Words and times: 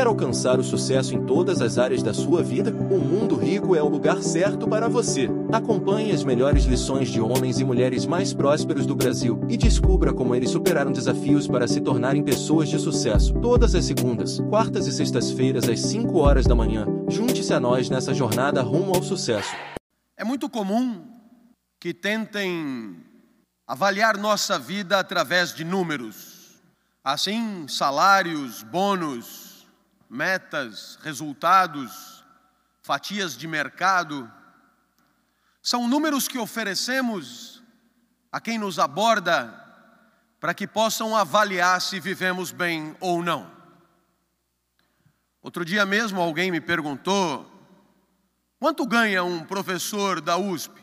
Quer 0.00 0.06
alcançar 0.06 0.58
o 0.58 0.64
sucesso 0.64 1.14
em 1.14 1.26
todas 1.26 1.60
as 1.60 1.76
áreas 1.76 2.02
da 2.02 2.14
sua 2.14 2.42
vida? 2.42 2.70
O 2.70 2.98
Mundo 2.98 3.36
Rico 3.36 3.76
é 3.76 3.82
o 3.82 3.88
lugar 3.90 4.22
certo 4.22 4.66
para 4.66 4.88
você. 4.88 5.28
Acompanhe 5.52 6.10
as 6.10 6.24
melhores 6.24 6.64
lições 6.64 7.10
de 7.10 7.20
homens 7.20 7.60
e 7.60 7.64
mulheres 7.64 8.06
mais 8.06 8.32
prósperos 8.32 8.86
do 8.86 8.96
Brasil 8.96 9.38
e 9.46 9.58
descubra 9.58 10.14
como 10.14 10.34
eles 10.34 10.48
superaram 10.48 10.90
desafios 10.90 11.46
para 11.46 11.68
se 11.68 11.82
tornarem 11.82 12.24
pessoas 12.24 12.70
de 12.70 12.78
sucesso. 12.78 13.34
Todas 13.42 13.74
as 13.74 13.84
segundas, 13.84 14.40
quartas 14.48 14.86
e 14.86 14.92
sextas-feiras 14.92 15.68
às 15.68 15.80
5 15.80 16.16
horas 16.16 16.46
da 16.46 16.54
manhã. 16.54 16.86
Junte-se 17.06 17.52
a 17.52 17.60
nós 17.60 17.90
nessa 17.90 18.14
jornada 18.14 18.62
rumo 18.62 18.94
ao 18.94 19.02
sucesso. 19.02 19.54
É 20.16 20.24
muito 20.24 20.48
comum 20.48 21.04
que 21.78 21.92
tentem 21.92 22.96
avaliar 23.66 24.16
nossa 24.16 24.58
vida 24.58 24.98
através 24.98 25.54
de 25.54 25.62
números. 25.62 26.58
Assim, 27.04 27.68
salários, 27.68 28.62
bônus, 28.62 29.49
metas, 30.10 30.98
resultados, 31.02 32.24
fatias 32.82 33.36
de 33.36 33.46
mercado. 33.46 34.30
São 35.62 35.86
números 35.86 36.26
que 36.26 36.36
oferecemos 36.36 37.62
a 38.32 38.40
quem 38.40 38.58
nos 38.58 38.80
aborda 38.80 39.56
para 40.40 40.52
que 40.52 40.66
possam 40.66 41.16
avaliar 41.16 41.80
se 41.80 42.00
vivemos 42.00 42.50
bem 42.50 42.96
ou 42.98 43.22
não. 43.22 43.48
Outro 45.40 45.64
dia 45.64 45.86
mesmo 45.86 46.20
alguém 46.20 46.50
me 46.50 46.60
perguntou: 46.60 47.48
quanto 48.58 48.84
ganha 48.84 49.22
um 49.22 49.44
professor 49.44 50.20
da 50.20 50.36
USP? 50.36 50.80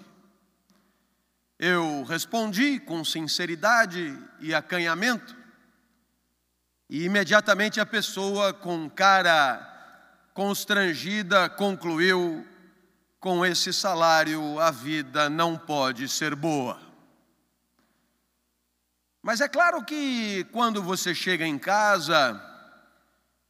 Eu 1.59 2.03
respondi 2.03 2.79
com 2.79 3.03
sinceridade 3.03 4.17
e 4.39 4.53
acanhamento 4.53 5.36
e 6.89 7.03
imediatamente 7.03 7.79
a 7.79 7.85
pessoa, 7.85 8.53
com 8.53 8.89
cara 8.89 9.75
constrangida, 10.33 11.49
concluiu: 11.49 12.47
com 13.19 13.45
esse 13.45 13.73
salário 13.73 14.59
a 14.59 14.71
vida 14.71 15.29
não 15.29 15.57
pode 15.57 16.07
ser 16.07 16.33
boa. 16.35 16.79
Mas 19.21 19.41
é 19.41 19.49
claro 19.49 19.83
que 19.83 20.45
quando 20.53 20.81
você 20.81 21.13
chega 21.13 21.45
em 21.45 21.59
casa 21.59 22.41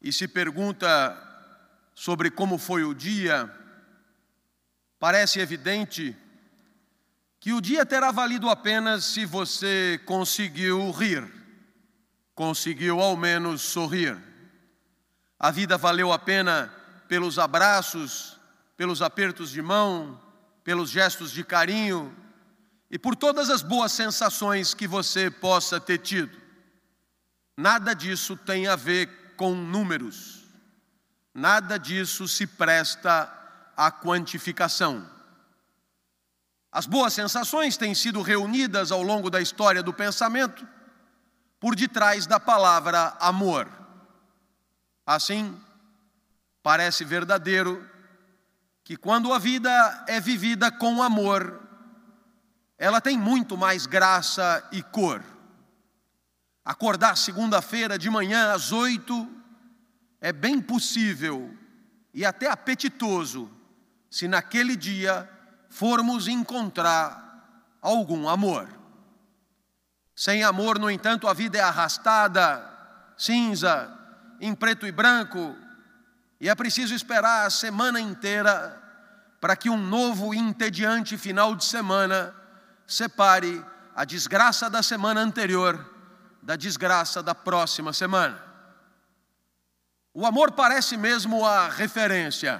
e 0.01 0.11
se 0.11 0.27
pergunta 0.27 1.15
sobre 1.93 2.31
como 2.31 2.57
foi 2.57 2.83
o 2.83 2.95
dia, 2.95 3.53
parece 4.97 5.39
evidente 5.39 6.17
que 7.39 7.53
o 7.53 7.61
dia 7.61 7.85
terá 7.85 8.09
valido 8.09 8.49
apenas 8.49 9.05
se 9.05 9.25
você 9.25 10.01
conseguiu 10.05 10.89
rir 10.89 11.36
conseguiu 12.37 13.01
ao 13.01 13.17
menos 13.17 13.63
sorrir. 13.63 14.15
A 15.39 15.49
vida 15.49 15.75
valeu 15.75 16.13
a 16.13 16.19
pena 16.19 16.71
pelos 17.07 17.39
abraços, 17.39 18.39
pelos 18.77 19.01
apertos 19.01 19.49
de 19.49 19.59
mão, 19.59 20.21
pelos 20.63 20.91
gestos 20.91 21.31
de 21.31 21.43
carinho 21.43 22.15
e 22.91 22.99
por 22.99 23.15
todas 23.15 23.49
as 23.49 23.63
boas 23.63 23.91
sensações 23.91 24.75
que 24.75 24.87
você 24.87 25.31
possa 25.31 25.79
ter 25.79 25.97
tido. 25.97 26.37
Nada 27.57 27.95
disso 27.95 28.37
tem 28.37 28.67
a 28.67 28.75
ver 28.75 29.33
com 29.35 29.55
números, 29.55 30.43
nada 31.33 31.79
disso 31.79 32.27
se 32.27 32.45
presta 32.45 33.33
à 33.75 33.91
quantificação. 33.91 35.09
As 36.71 36.85
boas 36.85 37.13
sensações 37.13 37.77
têm 37.77 37.95
sido 37.95 38.21
reunidas 38.21 38.91
ao 38.91 39.01
longo 39.01 39.31
da 39.31 39.41
história 39.41 39.81
do 39.81 39.91
pensamento 39.91 40.76
por 41.59 41.75
detrás 41.75 42.25
da 42.25 42.39
palavra 42.39 43.15
amor. 43.19 43.71
Assim, 45.05 45.59
parece 46.61 47.03
verdadeiro 47.03 47.87
que 48.83 48.95
quando 48.95 49.33
a 49.33 49.39
vida 49.39 50.05
é 50.07 50.19
vivida 50.19 50.71
com 50.71 51.01
amor, 51.01 51.61
ela 52.77 53.01
tem 53.01 53.17
muito 53.17 53.57
mais 53.57 53.85
graça 53.85 54.67
e 54.71 54.81
cor. 54.83 55.23
Acordar 56.63 57.17
segunda-feira 57.17 57.97
de 57.97 58.09
manhã 58.09 58.53
às 58.53 58.71
oito 58.71 59.27
é 60.19 60.31
bem 60.31 60.61
possível 60.61 61.55
e 62.13 62.25
até 62.25 62.49
apetitoso 62.49 63.49
se 64.09 64.27
naquele 64.27 64.75
dia 64.75 65.29
formos 65.69 66.27
encontrar 66.27 67.77
algum 67.81 68.27
amor. 68.27 68.67
Sem 70.17 70.43
amor, 70.43 70.79
no 70.79 70.89
entanto, 70.89 71.27
a 71.27 71.33
vida 71.33 71.59
é 71.59 71.61
arrastada, 71.61 72.67
cinza, 73.15 73.87
em 74.41 74.55
preto 74.55 74.87
e 74.87 74.91
branco, 74.91 75.55
e 76.41 76.49
é 76.49 76.55
preciso 76.55 76.95
esperar 76.95 77.45
a 77.45 77.51
semana 77.51 78.01
inteira 78.01 78.81
para 79.39 79.55
que 79.55 79.69
um 79.69 79.77
novo 79.77 80.33
entediante 80.33 81.19
final 81.19 81.55
de 81.55 81.63
semana 81.63 82.33
separe 82.87 83.63
a 83.95 84.03
desgraça 84.05 84.71
da 84.71 84.81
semana 84.81 85.21
anterior 85.21 85.87
da 86.41 86.55
desgraça 86.55 87.21
da 87.21 87.35
próxima 87.35 87.93
semana. 87.93 88.41
O 90.15 90.25
amor 90.25 90.53
parece 90.53 90.97
mesmo 90.97 91.45
a 91.45 91.69
referência, 91.69 92.59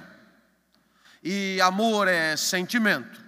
e 1.24 1.60
amor 1.60 2.06
é 2.06 2.36
sentimento. 2.36 3.20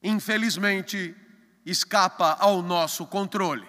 Infelizmente, 0.00 1.16
escapa 1.64 2.36
ao 2.38 2.62
nosso 2.62 3.06
controle. 3.06 3.66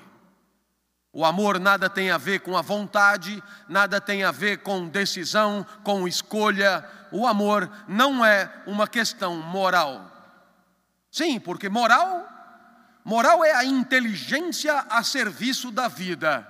O 1.18 1.24
amor 1.24 1.60
nada 1.62 1.90
tem 1.90 2.12
a 2.12 2.18
ver 2.18 2.42
com 2.42 2.58
a 2.58 2.62
vontade, 2.62 3.42
nada 3.70 4.02
tem 4.02 4.26
a 4.26 4.32
ver 4.32 4.58
com 4.58 4.90
decisão, 4.90 5.66
com 5.82 6.06
escolha. 6.06 6.86
O 7.10 7.26
amor 7.26 7.72
não 7.88 8.26
é 8.26 8.52
uma 8.68 8.86
questão 8.86 9.38
moral. 9.38 10.12
Sim, 11.10 11.40
porque 11.40 11.70
moral, 11.70 12.28
moral 13.06 13.46
é 13.46 13.54
a 13.54 13.64
inteligência 13.64 14.86
a 14.90 15.02
serviço 15.04 15.72
da 15.72 15.88
vida. 15.88 16.46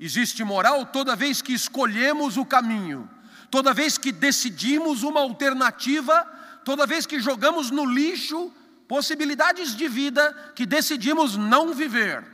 Existe 0.00 0.42
moral 0.42 0.86
toda 0.86 1.14
vez 1.14 1.42
que 1.42 1.52
escolhemos 1.52 2.38
o 2.38 2.46
caminho, 2.46 3.06
toda 3.50 3.74
vez 3.74 3.98
que 3.98 4.10
decidimos 4.10 5.02
uma 5.02 5.20
alternativa, 5.20 6.24
toda 6.64 6.86
vez 6.86 7.04
que 7.04 7.20
jogamos 7.20 7.70
no 7.70 7.84
lixo 7.84 8.50
possibilidades 8.88 9.74
de 9.74 9.88
vida 9.88 10.52
que 10.54 10.66
decidimos 10.66 11.36
não 11.36 11.74
viver. 11.74 12.24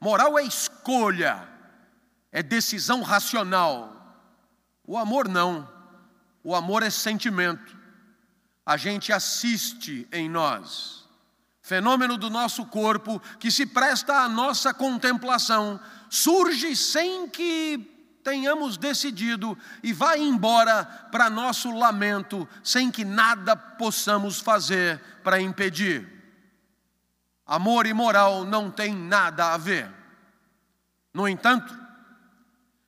Moral 0.00 0.38
é 0.38 0.42
escolha, 0.42 1.48
é 2.30 2.42
decisão 2.42 3.02
racional. 3.02 4.16
O 4.84 4.96
amor 4.96 5.28
não. 5.28 5.68
O 6.42 6.54
amor 6.54 6.82
é 6.82 6.90
sentimento. 6.90 7.76
A 8.64 8.76
gente 8.76 9.12
assiste 9.12 10.08
em 10.12 10.28
nós. 10.28 11.08
Fenômeno 11.60 12.16
do 12.16 12.28
nosso 12.28 12.66
corpo 12.66 13.20
que 13.38 13.50
se 13.50 13.64
presta 13.64 14.14
à 14.22 14.28
nossa 14.28 14.74
contemplação, 14.74 15.80
surge 16.10 16.74
sem 16.74 17.28
que 17.28 17.91
tenhamos 18.22 18.76
decidido 18.76 19.58
e 19.82 19.92
vai 19.92 20.20
embora 20.20 20.84
para 21.10 21.28
nosso 21.28 21.70
lamento, 21.70 22.48
sem 22.62 22.90
que 22.90 23.04
nada 23.04 23.56
possamos 23.56 24.40
fazer 24.40 25.00
para 25.22 25.40
impedir. 25.40 26.08
Amor 27.46 27.86
e 27.86 27.92
moral 27.92 28.44
não 28.44 28.70
têm 28.70 28.94
nada 28.94 29.52
a 29.52 29.56
ver. 29.56 29.90
No 31.12 31.28
entanto, 31.28 31.76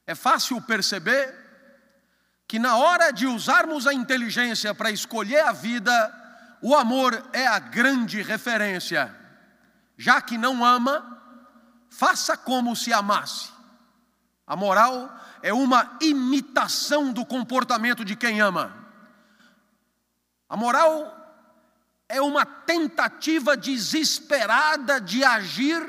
é 0.06 0.14
fácil 0.14 0.60
perceber 0.62 1.42
que 2.46 2.58
na 2.58 2.76
hora 2.76 3.10
de 3.10 3.26
usarmos 3.26 3.86
a 3.86 3.92
inteligência 3.92 4.74
para 4.74 4.90
escolher 4.90 5.40
a 5.40 5.52
vida, 5.52 6.22
o 6.62 6.74
amor 6.74 7.28
é 7.32 7.46
a 7.46 7.58
grande 7.58 8.22
referência. 8.22 9.14
Já 9.96 10.20
que 10.20 10.38
não 10.38 10.64
ama, 10.64 11.20
faça 11.90 12.36
como 12.36 12.74
se 12.74 12.92
amasse. 12.92 13.53
A 14.46 14.54
moral 14.54 15.10
é 15.42 15.52
uma 15.52 15.96
imitação 16.00 17.12
do 17.12 17.24
comportamento 17.24 18.04
de 18.04 18.14
quem 18.14 18.40
ama. 18.40 18.74
A 20.48 20.56
moral 20.56 21.24
é 22.08 22.20
uma 22.20 22.44
tentativa 22.44 23.56
desesperada 23.56 25.00
de 25.00 25.24
agir 25.24 25.82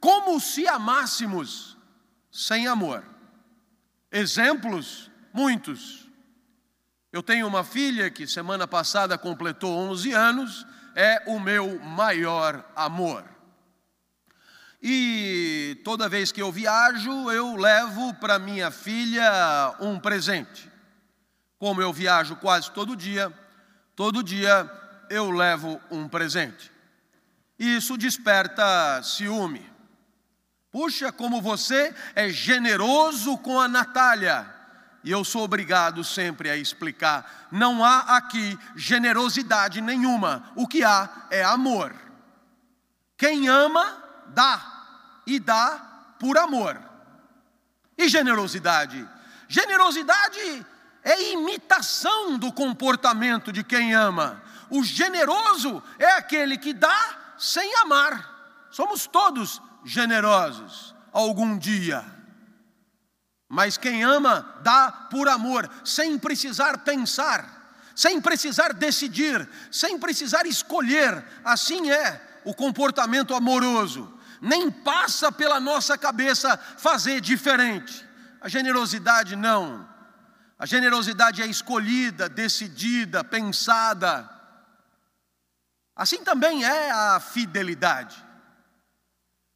como 0.00 0.40
se 0.40 0.66
amássemos, 0.66 1.76
sem 2.30 2.66
amor. 2.66 3.04
Exemplos, 4.10 5.10
muitos. 5.32 6.08
Eu 7.12 7.22
tenho 7.22 7.46
uma 7.46 7.64
filha 7.64 8.10
que 8.10 8.26
semana 8.26 8.66
passada 8.66 9.18
completou 9.18 9.76
11 9.76 10.12
anos, 10.12 10.66
é 10.94 11.22
o 11.26 11.38
meu 11.38 11.78
maior 11.80 12.64
amor. 12.74 13.29
E 14.82 15.78
toda 15.84 16.08
vez 16.08 16.32
que 16.32 16.40
eu 16.40 16.50
viajo, 16.50 17.30
eu 17.30 17.54
levo 17.56 18.14
para 18.14 18.38
minha 18.38 18.70
filha 18.70 19.74
um 19.80 19.98
presente. 19.98 20.70
Como 21.58 21.82
eu 21.82 21.92
viajo 21.92 22.36
quase 22.36 22.70
todo 22.70 22.96
dia, 22.96 23.30
todo 23.94 24.22
dia 24.22 24.70
eu 25.10 25.30
levo 25.30 25.78
um 25.90 26.08
presente. 26.08 26.72
Isso 27.58 27.98
desperta 27.98 29.02
ciúme. 29.02 29.70
Puxa, 30.70 31.12
como 31.12 31.42
você 31.42 31.94
é 32.14 32.30
generoso 32.30 33.36
com 33.38 33.60
a 33.60 33.68
Natália. 33.68 34.46
e 35.02 35.10
eu 35.10 35.24
sou 35.24 35.42
obrigado 35.42 36.02
sempre 36.02 36.48
a 36.48 36.56
explicar: 36.56 37.48
não 37.50 37.84
há 37.84 38.16
aqui 38.16 38.58
generosidade 38.74 39.82
nenhuma, 39.82 40.50
o 40.54 40.66
que 40.66 40.82
há 40.82 41.26
é 41.30 41.42
amor. 41.44 41.94
Quem 43.18 43.48
ama, 43.48 44.09
dá, 44.34 45.22
e 45.26 45.38
dá 45.38 46.14
por 46.18 46.36
amor. 46.38 46.80
E 47.96 48.08
generosidade? 48.08 49.06
Generosidade 49.48 50.66
é 51.02 51.32
imitação 51.32 52.38
do 52.38 52.52
comportamento 52.52 53.52
de 53.52 53.64
quem 53.64 53.94
ama. 53.94 54.42
O 54.70 54.84
generoso 54.84 55.82
é 55.98 56.12
aquele 56.12 56.56
que 56.56 56.72
dá 56.72 57.34
sem 57.38 57.74
amar. 57.76 58.68
Somos 58.70 59.06
todos 59.06 59.60
generosos 59.84 60.94
algum 61.12 61.58
dia. 61.58 62.04
Mas 63.48 63.76
quem 63.76 64.04
ama, 64.04 64.60
dá 64.62 64.92
por 65.10 65.28
amor, 65.28 65.68
sem 65.84 66.16
precisar 66.16 66.78
pensar, 66.78 67.74
sem 67.96 68.20
precisar 68.20 68.72
decidir, 68.72 69.48
sem 69.72 69.98
precisar 69.98 70.46
escolher. 70.46 71.24
Assim 71.44 71.90
é 71.90 72.40
o 72.44 72.54
comportamento 72.54 73.34
amoroso. 73.34 74.19
Nem 74.40 74.70
passa 74.70 75.30
pela 75.30 75.60
nossa 75.60 75.98
cabeça 75.98 76.56
fazer 76.78 77.20
diferente. 77.20 78.04
A 78.40 78.48
generosidade 78.48 79.36
não. 79.36 79.88
A 80.58 80.66
generosidade 80.66 81.42
é 81.42 81.46
escolhida, 81.46 82.28
decidida, 82.28 83.22
pensada. 83.22 84.28
Assim 85.94 86.24
também 86.24 86.64
é 86.64 86.90
a 86.90 87.20
fidelidade. 87.20 88.16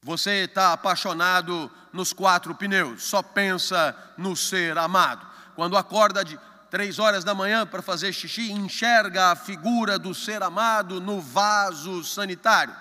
Você 0.03 0.45
está 0.45 0.75
apaixonado 0.75 1.71
nos 1.91 2.13
quatro 2.13 2.55
pneus, 2.55 3.05
só 3.05 3.23
pensa 3.23 3.97
no 4.19 4.37
ser 4.37 4.77
amado. 4.77 5.27
Quando 5.55 5.79
acorda 5.79 6.23
de 6.23 6.39
três 6.71 6.99
horas 6.99 7.25
da 7.25 7.35
manhã 7.35 7.67
para 7.67 7.81
fazer 7.81 8.13
xixi, 8.13 8.51
enxerga 8.51 9.31
a 9.31 9.37
figura 9.37 9.99
do 9.99 10.15
ser 10.15 10.43
amado 10.43 11.01
no 11.01 11.21
vaso 11.21 12.05
sanitário. 12.05 12.75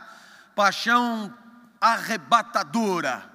Paixão 0.56 1.34
arrebatadora. 1.84 3.30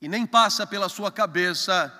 E 0.00 0.08
nem 0.08 0.24
passa 0.24 0.66
pela 0.66 0.88
sua 0.88 1.12
cabeça 1.12 1.92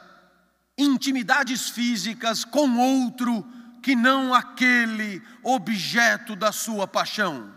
intimidades 0.79 1.69
físicas 1.69 2.47
com 2.47 2.79
outro 2.79 3.47
que 3.83 3.95
não 3.95 4.33
aquele 4.33 5.23
objeto 5.43 6.35
da 6.35 6.51
sua 6.51 6.89
paixão. 6.89 7.55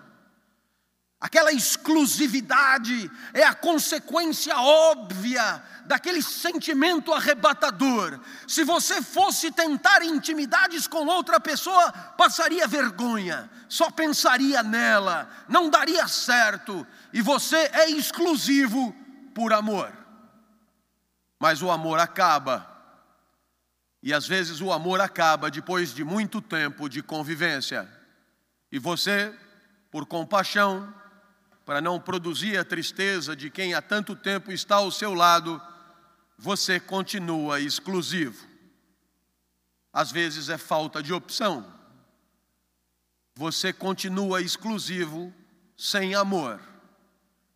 Aquela 1.22 1.52
exclusividade 1.52 3.12
é 3.34 3.44
a 3.44 3.54
consequência 3.54 4.56
óbvia 4.58 5.62
daquele 5.86 6.22
sentimento 6.22 7.14
arrebatador. 7.14 8.22
Se 8.48 8.64
você 8.64 9.02
fosse 9.02 9.52
tentar 9.52 10.02
intimidades 10.02 10.88
com 10.88 11.06
outra 11.08 11.38
pessoa, 11.38 11.92
passaria 11.92 12.66
vergonha, 12.68 13.50
só 13.68 13.92
pensaria 13.92 14.64
nela, 14.64 15.30
não 15.50 15.70
daria 15.70 16.08
certo, 16.08 16.88
e 17.12 17.22
você 17.22 17.70
é 17.74 17.90
exclusivo 17.90 18.96
por 19.36 19.52
amor. 19.52 19.92
Mas 21.38 21.62
o 21.62 21.70
amor 21.70 22.00
acaba, 22.00 22.66
e 24.02 24.14
às 24.14 24.26
vezes 24.26 24.62
o 24.62 24.72
amor 24.72 25.02
acaba 25.02 25.52
depois 25.52 25.94
de 25.94 26.06
muito 26.06 26.42
tempo 26.42 26.88
de 26.88 27.04
convivência, 27.04 27.90
e 28.72 28.80
você, 28.80 29.34
por 29.92 30.06
compaixão, 30.06 30.94
para 31.70 31.82
não 31.82 32.00
produzir 32.00 32.58
a 32.58 32.66
tristeza 32.66 33.36
de 33.36 33.48
quem 33.48 33.76
há 33.76 33.80
tanto 33.80 34.16
tempo 34.16 34.52
está 34.52 34.78
ao 34.78 34.90
seu 34.90 35.14
lado, 35.14 35.62
você 36.36 36.80
continua 36.80 37.60
exclusivo. 37.60 38.44
Às 39.94 40.12
vezes 40.12 40.50
é 40.50 40.58
falta 40.58 41.04
de 41.04 41.14
opção. 41.14 41.64
Você 43.36 43.72
continua 43.72 44.42
exclusivo 44.42 45.32
sem 45.78 46.16
amor. 46.16 46.60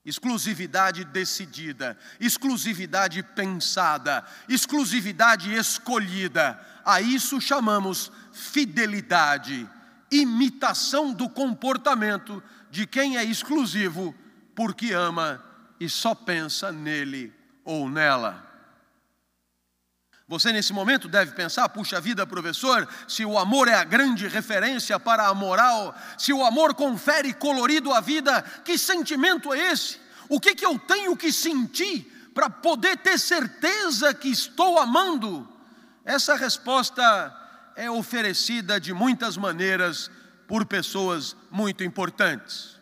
Exclusividade 0.06 1.04
decidida, 1.06 1.98
exclusividade 2.20 3.24
pensada, 3.24 4.24
exclusividade 4.48 5.52
escolhida. 5.56 6.64
A 6.86 7.02
isso 7.02 7.42
chamamos 7.42 8.12
fidelidade, 8.32 9.68
imitação 10.12 11.12
do 11.12 11.28
comportamento 11.28 12.44
de 12.74 12.88
quem 12.88 13.18
é 13.18 13.24
exclusivo 13.24 14.16
porque 14.56 14.94
ama 14.94 15.40
e 15.80 15.88
só 15.88 16.16
pensa 16.16 16.72
nele 16.72 17.32
ou 17.64 17.88
nela. 17.88 18.44
Você 20.28 20.52
nesse 20.52 20.74
momento 20.74 21.08
deve 21.08 21.34
pensar: 21.34 21.70
puxa 21.70 22.02
vida, 22.02 22.26
professor, 22.26 22.90
se 23.08 23.24
o 23.24 23.38
amor 23.38 23.68
é 23.68 23.76
a 23.76 23.84
grande 23.84 24.28
referência 24.28 25.00
para 25.00 25.28
a 25.28 25.36
moral, 25.36 25.96
se 26.18 26.34
o 26.34 26.44
amor 26.44 26.74
confere 26.74 27.32
colorido 27.32 27.94
à 27.94 28.02
vida, 28.02 28.42
que 28.66 28.76
sentimento 28.76 29.54
é 29.54 29.72
esse? 29.72 30.00
O 30.28 30.40
que, 30.40 30.56
que 30.56 30.66
eu 30.66 30.80
tenho 30.80 31.16
que 31.16 31.32
sentir 31.32 32.32
para 32.34 32.50
poder 32.50 32.98
ter 32.98 33.20
certeza 33.20 34.16
que 34.16 34.30
estou 34.30 34.80
amando? 34.80 35.48
Essa 36.04 36.36
resposta 36.36 37.04
é 37.76 37.88
oferecida 37.92 38.80
de 38.80 38.96
muitas 38.96 39.38
maneiras 39.38 40.10
por 40.54 40.68
pessoas 40.68 41.36
muito 41.50 41.84
importantes. 41.84 42.80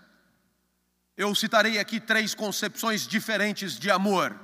Eu 1.16 1.34
citarei 1.34 1.80
aqui 1.80 2.02
três 2.02 2.36
concepções 2.36 3.08
diferentes 3.08 3.80
de 3.80 3.90
amor, 3.90 4.38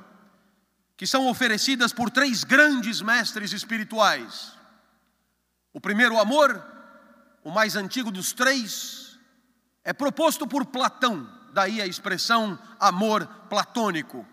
que 0.95 1.05
são 1.05 1.27
oferecidas 1.27 1.91
por 1.91 2.09
três 2.09 2.45
grandes 2.45 3.01
mestres 3.01 3.51
espirituais. 3.51 4.53
O 5.73 5.81
primeiro 5.81 6.17
amor, 6.17 6.65
o 7.43 7.51
mais 7.51 7.75
antigo 7.75 8.11
dos 8.11 8.31
três, 8.31 9.19
é 9.83 9.91
proposto 9.91 10.47
por 10.47 10.65
Platão, 10.65 11.29
daí 11.51 11.81
a 11.81 11.85
expressão 11.85 12.57
amor 12.79 13.27
platônico. 13.49 14.25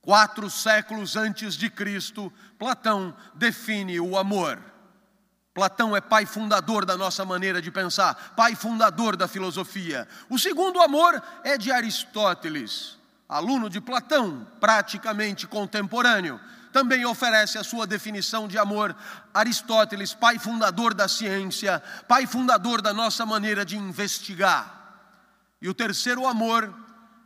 Quatro 0.00 0.48
séculos 0.48 1.16
antes 1.16 1.56
de 1.56 1.68
Cristo, 1.68 2.32
Platão 2.56 3.12
define 3.34 3.98
o 3.98 4.16
amor. 4.16 4.62
Platão 5.52 5.96
é 5.96 6.00
pai 6.00 6.26
fundador 6.26 6.84
da 6.84 6.96
nossa 6.96 7.24
maneira 7.24 7.60
de 7.60 7.70
pensar, 7.70 8.34
pai 8.36 8.54
fundador 8.54 9.16
da 9.16 9.26
filosofia. 9.26 10.06
O 10.28 10.38
segundo 10.38 10.80
amor 10.80 11.20
é 11.42 11.58
de 11.58 11.72
Aristóteles, 11.72 12.96
aluno 13.28 13.68
de 13.68 13.80
Platão, 13.80 14.46
praticamente 14.60 15.48
contemporâneo. 15.48 16.40
Também 16.72 17.04
oferece 17.04 17.58
a 17.58 17.64
sua 17.64 17.84
definição 17.84 18.46
de 18.46 18.56
amor. 18.56 18.94
Aristóteles, 19.34 20.14
pai 20.14 20.38
fundador 20.38 20.94
da 20.94 21.08
ciência, 21.08 21.82
pai 22.06 22.26
fundador 22.26 22.80
da 22.80 22.94
nossa 22.94 23.26
maneira 23.26 23.64
de 23.64 23.76
investigar. 23.76 24.78
E 25.60 25.68
o 25.68 25.74
terceiro 25.74 26.28
amor 26.28 26.72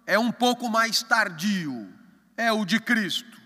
é 0.06 0.18
um 0.18 0.32
pouco 0.32 0.68
mais 0.70 1.02
tardio, 1.02 1.92
é 2.38 2.50
o 2.50 2.64
de 2.64 2.80
Cristo. 2.80 3.38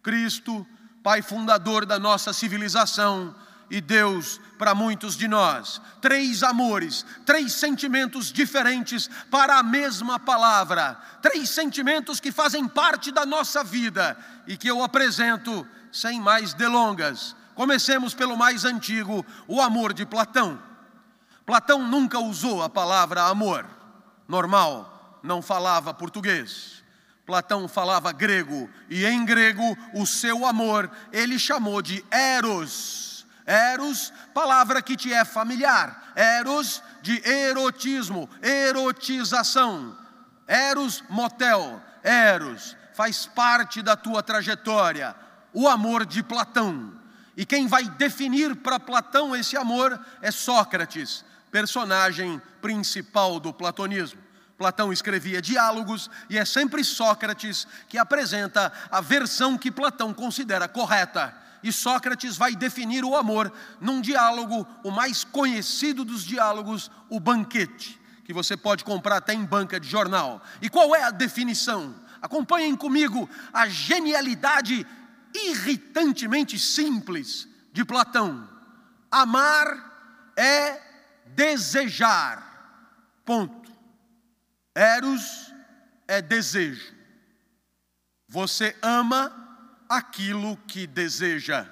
Cristo, 0.00 0.64
pai 1.02 1.22
fundador 1.22 1.84
da 1.84 1.98
nossa 1.98 2.32
civilização, 2.32 3.34
e 3.72 3.80
Deus 3.80 4.38
para 4.58 4.74
muitos 4.74 5.16
de 5.16 5.26
nós. 5.26 5.80
Três 5.98 6.42
amores, 6.42 7.06
três 7.24 7.54
sentimentos 7.54 8.30
diferentes 8.30 9.08
para 9.30 9.58
a 9.58 9.62
mesma 9.62 10.20
palavra, 10.20 11.00
três 11.22 11.48
sentimentos 11.48 12.20
que 12.20 12.30
fazem 12.30 12.68
parte 12.68 13.10
da 13.10 13.24
nossa 13.24 13.64
vida 13.64 14.14
e 14.46 14.58
que 14.58 14.68
eu 14.68 14.84
apresento 14.84 15.66
sem 15.90 16.20
mais 16.20 16.52
delongas. 16.52 17.34
Comecemos 17.54 18.12
pelo 18.12 18.36
mais 18.36 18.66
antigo, 18.66 19.24
o 19.48 19.58
amor 19.58 19.94
de 19.94 20.04
Platão. 20.04 20.62
Platão 21.46 21.88
nunca 21.88 22.18
usou 22.18 22.62
a 22.62 22.68
palavra 22.68 23.22
amor, 23.22 23.64
normal, 24.28 25.18
não 25.22 25.40
falava 25.40 25.94
português. 25.94 26.84
Platão 27.24 27.66
falava 27.66 28.12
grego, 28.12 28.68
e 28.90 29.06
em 29.06 29.24
grego 29.24 29.78
o 29.94 30.06
seu 30.06 30.44
amor 30.44 30.90
ele 31.10 31.38
chamou 31.38 31.80
de 31.80 32.04
eros 32.10 33.11
Eros, 33.46 34.12
palavra 34.32 34.80
que 34.80 34.96
te 34.96 35.12
é 35.12 35.24
familiar. 35.24 36.12
Eros 36.14 36.82
de 37.00 37.20
erotismo, 37.28 38.28
erotização. 38.40 39.96
Eros, 40.46 41.02
motel. 41.08 41.82
Eros, 42.02 42.76
faz 42.94 43.26
parte 43.26 43.82
da 43.82 43.96
tua 43.96 44.22
trajetória. 44.22 45.14
O 45.52 45.68
amor 45.68 46.06
de 46.06 46.22
Platão. 46.22 46.92
E 47.36 47.44
quem 47.44 47.66
vai 47.66 47.84
definir 47.84 48.56
para 48.56 48.78
Platão 48.78 49.34
esse 49.34 49.56
amor 49.56 49.98
é 50.20 50.30
Sócrates, 50.30 51.24
personagem 51.50 52.40
principal 52.60 53.40
do 53.40 53.52
platonismo. 53.52 54.20
Platão 54.56 54.92
escrevia 54.92 55.42
diálogos 55.42 56.08
e 56.30 56.38
é 56.38 56.44
sempre 56.44 56.84
Sócrates 56.84 57.66
que 57.88 57.98
apresenta 57.98 58.72
a 58.90 59.00
versão 59.00 59.58
que 59.58 59.70
Platão 59.70 60.14
considera 60.14 60.68
correta 60.68 61.34
e 61.62 61.72
Sócrates 61.72 62.36
vai 62.36 62.54
definir 62.54 63.04
o 63.04 63.16
amor 63.16 63.52
num 63.80 64.00
diálogo, 64.00 64.66
o 64.82 64.90
mais 64.90 65.24
conhecido 65.24 66.04
dos 66.04 66.24
diálogos, 66.24 66.90
o 67.08 67.20
banquete, 67.20 68.00
que 68.24 68.32
você 68.32 68.56
pode 68.56 68.84
comprar 68.84 69.18
até 69.18 69.32
em 69.32 69.44
banca 69.44 69.78
de 69.78 69.88
jornal. 69.88 70.42
E 70.60 70.68
qual 70.68 70.94
é 70.94 71.02
a 71.02 71.10
definição? 71.10 71.94
Acompanhem 72.20 72.76
comigo 72.76 73.28
a 73.52 73.68
genialidade 73.68 74.86
irritantemente 75.34 76.58
simples 76.58 77.48
de 77.72 77.84
Platão. 77.84 78.48
Amar 79.10 80.32
é 80.36 80.80
desejar. 81.26 82.50
Ponto. 83.24 83.70
Eros 84.74 85.52
é 86.08 86.22
desejo. 86.22 86.94
Você 88.28 88.76
ama 88.82 89.41
aquilo 89.92 90.56
que 90.66 90.86
deseja. 90.86 91.66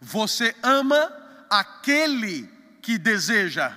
Você 0.00 0.54
ama 0.62 1.12
aquele 1.50 2.48
que 2.80 2.96
deseja. 2.96 3.76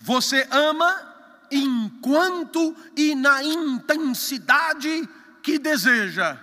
Você 0.00 0.48
ama 0.50 1.14
enquanto 1.50 2.74
e 2.96 3.14
na 3.14 3.42
intensidade 3.44 5.06
que 5.42 5.58
deseja. 5.58 6.40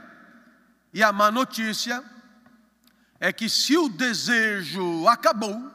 E 0.93 1.01
a 1.01 1.12
má 1.12 1.31
notícia 1.31 2.03
é 3.19 3.33
que 3.33 3.50
se 3.50 3.75
o 3.75 3.89
desejo 3.89 5.07
acabou, 5.07 5.72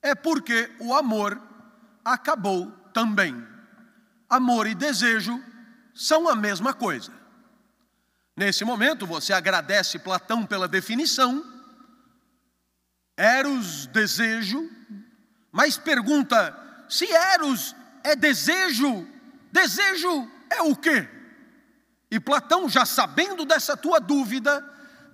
é 0.00 0.14
porque 0.14 0.70
o 0.80 0.94
amor 0.94 1.38
acabou 2.02 2.70
também. 2.94 3.46
Amor 4.28 4.66
e 4.66 4.74
desejo 4.74 5.38
são 5.94 6.26
a 6.28 6.34
mesma 6.34 6.72
coisa. 6.72 7.25
Nesse 8.36 8.64
momento, 8.64 9.06
você 9.06 9.32
agradece 9.32 9.98
Platão 9.98 10.44
pela 10.44 10.68
definição, 10.68 11.42
Eros, 13.16 13.86
desejo, 13.86 14.70
mas 15.50 15.78
pergunta: 15.78 16.54
se 16.86 17.10
Eros 17.10 17.74
é 18.04 18.14
desejo, 18.14 19.08
desejo 19.50 20.30
é 20.50 20.60
o 20.60 20.76
quê? 20.76 21.08
E 22.10 22.20
Platão, 22.20 22.68
já 22.68 22.84
sabendo 22.84 23.46
dessa 23.46 23.74
tua 23.74 23.98
dúvida, 23.98 24.62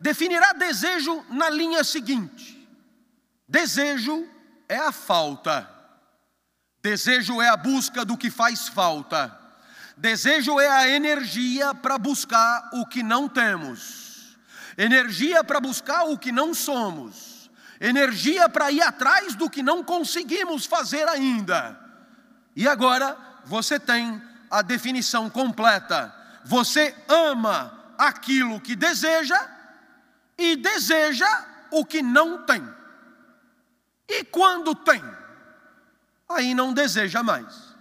definirá 0.00 0.52
desejo 0.52 1.24
na 1.30 1.48
linha 1.48 1.84
seguinte: 1.84 2.68
desejo 3.46 4.28
é 4.68 4.78
a 4.78 4.90
falta, 4.90 5.70
desejo 6.82 7.40
é 7.40 7.48
a 7.48 7.56
busca 7.56 8.04
do 8.04 8.18
que 8.18 8.32
faz 8.32 8.66
falta, 8.66 9.38
desejo 9.96 10.58
é 10.58 10.68
a 10.68 10.88
energia 10.88 11.74
para 11.74 11.98
buscar 11.98 12.70
o 12.74 12.86
que 12.86 13.02
não 13.02 13.28
temos, 13.28 14.36
energia 14.76 15.44
para 15.44 15.60
buscar 15.60 16.04
o 16.04 16.18
que 16.18 16.32
não 16.32 16.54
somos, 16.54 17.50
energia 17.80 18.48
para 18.48 18.70
ir 18.70 18.82
atrás 18.82 19.34
do 19.34 19.50
que 19.50 19.62
não 19.62 19.82
conseguimos 19.82 20.66
fazer 20.66 21.06
ainda. 21.08 21.78
E 22.54 22.68
agora 22.68 23.16
você 23.44 23.78
tem 23.78 24.20
a 24.50 24.62
definição 24.62 25.28
completa 25.30 26.22
você 26.44 26.94
ama 27.08 27.94
aquilo 27.96 28.60
que 28.60 28.74
deseja 28.74 29.38
e 30.36 30.56
deseja 30.56 31.46
o 31.70 31.84
que 31.84 32.02
não 32.02 32.44
tem. 32.44 32.62
E 34.08 34.24
quando 34.24 34.74
tem, 34.74 35.02
aí 36.28 36.54
não 36.54 36.72
deseja 36.72 37.22
mais. 37.22 37.71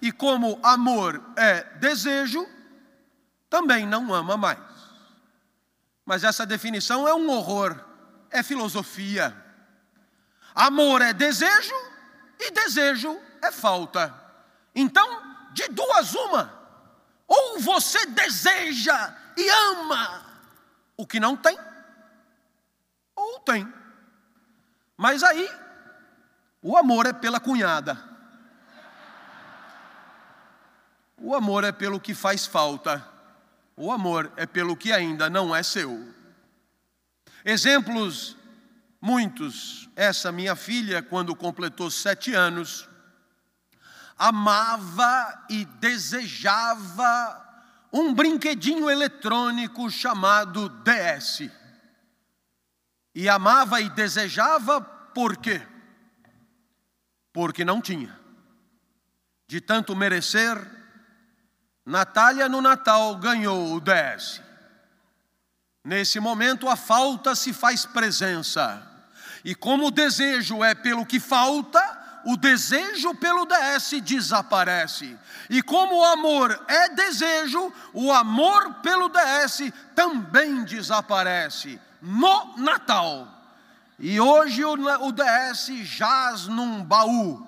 E 0.00 0.12
como 0.12 0.60
amor 0.62 1.22
é 1.36 1.62
desejo, 1.78 2.46
também 3.48 3.86
não 3.86 4.12
ama 4.12 4.36
mais. 4.36 4.58
Mas 6.04 6.22
essa 6.22 6.46
definição 6.46 7.08
é 7.08 7.14
um 7.14 7.28
horror, 7.30 7.78
é 8.30 8.42
filosofia. 8.42 9.34
Amor 10.54 11.02
é 11.02 11.12
desejo 11.12 11.74
e 12.38 12.50
desejo 12.50 13.18
é 13.42 13.50
falta. 13.50 14.14
Então, 14.74 15.22
de 15.52 15.68
duas 15.68 16.14
uma. 16.14 16.52
Ou 17.26 17.58
você 17.58 18.06
deseja 18.06 19.14
e 19.36 19.48
ama 19.48 20.24
o 20.96 21.06
que 21.06 21.20
não 21.20 21.36
tem, 21.36 21.58
ou 23.14 23.40
tem. 23.40 23.70
Mas 24.96 25.22
aí, 25.22 25.50
o 26.62 26.76
amor 26.76 27.06
é 27.06 27.12
pela 27.12 27.40
cunhada. 27.40 28.15
O 31.20 31.34
amor 31.34 31.64
é 31.64 31.72
pelo 31.72 32.00
que 32.00 32.14
faz 32.14 32.46
falta. 32.46 33.06
O 33.76 33.90
amor 33.90 34.32
é 34.36 34.46
pelo 34.46 34.76
que 34.76 34.92
ainda 34.92 35.30
não 35.30 35.54
é 35.54 35.62
seu. 35.62 36.14
Exemplos 37.44 38.36
muitos. 39.00 39.88
Essa 39.96 40.30
minha 40.30 40.54
filha, 40.54 41.02
quando 41.02 41.34
completou 41.34 41.90
sete 41.90 42.34
anos, 42.34 42.88
amava 44.18 45.46
e 45.48 45.64
desejava 45.64 47.44
um 47.92 48.12
brinquedinho 48.12 48.90
eletrônico 48.90 49.90
chamado 49.90 50.68
DS. 50.68 51.50
E 53.14 53.28
amava 53.28 53.80
e 53.80 53.88
desejava 53.88 54.80
por 54.80 55.38
quê? 55.38 55.62
Porque 57.32 57.64
não 57.64 57.80
tinha. 57.80 58.18
De 59.48 59.60
tanto 59.60 59.96
merecer, 59.96 60.75
Natália 61.86 62.48
no 62.48 62.60
Natal 62.60 63.14
ganhou 63.14 63.72
o 63.72 63.80
DS. 63.80 64.42
Nesse 65.84 66.18
momento 66.18 66.68
a 66.68 66.74
falta 66.74 67.36
se 67.36 67.52
faz 67.52 67.86
presença. 67.86 68.82
E 69.44 69.54
como 69.54 69.86
o 69.86 69.90
desejo 69.92 70.64
é 70.64 70.74
pelo 70.74 71.06
que 71.06 71.20
falta, 71.20 71.80
o 72.24 72.36
desejo 72.36 73.14
pelo 73.14 73.46
DS 73.46 74.00
desaparece. 74.02 75.16
E 75.48 75.62
como 75.62 75.98
o 75.98 76.04
amor 76.04 76.60
é 76.66 76.88
desejo, 76.88 77.72
o 77.92 78.12
amor 78.12 78.74
pelo 78.82 79.08
DS 79.08 79.72
também 79.94 80.64
desaparece 80.64 81.80
no 82.02 82.56
Natal. 82.56 83.28
E 83.96 84.18
hoje 84.18 84.64
o 84.64 85.12
DS 85.12 85.70
jaz 85.84 86.48
num 86.48 86.82
baú, 86.82 87.46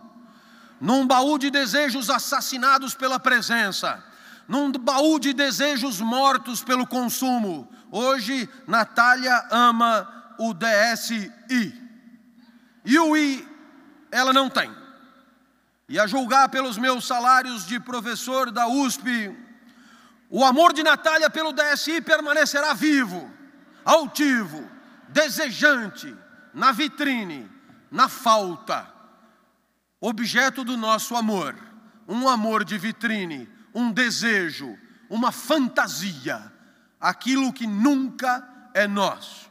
num 0.80 1.04
baú 1.04 1.38
de 1.38 1.50
desejos 1.50 2.08
assassinados 2.08 2.94
pela 2.94 3.18
presença, 3.18 4.02
num 4.48 4.72
baú 4.72 5.20
de 5.20 5.34
desejos 5.34 6.00
mortos 6.00 6.64
pelo 6.64 6.86
consumo. 6.86 7.70
Hoje 7.92 8.48
Natália 8.66 9.46
ama 9.50 10.34
o 10.38 10.54
DSI. 10.54 11.30
E 12.84 12.98
o 12.98 13.14
I 13.14 13.46
ela 14.10 14.32
não 14.32 14.48
tem. 14.48 14.74
E 15.86 16.00
a 16.00 16.06
julgar 16.06 16.48
pelos 16.48 16.78
meus 16.78 17.06
salários 17.06 17.66
de 17.66 17.78
professor 17.78 18.50
da 18.50 18.66
USP, 18.66 19.36
o 20.30 20.44
amor 20.44 20.72
de 20.72 20.82
Natália 20.82 21.28
pelo 21.28 21.52
DSI 21.52 22.00
permanecerá 22.00 22.72
vivo, 22.72 23.30
altivo, 23.84 24.68
desejante, 25.08 26.14
na 26.54 26.72
vitrine, 26.72 27.50
na 27.90 28.08
falta. 28.08 28.86
Objeto 30.00 30.62
do 30.64 30.76
nosso 30.76 31.16
amor, 31.16 31.54
um 32.06 32.28
amor 32.28 32.64
de 32.64 32.78
vitrine, 32.78 33.48
um 33.78 33.92
desejo, 33.92 34.76
uma 35.08 35.30
fantasia, 35.30 36.52
aquilo 37.00 37.52
que 37.52 37.64
nunca 37.64 38.46
é 38.74 38.88
nosso. 38.88 39.48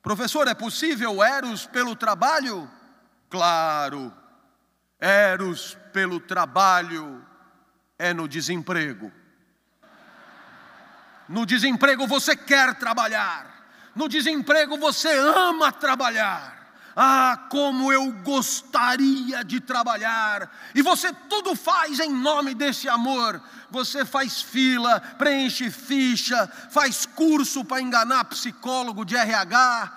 Professor, 0.00 0.46
é 0.46 0.54
possível 0.54 1.22
Eros 1.22 1.66
pelo 1.66 1.96
trabalho? 1.96 2.70
Claro, 3.28 4.12
Eros 5.00 5.76
pelo 5.92 6.20
trabalho 6.20 7.26
é 7.98 8.14
no 8.14 8.28
desemprego. 8.28 9.10
No 11.28 11.44
desemprego 11.44 12.06
você 12.06 12.36
quer 12.36 12.76
trabalhar, 12.76 13.90
no 13.94 14.08
desemprego 14.08 14.78
você 14.78 15.12
ama 15.12 15.72
trabalhar. 15.72 16.59
Ah, 17.02 17.46
como 17.48 17.90
eu 17.90 18.12
gostaria 18.12 19.42
de 19.42 19.58
trabalhar! 19.58 20.50
E 20.74 20.82
você 20.82 21.10
tudo 21.30 21.56
faz 21.56 21.98
em 21.98 22.12
nome 22.12 22.54
desse 22.54 22.90
amor. 22.90 23.40
Você 23.70 24.04
faz 24.04 24.42
fila, 24.42 25.00
preenche 25.16 25.70
ficha, 25.70 26.46
faz 26.70 27.06
curso 27.06 27.64
para 27.64 27.80
enganar 27.80 28.26
psicólogo 28.26 29.06
de 29.06 29.16
RH, 29.16 29.90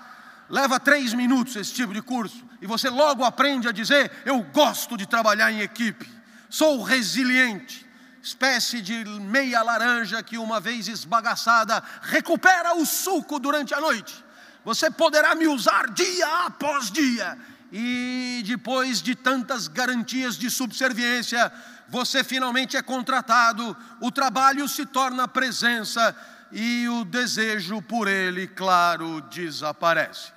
leva 0.48 0.80
três 0.80 1.12
minutos 1.12 1.56
esse 1.56 1.74
tipo 1.74 1.92
de 1.92 2.00
curso 2.00 2.42
e 2.62 2.66
você 2.66 2.88
logo 2.88 3.22
aprende 3.22 3.68
a 3.68 3.72
dizer: 3.72 4.10
Eu 4.24 4.40
gosto 4.40 4.96
de 4.96 5.04
trabalhar 5.04 5.52
em 5.52 5.60
equipe, 5.60 6.10
sou 6.48 6.82
resiliente, 6.82 7.86
espécie 8.22 8.80
de 8.80 9.04
meia 9.04 9.62
laranja 9.62 10.22
que, 10.22 10.38
uma 10.38 10.58
vez 10.58 10.88
esbagaçada, 10.88 11.84
recupera 12.00 12.74
o 12.76 12.86
suco 12.86 13.38
durante 13.38 13.74
a 13.74 13.80
noite. 13.82 14.23
Você 14.64 14.90
poderá 14.90 15.34
me 15.34 15.46
usar 15.46 15.90
dia 15.90 16.46
após 16.46 16.90
dia, 16.90 17.38
e 17.70 18.42
depois 18.46 19.02
de 19.02 19.14
tantas 19.14 19.66
garantias 19.68 20.38
de 20.38 20.48
subserviência, 20.50 21.52
você 21.88 22.24
finalmente 22.24 22.76
é 22.76 22.82
contratado, 22.82 23.76
o 24.00 24.10
trabalho 24.10 24.68
se 24.68 24.86
torna 24.86 25.28
presença 25.28 26.16
e 26.52 26.88
o 26.88 27.04
desejo 27.04 27.82
por 27.82 28.06
ele, 28.06 28.46
claro, 28.46 29.20
desaparece. 29.22 30.32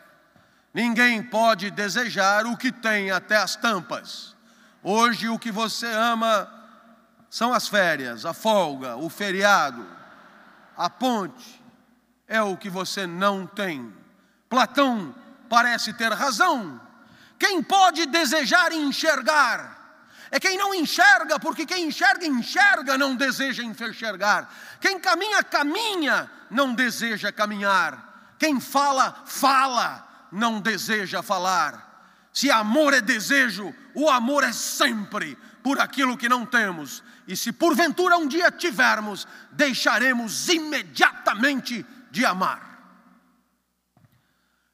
Ninguém 0.74 1.22
pode 1.24 1.72
desejar 1.72 2.46
o 2.46 2.58
que 2.58 2.72
tem 2.72 3.12
até 3.12 3.38
as 3.38 3.56
tampas. 3.56 4.36
Hoje 4.84 5.30
o 5.30 5.40
que 5.40 5.52
você 5.52 5.88
ama 5.88 6.48
são 7.30 7.54
as 7.54 7.68
férias, 7.68 8.26
a 8.26 8.34
folga, 8.34 8.96
o 8.96 9.10
feriado, 9.10 9.86
a 10.76 10.90
ponte. 10.90 11.62
é 12.28 12.42
o 12.42 12.58
que 12.58 12.70
você 12.70 13.08
não 13.08 13.48
tem. 13.48 13.94
Platão 14.50 15.14
parece 15.50 15.94
ter 15.94 16.12
razão. 16.12 16.80
Quem 17.40 17.62
pode 17.62 18.06
desejar 18.06 18.72
enxergar 18.72 19.78
é 20.30 20.40
quem 20.40 20.58
não 20.58 20.74
enxerga, 20.74 21.40
porque 21.40 21.66
quem 21.66 21.88
enxerga, 21.88 22.26
enxerga, 22.26 22.98
não 22.98 23.16
deseja 23.16 23.64
enxergar. 23.64 24.54
Quem 24.82 25.00
caminha, 25.00 25.42
caminha, 25.44 26.30
não 26.50 26.74
deseja 26.74 27.32
caminhar. 27.32 28.36
Quem 28.38 28.60
fala, 28.60 29.24
fala, 29.26 30.28
não 30.32 30.60
deseja 30.60 31.24
falar. 31.24 31.86
Se 32.34 32.52
amor 32.52 32.94
é 32.94 33.02
desejo, 33.02 33.74
o 33.96 34.10
amor 34.10 34.44
é 34.44 34.52
sempre 34.52 35.38
por 35.64 35.80
aquilo 35.80 36.18
que 36.18 36.30
não 36.30 36.46
temos. 36.46 37.02
E 37.28 37.36
se 37.36 37.52
porventura 37.52 38.18
um 38.18 38.28
dia 38.28 38.52
tivermos, 38.52 39.28
deixaremos 39.52 40.50
imediatamente 40.50 41.86
de 42.12 42.26
amar. 42.26 42.67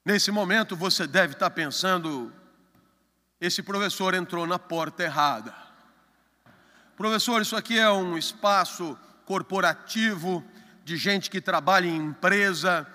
Nesse 0.06 0.32
momento 0.32 0.76
você 0.76 1.08
deve 1.08 1.34
estar 1.34 1.50
pensando: 1.50 2.32
esse 3.40 3.64
professor 3.64 4.14
entrou 4.14 4.46
na 4.46 4.60
porta 4.60 5.04
errada. 5.04 5.54
Professor, 6.98 7.42
isso 7.42 7.56
aqui 7.56 7.80
é 7.80 7.90
um 7.90 8.18
espaço 8.18 8.98
corporativo 9.26 10.44
de 10.84 10.98
gente 10.98 11.30
que 11.30 11.42
trabalha 11.42 11.88
em 11.88 11.96
empresa. 11.96 12.88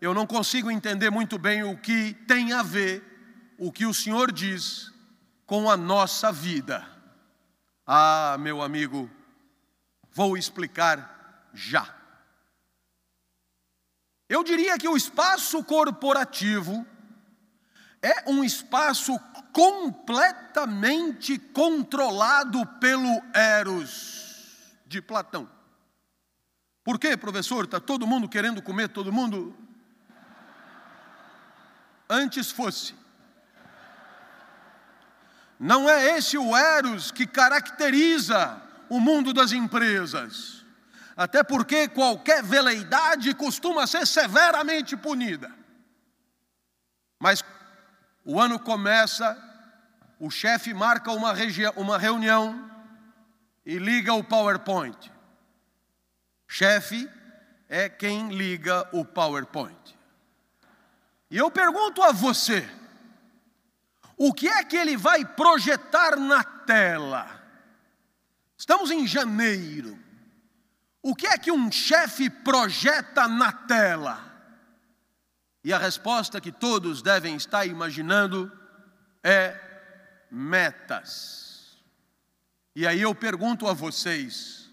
Eu 0.00 0.12
não 0.12 0.26
consigo 0.26 0.70
entender 0.70 1.10
muito 1.10 1.38
bem 1.38 1.62
o 1.62 1.76
que 1.76 2.14
tem 2.26 2.52
a 2.52 2.62
ver 2.62 3.04
o 3.58 3.72
que 3.72 3.86
o 3.86 3.94
Senhor 3.94 4.30
diz 4.30 4.92
com 5.46 5.70
a 5.70 5.76
nossa 5.76 6.30
vida. 6.30 6.86
Ah, 7.86 8.36
meu 8.38 8.62
amigo, 8.62 9.10
vou 10.12 10.36
explicar 10.36 11.48
já. 11.52 11.97
Eu 14.28 14.44
diria 14.44 14.76
que 14.76 14.86
o 14.86 14.96
espaço 14.96 15.64
corporativo 15.64 16.86
é 18.02 18.30
um 18.30 18.44
espaço 18.44 19.18
completamente 19.52 21.38
controlado 21.38 22.64
pelo 22.78 23.22
Eros 23.34 24.76
de 24.86 25.00
Platão. 25.00 25.48
Por 26.84 26.98
quê, 26.98 27.16
professor? 27.16 27.64
Está 27.64 27.80
todo 27.80 28.06
mundo 28.06 28.28
querendo 28.28 28.62
comer 28.62 28.88
todo 28.88 29.12
mundo? 29.12 29.56
Antes 32.08 32.50
fosse. 32.50 32.94
Não 35.58 35.90
é 35.90 36.16
esse 36.16 36.38
o 36.38 36.56
Eros 36.56 37.10
que 37.10 37.26
caracteriza 37.26 38.62
o 38.88 39.00
mundo 39.00 39.32
das 39.32 39.52
empresas. 39.52 40.57
Até 41.18 41.42
porque 41.42 41.88
qualquer 41.88 42.44
veleidade 42.44 43.34
costuma 43.34 43.88
ser 43.88 44.06
severamente 44.06 44.96
punida. 44.96 45.52
Mas 47.18 47.44
o 48.24 48.40
ano 48.40 48.56
começa, 48.56 49.36
o 50.20 50.30
chefe 50.30 50.72
marca 50.72 51.10
uma, 51.10 51.34
uma 51.74 51.98
reunião 51.98 52.70
e 53.66 53.78
liga 53.78 54.14
o 54.14 54.22
PowerPoint. 54.22 55.12
Chefe 56.46 57.10
é 57.68 57.88
quem 57.88 58.28
liga 58.28 58.88
o 58.92 59.04
PowerPoint. 59.04 59.98
E 61.32 61.36
eu 61.36 61.50
pergunto 61.50 62.00
a 62.00 62.12
você, 62.12 62.64
o 64.16 64.32
que 64.32 64.46
é 64.46 64.62
que 64.62 64.76
ele 64.76 64.96
vai 64.96 65.24
projetar 65.24 66.14
na 66.14 66.44
tela? 66.44 67.42
Estamos 68.56 68.92
em 68.92 69.04
janeiro. 69.04 70.06
O 71.02 71.14
que 71.14 71.26
é 71.26 71.38
que 71.38 71.52
um 71.52 71.70
chefe 71.70 72.28
projeta 72.28 73.28
na 73.28 73.52
tela? 73.52 74.24
E 75.62 75.72
a 75.72 75.78
resposta 75.78 76.40
que 76.40 76.52
todos 76.52 77.02
devem 77.02 77.36
estar 77.36 77.66
imaginando 77.66 78.50
é 79.22 79.58
metas. 80.30 81.76
E 82.74 82.86
aí 82.86 83.00
eu 83.00 83.14
pergunto 83.14 83.66
a 83.66 83.72
vocês: 83.72 84.70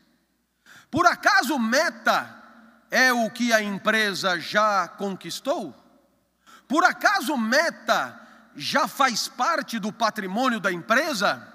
por 0.89 1.06
acaso 1.06 1.58
meta 1.60 2.43
é 2.89 3.12
o 3.12 3.30
que 3.30 3.52
a 3.52 3.62
empresa 3.62 4.39
já 4.39 4.88
conquistou? 4.88 5.76
Por 6.67 6.84
acaso 6.84 7.38
meta 7.38 8.19
já 8.56 8.88
faz 8.88 9.28
parte 9.28 9.80
do 9.80 9.91
patrimônio 9.91 10.60
da 10.60 10.71
empresa? 10.71 11.52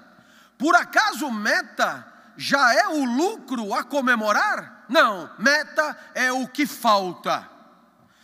Por 0.57 0.75
acaso 0.75 1.29
meta 1.31 2.10
já 2.37 2.73
é 2.73 2.87
o 2.87 3.03
lucro 3.03 3.73
a 3.73 3.83
comemorar? 3.83 4.85
Não, 4.89 5.29
meta 5.37 5.97
é 6.13 6.31
o 6.31 6.47
que 6.47 6.65
falta. 6.65 7.49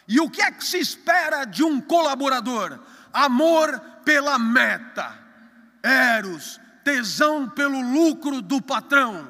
E 0.08 0.20
o 0.20 0.30
que 0.30 0.41
é 0.41 0.52
que 0.52 0.63
se 0.63 0.78
espera 0.80 1.46
de 1.46 1.63
um 1.63 1.82
colaborador? 1.82 2.80
Amor 3.12 3.80
pela 4.06 4.39
meta, 4.39 5.17
eros, 5.84 6.60
tesão 6.84 7.50
pelo 7.50 7.82
lucro 7.82 8.41
do 8.41 8.62
patrão, 8.62 9.28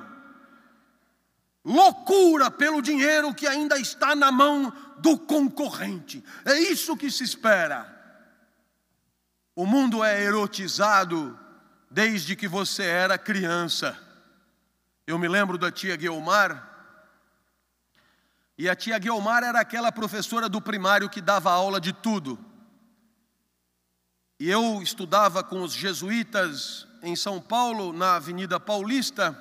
loucura 1.65 2.51
pelo 2.51 2.81
dinheiro 2.81 3.33
que 3.33 3.47
ainda 3.47 3.79
está 3.79 4.15
na 4.15 4.31
mão 4.31 4.71
do 4.99 5.17
concorrente. 5.17 6.23
É 6.45 6.59
isso 6.59 6.95
que 6.95 7.09
se 7.09 7.23
espera. 7.23 7.95
O 9.55 9.65
mundo 9.65 10.03
é 10.03 10.23
erotizado 10.23 11.37
desde 11.89 12.35
que 12.35 12.47
você 12.47 12.83
era 12.83 13.17
criança. 13.17 13.97
Eu 15.07 15.17
me 15.17 15.29
lembro 15.29 15.57
da 15.57 15.71
tia 15.71 15.95
Guilmar, 15.95 16.67
e 18.57 18.67
a 18.67 18.75
tia 18.75 18.99
Guilmar 18.99 19.41
era 19.41 19.61
aquela 19.61 19.89
professora 19.89 20.49
do 20.49 20.59
primário 20.59 21.09
que 21.09 21.21
dava 21.21 21.49
aula 21.49 21.79
de 21.79 21.93
tudo. 21.93 22.37
E 24.37 24.49
eu 24.49 24.81
estudava 24.81 25.41
com 25.45 25.61
os 25.61 25.71
jesuítas 25.71 26.85
em 27.01 27.15
São 27.15 27.39
Paulo, 27.39 27.93
na 27.93 28.15
Avenida 28.15 28.59
Paulista, 28.59 29.33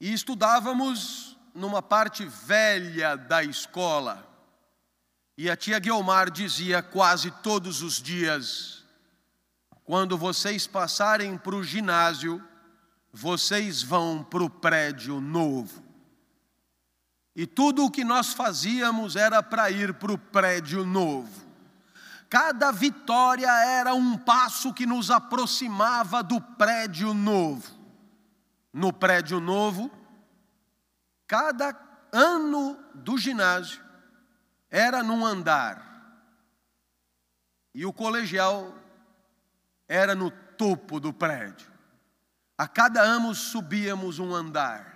e 0.00 0.12
estudávamos 0.12 1.36
numa 1.52 1.82
parte 1.82 2.24
velha 2.24 3.16
da 3.16 3.42
escola. 3.42 4.24
E 5.36 5.50
a 5.50 5.56
tia 5.56 5.80
Guilmar 5.80 6.30
dizia 6.30 6.80
quase 6.84 7.32
todos 7.42 7.82
os 7.82 8.00
dias: 8.00 8.84
quando 9.82 10.16
vocês 10.16 10.68
passarem 10.68 11.36
para 11.36 11.56
o 11.56 11.64
ginásio, 11.64 12.40
vocês 13.14 13.80
vão 13.80 14.24
para 14.24 14.42
o 14.42 14.50
prédio 14.50 15.20
novo. 15.20 15.84
E 17.36 17.46
tudo 17.46 17.84
o 17.84 17.90
que 17.90 18.02
nós 18.02 18.32
fazíamos 18.32 19.14
era 19.14 19.40
para 19.40 19.70
ir 19.70 19.94
para 19.94 20.12
o 20.12 20.18
prédio 20.18 20.84
novo. 20.84 21.44
Cada 22.28 22.72
vitória 22.72 23.48
era 23.48 23.94
um 23.94 24.18
passo 24.18 24.74
que 24.74 24.84
nos 24.84 25.12
aproximava 25.12 26.24
do 26.24 26.40
prédio 26.40 27.14
novo. 27.14 27.72
No 28.72 28.92
prédio 28.92 29.38
novo, 29.38 29.92
cada 31.28 31.72
ano 32.12 32.76
do 32.96 33.16
ginásio, 33.16 33.80
era 34.68 35.04
num 35.04 35.24
andar. 35.24 35.84
E 37.72 37.86
o 37.86 37.92
colegial 37.92 38.76
era 39.86 40.16
no 40.16 40.32
topo 40.32 40.98
do 40.98 41.12
prédio. 41.12 41.73
A 42.56 42.68
cada 42.68 43.02
ano 43.02 43.34
subíamos 43.34 44.18
um 44.18 44.34
andar. 44.34 44.94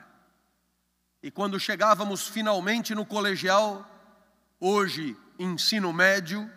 E 1.23 1.31
quando 1.31 1.59
chegávamos 1.59 2.29
finalmente 2.29 2.95
no 2.95 3.05
colegial, 3.05 3.85
hoje 4.61 5.17
ensino 5.39 5.93
médio, 5.93 6.49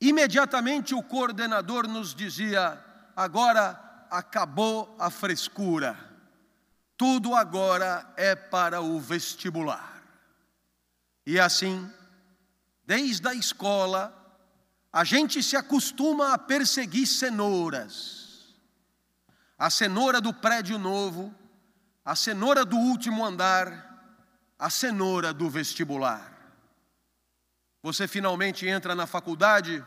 imediatamente 0.00 0.94
o 0.94 1.02
coordenador 1.02 1.86
nos 1.86 2.14
dizia: 2.14 2.84
agora 3.14 4.06
acabou 4.10 4.96
a 4.98 5.08
frescura, 5.10 5.96
tudo 6.96 7.36
agora 7.36 8.12
é 8.16 8.34
para 8.34 8.80
o 8.80 8.98
vestibular. 8.98 10.02
E 11.24 11.38
assim, 11.38 11.88
desde 12.84 13.28
a 13.28 13.34
escola, 13.34 14.12
a 14.92 15.04
gente 15.04 15.42
se 15.44 15.56
acostuma 15.56 16.32
a 16.32 16.38
perseguir 16.38 17.06
cenouras. 17.06 18.17
A 19.58 19.70
cenoura 19.70 20.20
do 20.20 20.32
prédio 20.32 20.78
novo, 20.78 21.34
a 22.04 22.14
cenoura 22.14 22.64
do 22.64 22.76
último 22.76 23.24
andar, 23.24 23.86
a 24.56 24.70
cenoura 24.70 25.32
do 25.32 25.50
vestibular. 25.50 26.32
Você 27.82 28.06
finalmente 28.06 28.68
entra 28.68 28.94
na 28.94 29.04
faculdade, 29.04 29.84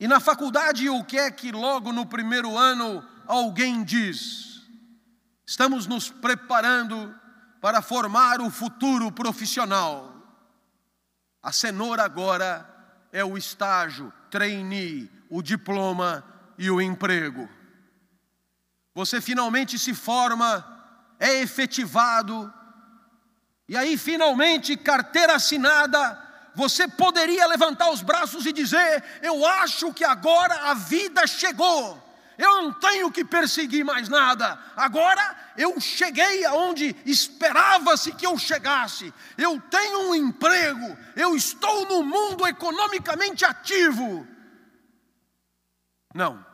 e 0.00 0.08
na 0.08 0.18
faculdade 0.18 0.88
o 0.88 1.04
que 1.04 1.16
é 1.16 1.30
que 1.30 1.52
logo 1.52 1.92
no 1.92 2.04
primeiro 2.04 2.58
ano 2.58 3.06
alguém 3.26 3.84
diz? 3.84 4.62
Estamos 5.46 5.86
nos 5.86 6.10
preparando 6.10 7.14
para 7.60 7.80
formar 7.80 8.40
o 8.40 8.50
futuro 8.50 9.12
profissional. 9.12 10.12
A 11.40 11.52
cenoura 11.52 12.02
agora 12.02 12.68
é 13.12 13.24
o 13.24 13.38
estágio, 13.38 14.12
trainee, 14.28 15.08
o 15.30 15.40
diploma 15.40 16.24
e 16.58 16.68
o 16.68 16.80
emprego. 16.80 17.48
Você 18.94 19.20
finalmente 19.20 19.78
se 19.78 19.92
forma, 19.92 20.64
é 21.18 21.40
efetivado, 21.40 22.52
E 23.66 23.78
aí, 23.78 23.96
finalmente, 23.96 24.76
carteira 24.76 25.36
assinada, 25.36 26.22
você 26.54 26.86
poderia 26.86 27.46
levantar 27.46 27.90
os 27.90 28.02
braços 28.02 28.44
e 28.44 28.52
dizer: 28.52 29.02
Eu 29.22 29.44
acho 29.46 29.92
que 29.94 30.04
agora 30.04 30.70
a 30.70 30.74
vida 30.74 31.26
chegou. 31.26 32.02
Eu 32.36 32.62
não 32.62 32.72
tenho 32.72 33.10
que 33.10 33.24
perseguir 33.24 33.84
mais 33.84 34.08
nada. 34.08 34.58
Agora 34.76 35.36
eu 35.56 35.80
cheguei 35.80 36.44
aonde 36.44 36.94
esperava-se 37.06 38.12
que 38.12 38.26
eu 38.26 38.36
chegasse. 38.36 39.14
Eu 39.38 39.60
tenho 39.70 40.10
um 40.10 40.14
emprego. 40.14 40.96
Eu 41.16 41.34
estou 41.34 41.86
no 41.86 42.02
mundo 42.02 42.46
economicamente 42.46 43.44
ativo. 43.44 44.26
Não. 46.12 46.44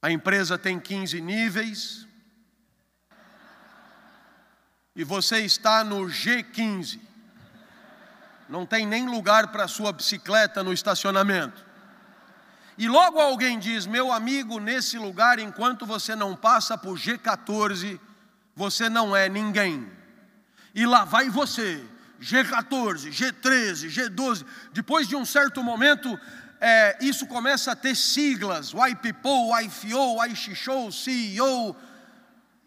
A 0.00 0.10
empresa 0.10 0.56
tem 0.56 0.78
15 0.78 1.20
níveis. 1.20 2.06
E 4.94 5.04
você 5.04 5.38
está 5.40 5.82
no 5.82 6.06
G15. 6.06 7.00
Não 8.48 8.64
tem 8.64 8.86
nem 8.86 9.06
lugar 9.06 9.48
para 9.48 9.68
sua 9.68 9.92
bicicleta 9.92 10.62
no 10.62 10.72
estacionamento. 10.72 11.64
E 12.78 12.88
logo 12.88 13.20
alguém 13.20 13.58
diz: 13.58 13.86
Meu 13.86 14.12
amigo, 14.12 14.60
nesse 14.60 14.96
lugar, 14.98 15.38
enquanto 15.38 15.84
você 15.84 16.14
não 16.14 16.36
passa 16.36 16.78
por 16.78 16.96
G14, 16.96 17.98
você 18.54 18.88
não 18.88 19.14
é 19.14 19.28
ninguém. 19.28 19.90
E 20.74 20.86
lá 20.86 21.04
vai 21.04 21.28
você, 21.28 21.84
G14, 22.20 23.10
G13, 23.10 23.88
G12. 23.88 24.46
Depois 24.72 25.08
de 25.08 25.16
um 25.16 25.24
certo 25.24 25.62
momento, 25.62 26.18
é, 26.60 26.98
isso 27.00 27.26
começa 27.26 27.72
a 27.72 27.76
ter 27.76 27.96
siglas: 27.96 28.72
YPPO, 28.72 29.58
YFO, 29.60 30.24
YXO, 30.24 30.92
CEO, 30.92 31.76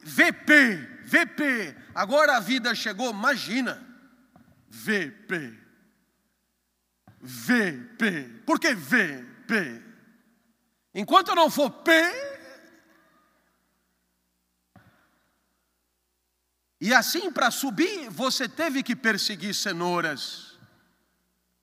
VP, 0.04 0.76
VP. 1.04 1.76
Agora 1.94 2.38
a 2.38 2.40
vida 2.40 2.74
chegou, 2.74 3.12
imagina, 3.12 3.86
VP. 4.70 5.60
VP. 7.20 8.42
Por 8.46 8.60
que 8.60 8.74
VP? 8.74 9.84
Enquanto 10.94 11.36
não 11.36 11.50
for 11.50 11.70
P, 11.70 11.92
e 16.80 16.94
assim 16.94 17.32
para 17.32 17.52
subir, 17.52 18.10
você 18.10 18.50
teve 18.50 18.82
que 18.82 18.96
perseguir 18.96 19.54
cenouras. 19.54 20.58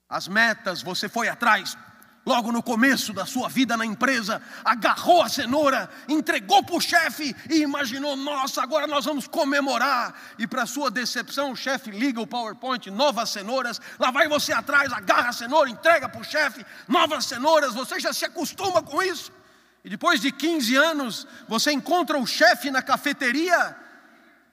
As 0.07 0.27
metas, 0.27 0.81
você 0.81 1.09
foi 1.09 1.27
atrás, 1.27 1.77
logo 2.29 2.51
no 2.51 2.61
começo 2.61 3.11
da 3.11 3.25
sua 3.25 3.49
vida 3.49 3.75
na 3.75 3.83
empresa, 3.83 4.39
agarrou 4.63 5.23
a 5.23 5.29
cenoura, 5.29 5.89
entregou 6.07 6.61
para 6.63 6.75
o 6.75 6.81
chefe 6.81 7.35
e 7.49 7.61
imaginou: 7.61 8.15
nossa, 8.15 8.61
agora 8.61 8.85
nós 8.85 9.03
vamos 9.03 9.27
comemorar. 9.27 10.13
E 10.37 10.45
para 10.45 10.67
sua 10.67 10.91
decepção, 10.91 11.51
o 11.51 11.55
chefe 11.55 11.89
liga 11.89 12.21
o 12.21 12.27
PowerPoint, 12.27 12.91
novas 12.91 13.31
cenouras, 13.31 13.81
lá 13.97 14.11
vai 14.11 14.27
você 14.27 14.53
atrás, 14.53 14.93
agarra 14.93 15.29
a 15.29 15.33
cenoura, 15.33 15.71
entrega 15.71 16.07
para 16.07 16.21
o 16.21 16.23
chefe, 16.23 16.63
novas 16.87 17.25
cenouras, 17.25 17.73
você 17.73 17.99
já 17.99 18.13
se 18.13 18.25
acostuma 18.25 18.83
com 18.83 19.01
isso. 19.01 19.31
E 19.83 19.89
depois 19.89 20.21
de 20.21 20.31
15 20.31 20.75
anos, 20.75 21.27
você 21.47 21.71
encontra 21.71 22.19
o 22.19 22.27
chefe 22.27 22.69
na 22.69 22.83
cafeteria 22.83 23.75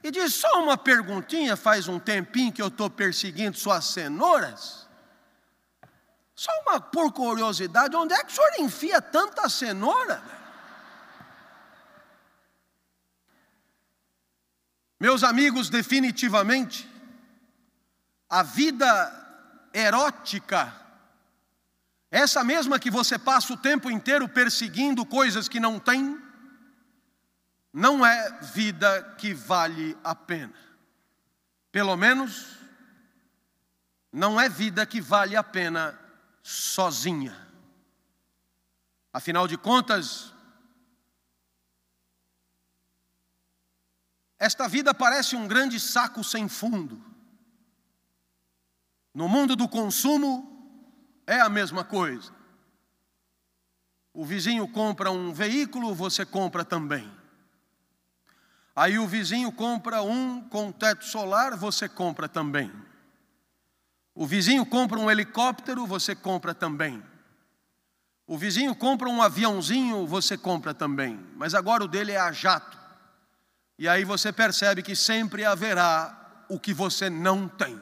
e 0.02 0.10
diz: 0.10 0.34
só 0.34 0.62
uma 0.62 0.78
perguntinha, 0.78 1.58
faz 1.58 1.88
um 1.88 1.98
tempinho 1.98 2.52
que 2.52 2.62
eu 2.62 2.68
estou 2.68 2.88
perseguindo 2.88 3.58
suas 3.58 3.84
cenouras. 3.84 4.85
Só 6.36 6.50
uma 6.60 6.78
por 6.78 7.10
curiosidade, 7.12 7.96
onde 7.96 8.12
é 8.12 8.22
que 8.22 8.30
o 8.30 8.34
senhor 8.34 8.52
enfia 8.58 9.00
tanta 9.00 9.48
cenoura? 9.48 10.22
Meus 15.00 15.24
amigos, 15.24 15.70
definitivamente, 15.70 16.86
a 18.28 18.42
vida 18.42 19.70
erótica, 19.72 20.74
essa 22.10 22.44
mesma 22.44 22.78
que 22.78 22.90
você 22.90 23.18
passa 23.18 23.54
o 23.54 23.56
tempo 23.56 23.90
inteiro 23.90 24.28
perseguindo 24.28 25.06
coisas 25.06 25.48
que 25.48 25.58
não 25.58 25.78
tem, 25.78 26.20
não 27.72 28.04
é 28.04 28.38
vida 28.42 29.14
que 29.16 29.32
vale 29.32 29.96
a 30.04 30.14
pena. 30.14 30.54
Pelo 31.72 31.96
menos, 31.96 32.58
não 34.12 34.38
é 34.38 34.50
vida 34.50 34.84
que 34.84 35.00
vale 35.00 35.34
a 35.34 35.42
pena 35.42 36.05
sozinha. 36.46 37.36
Afinal 39.12 39.48
de 39.48 39.58
contas, 39.58 40.32
esta 44.38 44.68
vida 44.68 44.94
parece 44.94 45.34
um 45.34 45.48
grande 45.48 45.80
saco 45.80 46.22
sem 46.22 46.48
fundo. 46.48 47.04
No 49.12 49.28
mundo 49.28 49.56
do 49.56 49.68
consumo, 49.68 51.20
é 51.26 51.40
a 51.40 51.48
mesma 51.48 51.82
coisa. 51.82 52.32
O 54.14 54.24
vizinho 54.24 54.68
compra 54.68 55.10
um 55.10 55.32
veículo, 55.32 55.96
você 55.96 56.24
compra 56.24 56.64
também. 56.64 57.12
Aí 58.76 59.00
o 59.00 59.08
vizinho 59.08 59.50
compra 59.50 60.00
um 60.00 60.48
com 60.48 60.70
teto 60.70 61.04
solar, 61.06 61.56
você 61.56 61.88
compra 61.88 62.28
também. 62.28 62.70
O 64.16 64.26
vizinho 64.26 64.64
compra 64.64 64.98
um 64.98 65.10
helicóptero, 65.10 65.86
você 65.86 66.14
compra 66.14 66.54
também. 66.54 67.02
O 68.26 68.38
vizinho 68.38 68.74
compra 68.74 69.10
um 69.10 69.20
aviãozinho, 69.20 70.06
você 70.06 70.38
compra 70.38 70.72
também. 70.72 71.22
Mas 71.36 71.54
agora 71.54 71.84
o 71.84 71.88
dele 71.88 72.12
é 72.12 72.18
a 72.18 72.32
jato. 72.32 72.78
E 73.78 73.86
aí 73.86 74.04
você 74.04 74.32
percebe 74.32 74.82
que 74.82 74.96
sempre 74.96 75.44
haverá 75.44 76.44
o 76.48 76.58
que 76.58 76.72
você 76.72 77.10
não 77.10 77.46
tem. 77.46 77.78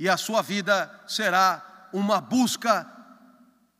E 0.00 0.08
a 0.08 0.16
sua 0.16 0.40
vida 0.40 0.98
será 1.06 1.90
uma 1.92 2.18
busca 2.18 2.90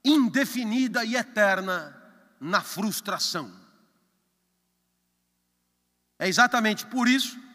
indefinida 0.05 1.03
e 1.03 1.17
eterna 1.17 1.97
na 2.39 2.61
frustração. 2.61 3.51
É 6.19 6.29
exatamente 6.29 6.85
por 6.85 7.09
isso 7.09 7.48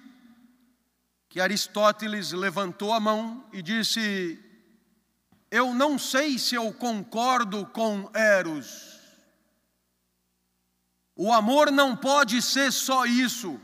que 1.34 1.42
Aristóteles 1.42 2.32
levantou 2.32 2.94
a 2.94 3.00
mão 3.00 3.44
e 3.52 3.60
disse: 3.60 4.40
Eu 5.50 5.74
não 5.74 5.98
sei 5.98 6.38
se 6.38 6.54
eu 6.54 6.72
concordo 6.72 7.66
com 7.66 8.08
Eros. 8.14 9.00
O 11.16 11.34
amor 11.34 11.72
não 11.72 11.96
pode 11.96 12.40
ser 12.40 12.72
só 12.72 13.08
isso. 13.08 13.60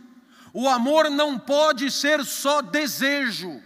O 0.52 0.68
amor 0.68 1.12
não 1.12 1.38
pode 1.38 1.92
ser 1.92 2.26
só 2.26 2.60
desejo. 2.64 3.62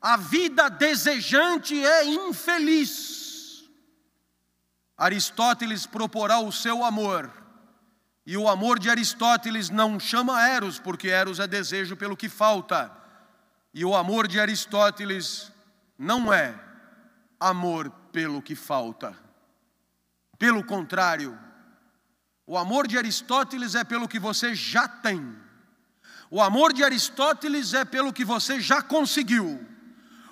A 0.00 0.16
vida 0.16 0.70
desejante 0.70 1.84
é 1.84 2.06
infeliz. 2.06 3.68
Aristóteles 4.96 5.84
proporá 5.84 6.38
o 6.38 6.50
seu 6.50 6.82
amor. 6.82 7.30
E 8.24 8.38
o 8.38 8.48
amor 8.48 8.78
de 8.78 8.88
Aristóteles 8.88 9.68
não 9.68 10.00
chama 10.00 10.48
Eros, 10.48 10.78
porque 10.78 11.08
Eros 11.08 11.40
é 11.40 11.46
desejo 11.46 11.94
pelo 11.94 12.16
que 12.16 12.30
falta. 12.30 13.01
E 13.74 13.84
o 13.84 13.94
amor 13.94 14.28
de 14.28 14.38
Aristóteles 14.38 15.50
não 15.98 16.32
é 16.32 16.54
amor 17.40 17.90
pelo 18.12 18.42
que 18.42 18.54
falta. 18.54 19.16
Pelo 20.38 20.62
contrário, 20.64 21.38
o 22.46 22.58
amor 22.58 22.86
de 22.86 22.98
Aristóteles 22.98 23.74
é 23.74 23.84
pelo 23.84 24.08
que 24.08 24.18
você 24.18 24.54
já 24.54 24.86
tem. 24.86 25.36
O 26.30 26.40
amor 26.40 26.72
de 26.72 26.82
Aristóteles 26.82 27.72
é 27.72 27.84
pelo 27.84 28.12
que 28.12 28.24
você 28.24 28.60
já 28.60 28.82
conseguiu. 28.82 29.66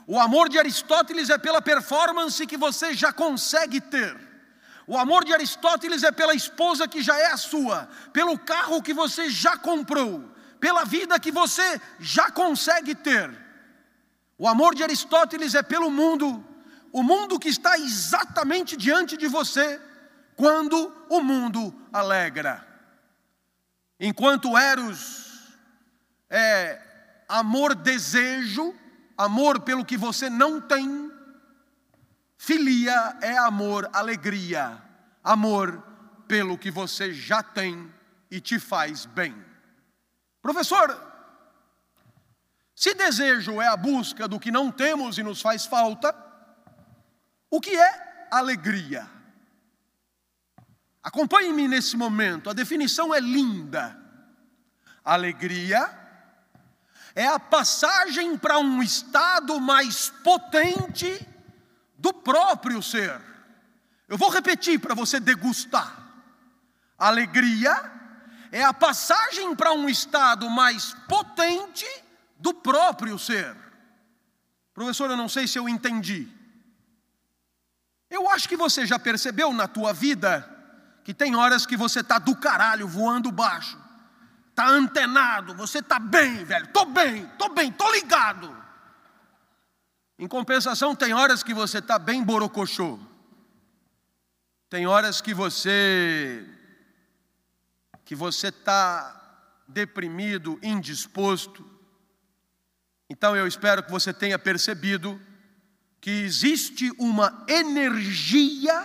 O 0.07 0.19
amor 0.19 0.49
de 0.49 0.59
Aristóteles 0.59 1.31
é 1.31 1.39
pela 1.39 1.63
performance 1.63 2.47
que 2.47 2.57
você 2.57 2.95
já 2.95 3.13
consegue 3.13 3.81
ter. 3.81 4.17
O 4.87 4.99
amor 4.99 5.25
de 5.25 5.33
Aristóteles 5.33 6.03
é 6.03 6.11
pela 6.11 6.35
esposa 6.35 6.89
que 6.89 7.01
já 7.01 7.17
é 7.17 7.27
a 7.27 7.37
sua, 7.37 7.89
pelo 8.13 8.37
carro 8.37 8.83
que 8.83 8.93
você 8.93 9.31
já 9.31 9.57
comprou, 9.57 10.29
pela 10.61 10.85
vida 10.85 11.19
que 11.19 11.33
você 11.33 11.81
já 11.99 12.31
consegue 12.31 12.95
ter. 12.95 13.31
O 14.39 14.47
amor 14.47 14.75
de 14.75 14.83
Aristóteles 14.83 15.55
é 15.55 15.63
pelo 15.63 15.91
mundo, 15.91 16.45
o 16.93 17.03
mundo 17.03 17.39
que 17.39 17.49
está 17.49 17.79
exatamente 17.79 18.77
diante 18.77 19.17
de 19.17 19.27
você, 19.27 19.81
quando 20.37 20.95
o 21.09 21.21
mundo 21.21 21.75
alegra. 21.93 22.67
Enquanto 23.99 24.57
Eros 24.57 25.57
é 26.29 26.81
amor 27.29 27.75
desejo, 27.75 28.75
amor 29.17 29.61
pelo 29.61 29.85
que 29.85 29.97
você 29.97 30.31
não 30.31 30.61
tem, 30.61 31.11
filia 32.37 33.19
é 33.21 33.37
amor 33.37 33.89
alegria, 33.93 34.81
amor 35.23 35.83
pelo 36.27 36.57
que 36.57 36.71
você 36.71 37.13
já 37.13 37.43
tem 37.43 37.93
e 38.31 38.41
te 38.41 38.59
faz 38.59 39.05
bem. 39.05 39.50
Professor, 40.43 40.99
se 42.75 42.95
desejo 42.95 43.61
é 43.61 43.67
a 43.67 43.77
busca 43.77 44.27
do 44.27 44.41
que 44.41 44.51
não 44.51 44.73
temos 44.73 45.19
e 45.19 45.23
nos 45.23 45.43
faz 45.43 45.67
falta, 45.67 46.15
o 47.51 47.61
que 47.61 47.77
é 47.77 48.29
alegria? 48.31 49.07
Acompanhe-me 51.03 51.69
nesse 51.69 51.97
momento, 51.97 52.49
a 52.49 52.55
definição 52.55 53.15
é 53.15 53.21
linda. 53.21 53.99
Alegria 55.05 55.99
é 57.15 57.27
a 57.27 57.39
passagem 57.39 58.37
para 58.39 58.59
um 58.59 58.83
estado 58.83 59.61
mais 59.61 60.11
potente 60.23 61.27
do 61.99 62.13
próprio 62.13 62.83
ser. 62.83 63.21
Eu 64.09 64.17
vou 64.17 64.31
repetir 64.31 64.79
para 64.79 64.95
você 64.95 65.21
degustar. 65.21 65.99
Alegria 66.99 68.00
é 68.53 68.65
a 68.65 68.73
passagem 68.73 69.55
para 69.55 69.73
um 69.73 69.89
estado 69.89 70.49
mais 70.51 70.95
potente 71.09 71.87
do 72.39 72.55
próprio 72.55 73.19
ser. 73.19 73.57
Professor, 74.75 75.11
eu 75.11 75.17
não 75.17 75.29
sei 75.29 75.47
se 75.47 75.59
eu 75.59 75.69
entendi. 75.69 76.29
Eu 78.09 78.29
acho 78.31 78.49
que 78.49 78.57
você 78.57 78.87
já 78.87 78.99
percebeu 78.99 79.53
na 79.53 79.69
tua 79.69 79.93
vida 79.93 80.49
que 81.05 81.15
tem 81.15 81.37
horas 81.37 81.65
que 81.65 81.77
você 81.77 82.01
está 82.01 82.19
do 82.19 82.35
caralho 82.37 82.87
voando 82.87 83.31
baixo 83.31 83.79
está 84.61 84.69
antenado, 84.69 85.55
você 85.55 85.79
está 85.79 85.99
bem, 85.99 86.45
velho, 86.45 86.67
estou 86.67 86.85
bem, 86.85 87.25
estou 87.25 87.49
bem, 87.49 87.71
estou 87.71 87.91
ligado. 87.93 88.55
Em 90.19 90.29
compensação, 90.29 90.95
tem 90.95 91.15
horas 91.15 91.43
que 91.43 91.55
você 91.55 91.79
está 91.79 91.99
bem 91.99 92.23
borocochô. 92.23 92.99
Tem 94.69 94.87
horas 94.87 95.23
que 95.23 95.33
você 95.33 96.47
que 98.11 98.17
você 98.17 98.49
está 98.49 99.63
deprimido, 99.69 100.59
indisposto. 100.65 101.65
Então 103.09 103.37
eu 103.37 103.47
espero 103.47 103.85
que 103.85 103.91
você 103.93 104.13
tenha 104.13 104.37
percebido 104.37 105.21
que 106.01 106.11
existe 106.11 106.91
uma 106.99 107.45
energia 107.47 108.83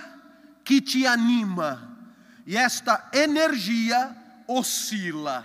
que 0.63 0.79
te 0.79 1.07
anima, 1.07 1.97
e 2.45 2.55
esta 2.55 3.09
energia 3.11 4.15
oscila. 4.47 5.43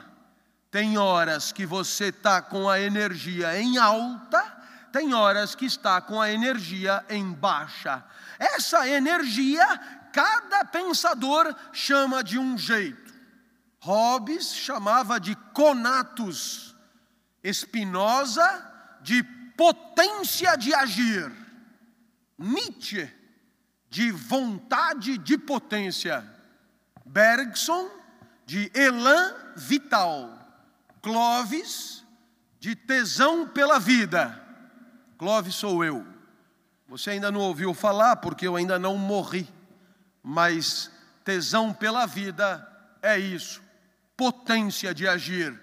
Tem 0.71 0.99
horas 0.99 1.51
que 1.51 1.64
você 1.64 2.09
está 2.09 2.43
com 2.43 2.69
a 2.69 2.79
energia 2.79 3.59
em 3.59 3.79
alta, 3.79 4.43
tem 4.93 5.14
horas 5.14 5.55
que 5.55 5.64
está 5.64 6.03
com 6.03 6.21
a 6.21 6.31
energia 6.31 7.03
em 7.09 7.33
baixa. 7.33 8.05
Essa 8.38 8.87
energia, 8.87 9.66
cada 10.12 10.66
pensador 10.66 11.57
chama 11.73 12.23
de 12.23 12.38
um 12.38 12.59
jeito. 12.59 13.10
Hobbes 13.81 14.55
chamava 14.55 15.19
de 15.19 15.35
conatus, 15.55 16.77
Spinoza 17.45 18.99
de 19.03 19.23
potência 19.57 20.57
de 20.57 20.75
agir, 20.75 21.33
Nietzsche 22.38 23.11
de 23.90 24.12
vontade 24.12 25.19
de 25.19 25.37
potência, 25.37 26.25
Bergson 27.05 27.90
de 28.47 28.71
elan 28.73 29.35
vital. 29.57 30.38
Clóvis, 31.03 32.05
de 32.59 32.77
tesão 32.77 33.49
pela 33.49 33.81
vida. 33.81 34.38
Clóvis 35.19 35.55
sou 35.55 35.85
eu. 35.85 36.07
Você 36.87 37.11
ainda 37.11 37.31
não 37.31 37.40
ouviu 37.40 37.73
falar 37.73 38.16
porque 38.16 38.47
eu 38.47 38.55
ainda 38.55 38.79
não 38.79 38.97
morri, 38.97 39.49
mas 40.23 40.90
tesão 41.25 41.73
pela 41.73 42.07
vida 42.07 42.66
é 43.03 43.19
isso, 43.19 43.62
potência 44.20 44.92
de 44.92 45.09
agir. 45.09 45.59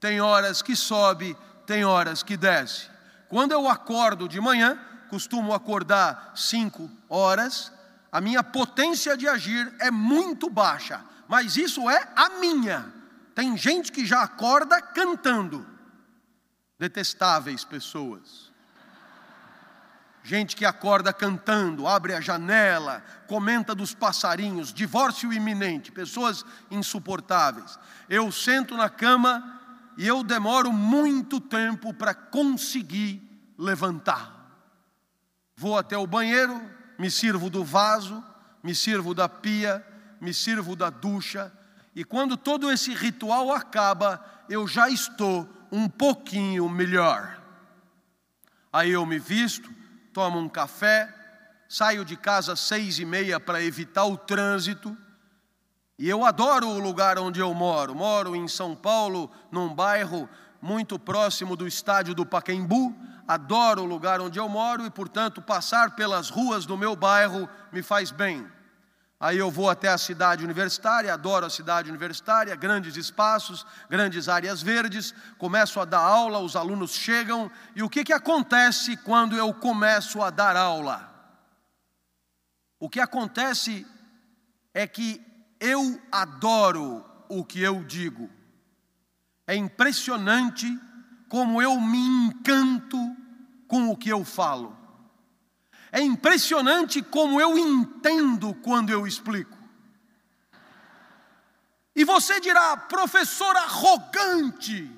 Tem 0.00 0.22
horas 0.22 0.62
que 0.62 0.74
sobe, 0.74 1.36
tem 1.66 1.84
horas 1.84 2.22
que 2.22 2.34
desce. 2.34 2.88
Quando 3.28 3.52
eu 3.52 3.68
acordo 3.68 4.26
de 4.26 4.40
manhã, 4.40 4.80
costumo 5.10 5.52
acordar 5.52 6.32
cinco 6.34 6.90
horas, 7.10 7.70
a 8.10 8.18
minha 8.18 8.42
potência 8.42 9.18
de 9.18 9.28
agir 9.28 9.70
é 9.78 9.90
muito 9.90 10.48
baixa, 10.48 11.04
mas 11.28 11.58
isso 11.58 11.90
é 11.90 12.10
a 12.16 12.30
minha. 12.40 12.90
Tem 13.34 13.54
gente 13.54 13.92
que 13.92 14.06
já 14.06 14.22
acorda 14.22 14.80
cantando. 14.80 15.66
Detestáveis 16.78 17.64
pessoas. 17.66 18.49
Gente 20.22 20.54
que 20.54 20.64
acorda 20.64 21.12
cantando, 21.12 21.86
abre 21.86 22.14
a 22.14 22.20
janela, 22.20 23.02
comenta 23.26 23.74
dos 23.74 23.94
passarinhos, 23.94 24.72
divórcio 24.72 25.32
iminente, 25.32 25.90
pessoas 25.90 26.44
insuportáveis. 26.70 27.78
Eu 28.08 28.30
sento 28.30 28.76
na 28.76 28.88
cama 28.90 29.60
e 29.96 30.06
eu 30.06 30.22
demoro 30.22 30.72
muito 30.72 31.40
tempo 31.40 31.94
para 31.94 32.14
conseguir 32.14 33.22
levantar. 33.58 34.36
Vou 35.56 35.76
até 35.76 35.96
o 35.96 36.06
banheiro, 36.06 36.60
me 36.98 37.10
sirvo 37.10 37.48
do 37.48 37.64
vaso, 37.64 38.22
me 38.62 38.74
sirvo 38.74 39.14
da 39.14 39.28
pia, 39.28 39.84
me 40.20 40.34
sirvo 40.34 40.76
da 40.76 40.90
ducha, 40.90 41.52
e 41.94 42.04
quando 42.04 42.36
todo 42.36 42.70
esse 42.70 42.94
ritual 42.94 43.52
acaba, 43.52 44.24
eu 44.48 44.66
já 44.66 44.88
estou 44.88 45.48
um 45.72 45.88
pouquinho 45.88 46.68
melhor. 46.68 47.40
Aí 48.72 48.90
eu 48.90 49.04
me 49.04 49.18
visto, 49.18 49.70
tomo 50.12 50.38
um 50.38 50.48
café, 50.48 51.12
saio 51.68 52.04
de 52.04 52.16
casa 52.16 52.52
às 52.52 52.60
seis 52.60 52.98
e 52.98 53.04
meia 53.04 53.38
para 53.38 53.62
evitar 53.62 54.04
o 54.04 54.16
trânsito. 54.16 54.96
E 55.98 56.08
eu 56.08 56.24
adoro 56.24 56.68
o 56.68 56.78
lugar 56.78 57.18
onde 57.18 57.40
eu 57.40 57.52
moro. 57.52 57.94
Moro 57.94 58.34
em 58.34 58.48
São 58.48 58.74
Paulo, 58.74 59.30
num 59.52 59.72
bairro 59.72 60.28
muito 60.60 60.98
próximo 60.98 61.56
do 61.56 61.66
estádio 61.66 62.14
do 62.14 62.26
Pacaembu. 62.26 62.94
Adoro 63.28 63.82
o 63.82 63.86
lugar 63.86 64.20
onde 64.20 64.38
eu 64.38 64.48
moro 64.48 64.84
e, 64.84 64.90
portanto, 64.90 65.40
passar 65.40 65.94
pelas 65.94 66.30
ruas 66.30 66.66
do 66.66 66.76
meu 66.76 66.96
bairro 66.96 67.48
me 67.70 67.82
faz 67.82 68.10
bem. 68.10 68.46
Aí 69.20 69.36
eu 69.36 69.50
vou 69.50 69.68
até 69.68 69.88
a 69.88 69.98
cidade 69.98 70.42
universitária, 70.42 71.12
adoro 71.12 71.44
a 71.44 71.50
cidade 71.50 71.90
universitária, 71.90 72.56
grandes 72.56 72.96
espaços, 72.96 73.66
grandes 73.90 74.30
áreas 74.30 74.62
verdes, 74.62 75.14
começo 75.36 75.78
a 75.78 75.84
dar 75.84 76.00
aula, 76.00 76.38
os 76.38 76.56
alunos 76.56 76.92
chegam, 76.92 77.50
e 77.76 77.82
o 77.82 77.90
que, 77.90 78.02
que 78.02 78.14
acontece 78.14 78.96
quando 78.96 79.36
eu 79.36 79.52
começo 79.52 80.22
a 80.22 80.30
dar 80.30 80.56
aula? 80.56 81.06
O 82.78 82.88
que 82.88 82.98
acontece 82.98 83.86
é 84.72 84.86
que 84.86 85.20
eu 85.60 86.00
adoro 86.10 87.04
o 87.28 87.44
que 87.44 87.60
eu 87.60 87.84
digo. 87.84 88.30
É 89.46 89.54
impressionante 89.54 90.66
como 91.28 91.60
eu 91.60 91.78
me 91.78 91.98
encanto 91.98 92.96
com 93.68 93.90
o 93.90 93.96
que 93.96 94.08
eu 94.08 94.24
falo. 94.24 94.79
É 95.92 96.00
impressionante 96.00 97.02
como 97.02 97.40
eu 97.40 97.58
entendo 97.58 98.54
quando 98.62 98.90
eu 98.90 99.06
explico. 99.06 99.58
E 101.94 102.04
você 102.04 102.38
dirá, 102.38 102.76
professor 102.76 103.56
arrogante, 103.56 104.88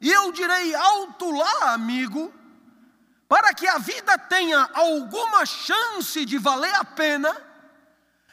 e 0.00 0.10
eu 0.10 0.30
direi 0.30 0.74
alto 0.74 1.30
lá, 1.32 1.72
amigo, 1.72 2.32
para 3.28 3.52
que 3.52 3.66
a 3.66 3.78
vida 3.78 4.16
tenha 4.16 4.70
alguma 4.72 5.44
chance 5.44 6.24
de 6.24 6.38
valer 6.38 6.74
a 6.76 6.84
pena, 6.84 7.36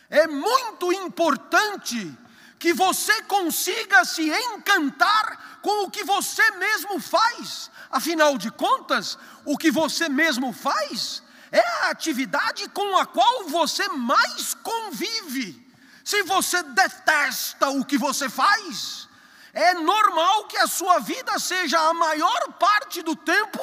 é 0.08 0.28
muito 0.28 0.93
importante 0.93 2.15
que 2.60 2.73
você 2.73 3.23
consiga 3.23 4.06
se 4.06 4.30
encantar 4.30 5.60
com 5.63 5.86
o 5.86 5.89
que 5.89 6.04
você 6.04 6.52
mesmo 6.52 6.99
faz. 6.99 7.71
Afinal 7.89 8.38
de 8.38 8.52
contas, 8.52 9.17
o 9.43 9.58
que 9.58 9.71
você 9.71 10.08
mesmo 10.08 10.54
faz 10.54 11.22
é 11.54 11.86
a 11.86 11.92
atividade 11.92 12.68
com 12.70 12.98
a 12.98 13.06
qual 13.06 13.48
você 13.48 13.88
mais 13.89 14.56
convive. 14.56 15.63
Se 16.04 16.24
você 16.24 16.63
detesta 16.63 17.70
o 17.70 17.86
que 17.86 17.96
você 17.96 18.28
faz, 18.28 19.08
é 19.54 19.76
normal 19.76 20.46
que 20.48 20.58
a 20.58 20.66
sua 20.66 20.98
vida 20.98 21.38
seja 21.38 21.80
a 21.80 21.94
maior 21.94 22.54
parte 22.54 23.04
do 23.04 23.16
tempo 23.16 23.60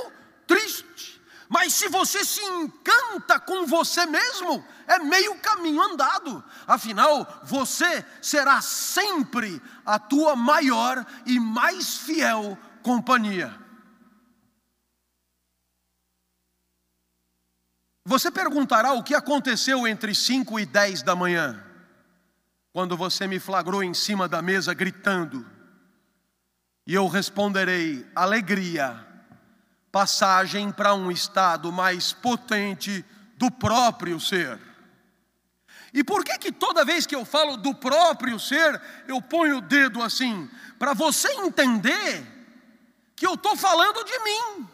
triste. 0.47 1.21
Mas 1.49 1.75
se 1.75 1.89
você 1.89 2.25
se 2.25 2.41
encanta 2.45 3.41
com 3.41 3.67
você 3.67 4.07
mesmo, 4.07 4.65
é 4.87 5.01
meio 5.01 5.35
caminho 5.41 5.83
andado. 5.83 6.45
Afinal, 6.69 7.41
você 7.43 8.07
será 8.23 8.61
sempre 8.61 9.61
a 9.85 9.99
tua 9.99 10.37
maior 10.37 11.05
e 11.27 11.41
mais 11.41 11.97
fiel 11.97 12.57
companhia. 12.85 13.60
Você 18.11 18.29
perguntará 18.29 18.93
o 18.93 19.05
que 19.05 19.15
aconteceu 19.15 19.87
entre 19.87 20.13
5 20.17 20.59
e 20.59 20.67
10 20.67 21.03
da 21.03 21.15
manhã, 21.15 21.65
quando 22.73 22.97
você 22.97 23.25
me 23.25 23.39
flagrou 23.39 23.85
em 23.85 23.95
cima 23.95 24.27
da 24.27 24.43
mesa 24.43 24.75
gritando, 24.75 25.47
e 26.85 26.93
eu 26.93 27.07
responderei: 27.07 28.05
alegria, 28.13 29.07
passagem 29.93 30.73
para 30.73 30.93
um 30.93 31.09
estado 31.09 31.71
mais 31.71 32.13
potente 32.13 33.05
do 33.37 33.49
próprio 33.49 34.19
ser. 34.19 34.59
E 35.95 36.03
por 36.03 36.25
que 36.25 36.37
que 36.37 36.51
toda 36.51 36.85
vez 36.85 37.07
que 37.07 37.15
eu 37.15 37.25
falo 37.25 37.57
do 37.57 37.73
próprio 37.77 38.41
ser, 38.41 38.83
eu 39.07 39.23
ponho 39.23 39.59
o 39.59 39.61
dedo 39.61 40.03
assim? 40.03 40.51
Para 40.81 40.95
você 40.95 41.31
entender 41.35 42.27
que 43.15 43.25
eu 43.25 43.35
estou 43.35 43.55
falando 43.55 44.05
de 44.05 44.19
mim. 44.19 44.69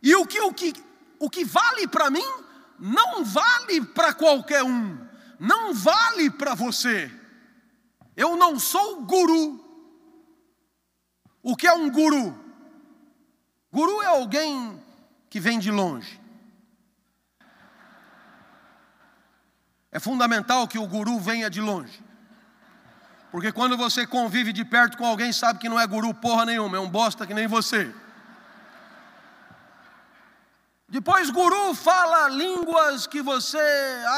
E 0.00 0.14
o 0.14 0.24
que, 0.24 0.40
o 0.40 0.54
que, 0.54 0.72
o 1.18 1.28
que 1.28 1.44
vale 1.44 1.88
para 1.88 2.08
mim 2.08 2.41
não 2.82 3.24
vale 3.24 3.80
para 3.86 4.12
qualquer 4.12 4.64
um, 4.64 4.98
não 5.38 5.72
vale 5.72 6.28
para 6.28 6.52
você. 6.52 7.08
Eu 8.16 8.36
não 8.36 8.58
sou 8.58 9.04
guru. 9.04 9.62
O 11.40 11.54
que 11.54 11.64
é 11.64 11.72
um 11.72 11.88
guru? 11.88 12.36
Guru 13.72 14.02
é 14.02 14.06
alguém 14.06 14.82
que 15.30 15.38
vem 15.38 15.60
de 15.60 15.70
longe. 15.70 16.20
É 19.92 20.00
fundamental 20.00 20.66
que 20.66 20.78
o 20.78 20.86
guru 20.88 21.20
venha 21.20 21.48
de 21.48 21.60
longe. 21.60 22.02
Porque 23.30 23.52
quando 23.52 23.76
você 23.76 24.04
convive 24.04 24.52
de 24.52 24.64
perto 24.64 24.98
com 24.98 25.06
alguém, 25.06 25.32
sabe 25.32 25.60
que 25.60 25.68
não 25.68 25.78
é 25.78 25.86
guru 25.86 26.12
porra 26.12 26.46
nenhuma, 26.46 26.78
é 26.78 26.80
um 26.80 26.90
bosta 26.90 27.28
que 27.28 27.32
nem 27.32 27.46
você. 27.46 27.94
Depois, 30.92 31.30
guru 31.30 31.74
fala 31.74 32.28
línguas 32.28 33.06
que 33.06 33.22
você 33.22 33.58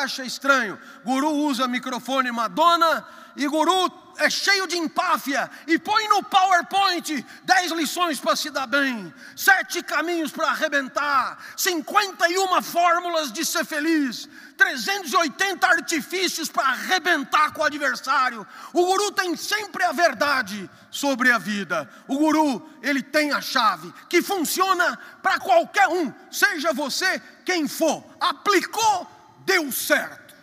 acha 0.02 0.24
estranho. 0.24 0.76
Guru 1.04 1.30
usa 1.30 1.68
microfone 1.68 2.32
Madonna 2.32 3.06
e 3.36 3.46
guru 3.46 3.88
é 4.18 4.30
cheio 4.30 4.66
de 4.66 4.76
empáfia 4.76 5.50
e 5.66 5.78
põe 5.78 6.08
no 6.08 6.22
PowerPoint 6.22 7.24
10 7.44 7.72
lições 7.72 8.20
para 8.20 8.36
se 8.36 8.50
dar 8.50 8.66
bem, 8.66 9.12
sete 9.36 9.82
caminhos 9.82 10.32
para 10.32 10.48
arrebentar, 10.48 11.38
51 11.56 12.62
fórmulas 12.62 13.32
de 13.32 13.44
ser 13.44 13.64
feliz, 13.64 14.28
380 14.56 15.66
artifícios 15.66 16.48
para 16.48 16.68
arrebentar 16.68 17.52
com 17.52 17.62
o 17.62 17.64
adversário. 17.64 18.46
O 18.72 18.86
guru 18.86 19.12
tem 19.12 19.36
sempre 19.36 19.84
a 19.84 19.92
verdade 19.92 20.70
sobre 20.90 21.30
a 21.30 21.38
vida. 21.38 21.88
O 22.06 22.18
guru, 22.18 22.68
ele 22.82 23.02
tem 23.02 23.32
a 23.32 23.40
chave 23.40 23.92
que 24.08 24.22
funciona 24.22 24.98
para 25.22 25.38
qualquer 25.38 25.88
um, 25.88 26.12
seja 26.30 26.72
você 26.72 27.20
quem 27.44 27.66
for. 27.68 28.04
Aplicou, 28.20 29.08
deu 29.44 29.70
certo. 29.72 30.34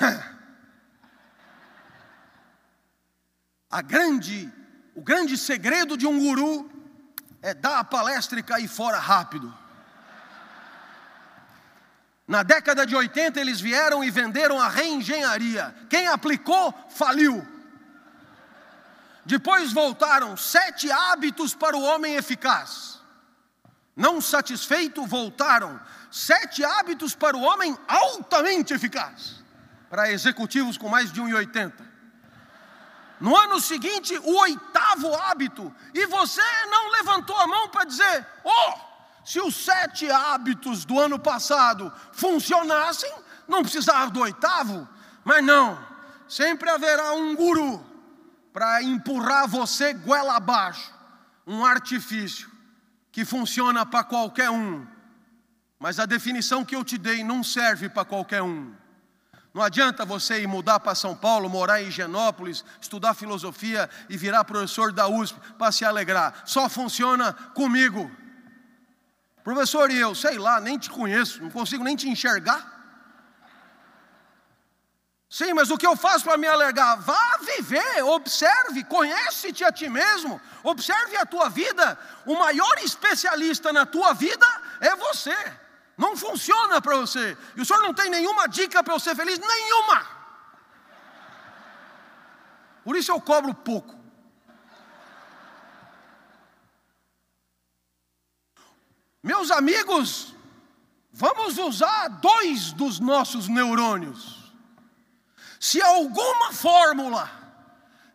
A 3.74 3.82
grande, 3.82 4.48
o 4.94 5.02
grande 5.02 5.36
segredo 5.36 5.96
de 5.96 6.06
um 6.06 6.16
guru 6.16 6.70
é 7.42 7.52
dar 7.52 7.80
a 7.80 7.82
palestra 7.82 8.38
e 8.38 8.42
cair 8.44 8.68
fora 8.68 9.00
rápido. 9.00 9.52
Na 12.24 12.44
década 12.44 12.86
de 12.86 12.94
80 12.94 13.40
eles 13.40 13.60
vieram 13.60 14.04
e 14.04 14.12
venderam 14.12 14.60
a 14.60 14.68
reengenharia. 14.68 15.74
Quem 15.90 16.06
aplicou, 16.06 16.72
faliu. 16.88 17.44
Depois 19.26 19.72
voltaram 19.72 20.36
sete 20.36 20.88
hábitos 20.92 21.52
para 21.52 21.76
o 21.76 21.82
homem 21.82 22.14
eficaz. 22.14 23.00
Não 23.96 24.20
satisfeito, 24.20 25.04
voltaram 25.04 25.80
sete 26.12 26.64
hábitos 26.64 27.16
para 27.16 27.36
o 27.36 27.42
homem 27.42 27.76
altamente 27.88 28.72
eficaz. 28.72 29.42
Para 29.90 30.12
executivos 30.12 30.78
com 30.78 30.88
mais 30.88 31.10
de 31.10 31.20
1,80. 31.20 31.83
No 33.24 33.34
ano 33.34 33.58
seguinte, 33.58 34.18
o 34.18 34.36
oitavo 34.40 35.14
hábito, 35.14 35.74
e 35.94 36.04
você 36.04 36.42
não 36.70 36.90
levantou 36.90 37.34
a 37.38 37.46
mão 37.46 37.70
para 37.70 37.86
dizer: 37.86 38.26
oh, 38.44 38.74
se 39.24 39.40
os 39.40 39.56
sete 39.64 40.10
hábitos 40.10 40.84
do 40.84 41.00
ano 41.00 41.18
passado 41.18 41.90
funcionassem, 42.12 43.10
não 43.48 43.62
precisava 43.62 44.10
do 44.10 44.20
oitavo, 44.20 44.86
mas 45.24 45.42
não, 45.42 45.82
sempre 46.28 46.68
haverá 46.68 47.14
um 47.14 47.34
guru 47.34 47.82
para 48.52 48.82
empurrar 48.82 49.48
você 49.48 49.94
goela 49.94 50.36
abaixo, 50.36 50.92
um 51.46 51.64
artifício 51.64 52.50
que 53.10 53.24
funciona 53.24 53.86
para 53.86 54.04
qualquer 54.04 54.50
um, 54.50 54.86
mas 55.78 55.98
a 55.98 56.04
definição 56.04 56.62
que 56.62 56.76
eu 56.76 56.84
te 56.84 56.98
dei 56.98 57.24
não 57.24 57.42
serve 57.42 57.88
para 57.88 58.04
qualquer 58.04 58.42
um. 58.42 58.83
Não 59.54 59.62
adianta 59.62 60.04
você 60.04 60.40
ir 60.40 60.48
mudar 60.48 60.80
para 60.80 60.96
São 60.96 61.14
Paulo, 61.14 61.48
morar 61.48 61.80
em 61.80 61.86
Higienópolis, 61.86 62.64
estudar 62.80 63.14
filosofia 63.14 63.88
e 64.08 64.16
virar 64.16 64.42
professor 64.42 64.92
da 64.92 65.06
USP 65.06 65.38
para 65.56 65.70
se 65.70 65.84
alegrar. 65.84 66.42
Só 66.44 66.68
funciona 66.68 67.32
comigo. 67.54 68.10
Professor, 69.44 69.92
e 69.92 69.96
eu, 69.96 70.12
sei 70.12 70.38
lá, 70.38 70.60
nem 70.60 70.76
te 70.76 70.90
conheço, 70.90 71.40
não 71.40 71.50
consigo 71.50 71.84
nem 71.84 71.94
te 71.94 72.08
enxergar. 72.08 72.74
Sim, 75.30 75.52
mas 75.52 75.70
o 75.70 75.78
que 75.78 75.86
eu 75.86 75.96
faço 75.96 76.24
para 76.24 76.36
me 76.36 76.48
alegrar? 76.48 77.00
Vá 77.00 77.38
viver, 77.38 78.02
observe, 78.02 78.82
conhece-te 78.82 79.62
a 79.62 79.70
ti 79.70 79.88
mesmo, 79.88 80.40
observe 80.64 81.16
a 81.16 81.26
tua 81.26 81.48
vida. 81.48 81.96
O 82.26 82.36
maior 82.36 82.78
especialista 82.78 83.72
na 83.72 83.86
tua 83.86 84.14
vida 84.14 84.46
é 84.80 84.96
você. 84.96 85.63
Não 85.96 86.16
funciona 86.16 86.80
para 86.80 86.96
você. 86.96 87.36
E 87.56 87.60
o 87.60 87.64
senhor 87.64 87.82
não 87.82 87.94
tem 87.94 88.10
nenhuma 88.10 88.48
dica 88.48 88.82
para 88.82 88.94
eu 88.94 89.00
ser 89.00 89.14
feliz? 89.14 89.38
Nenhuma. 89.38 90.06
Por 92.84 92.96
isso 92.96 93.10
eu 93.12 93.20
cobro 93.20 93.54
pouco. 93.54 93.94
Meus 99.22 99.50
amigos, 99.50 100.34
vamos 101.10 101.56
usar 101.56 102.08
dois 102.08 102.72
dos 102.72 103.00
nossos 103.00 103.48
neurônios. 103.48 104.52
Se 105.58 105.80
alguma 105.80 106.52
fórmula 106.52 107.30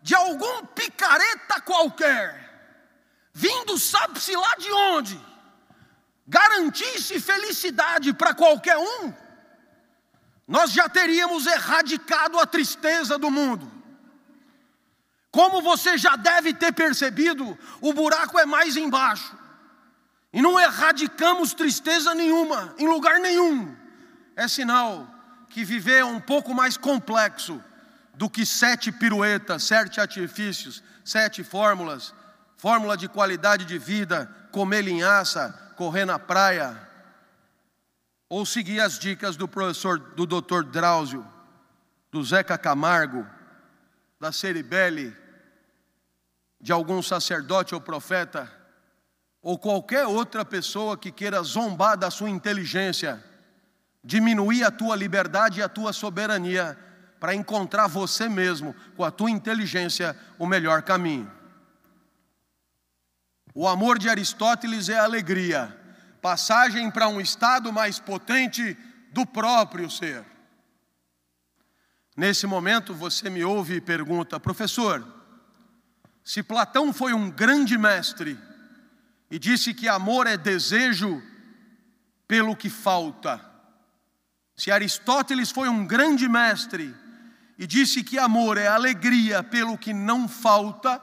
de 0.03 0.13
algum 0.13 0.65
picareta 0.67 1.59
qualquer, 1.61 2.49
vindo 3.33 3.77
sabe-se 3.79 4.35
lá 4.35 4.55
de 4.57 4.71
onde, 4.71 5.28
garantisse 6.29 7.19
felicidade 7.19 8.13
para 8.13 8.35
qualquer 8.35 8.77
um, 8.77 9.13
nós 10.47 10.71
já 10.71 10.87
teríamos 10.87 11.47
erradicado 11.47 12.39
a 12.39 12.45
tristeza 12.45 13.17
do 13.17 13.31
mundo. 13.31 13.69
Como 15.31 15.61
você 15.61 15.97
já 15.97 16.15
deve 16.15 16.53
ter 16.53 16.71
percebido, 16.71 17.57
o 17.81 17.93
buraco 17.93 18.39
é 18.39 18.45
mais 18.45 18.77
embaixo. 18.77 19.37
E 20.31 20.41
não 20.41 20.59
erradicamos 20.59 21.53
tristeza 21.53 22.13
nenhuma, 22.15 22.75
em 22.77 22.87
lugar 22.87 23.19
nenhum. 23.19 23.75
É 24.35 24.47
sinal 24.47 25.07
que 25.49 25.63
viver 25.63 25.99
é 25.99 26.05
um 26.05 26.19
pouco 26.19 26.53
mais 26.53 26.77
complexo 26.77 27.63
do 28.13 28.29
que 28.29 28.45
sete 28.45 28.91
piruetas, 28.91 29.63
sete 29.63 29.99
artifícios, 29.99 30.83
sete 31.03 31.43
fórmulas, 31.43 32.13
fórmula 32.57 32.97
de 32.97 33.07
qualidade 33.07 33.65
de 33.65 33.77
vida, 33.77 34.29
comer 34.51 34.83
linhaça, 34.83 35.68
correr 35.79 36.03
na 36.03 36.19
praia, 36.19 36.77
ou 38.27 38.45
seguir 38.45 38.81
as 38.81 38.99
dicas 38.99 39.37
do 39.37 39.47
professor, 39.47 39.97
do 39.97 40.25
doutor 40.25 40.61
Drauzio, 40.65 41.25
do 42.11 42.21
Zeca 42.21 42.57
Camargo, 42.57 43.25
da 44.19 44.29
Ceribelli, 44.29 45.15
de 46.59 46.73
algum 46.73 47.01
sacerdote 47.01 47.73
ou 47.73 47.79
profeta, 47.79 48.51
ou 49.41 49.57
qualquer 49.57 50.05
outra 50.05 50.43
pessoa 50.43 50.97
que 50.97 51.13
queira 51.13 51.41
zombar 51.43 51.97
da 51.97 52.11
sua 52.11 52.29
inteligência, 52.29 53.23
diminuir 54.03 54.65
a 54.65 54.71
tua 54.71 54.97
liberdade 54.97 55.61
e 55.61 55.63
a 55.63 55.69
tua 55.69 55.93
soberania, 55.93 56.77
para 57.21 57.33
encontrar 57.33 57.87
você 57.87 58.27
mesmo, 58.27 58.75
com 58.97 59.05
a 59.05 59.11
tua 59.11 59.31
inteligência, 59.31 60.13
o 60.37 60.45
melhor 60.45 60.81
caminho. 60.81 61.38
O 63.61 63.67
amor 63.67 63.99
de 63.99 64.07
Aristóteles 64.07 64.87
é 64.87 64.97
alegria, 64.97 65.77
passagem 66.21 66.89
para 66.89 67.09
um 67.09 67.19
estado 67.19 67.73
mais 67.73 67.99
potente 67.99 68.77
do 69.11 69.25
próprio 69.25 69.91
ser. 69.91 70.23
Nesse 72.15 72.47
momento 72.47 72.93
você 72.93 73.29
me 73.29 73.43
ouve 73.43 73.75
e 73.75 73.81
pergunta, 73.81 74.39
professor, 74.39 75.05
se 76.23 76.41
Platão 76.41 76.93
foi 76.93 77.11
um 77.11 77.29
grande 77.29 77.77
mestre 77.77 78.39
e 79.29 79.37
disse 79.37 79.73
que 79.73 79.89
amor 79.89 80.25
é 80.25 80.37
desejo 80.37 81.21
pelo 82.29 82.55
que 82.55 82.69
falta, 82.69 83.45
se 84.55 84.71
Aristóteles 84.71 85.51
foi 85.51 85.67
um 85.67 85.85
grande 85.85 86.29
mestre 86.29 86.95
e 87.57 87.67
disse 87.67 88.05
que 88.05 88.17
amor 88.17 88.57
é 88.57 88.67
alegria 88.67 89.43
pelo 89.43 89.77
que 89.77 89.93
não 89.93 90.29
falta, 90.29 90.97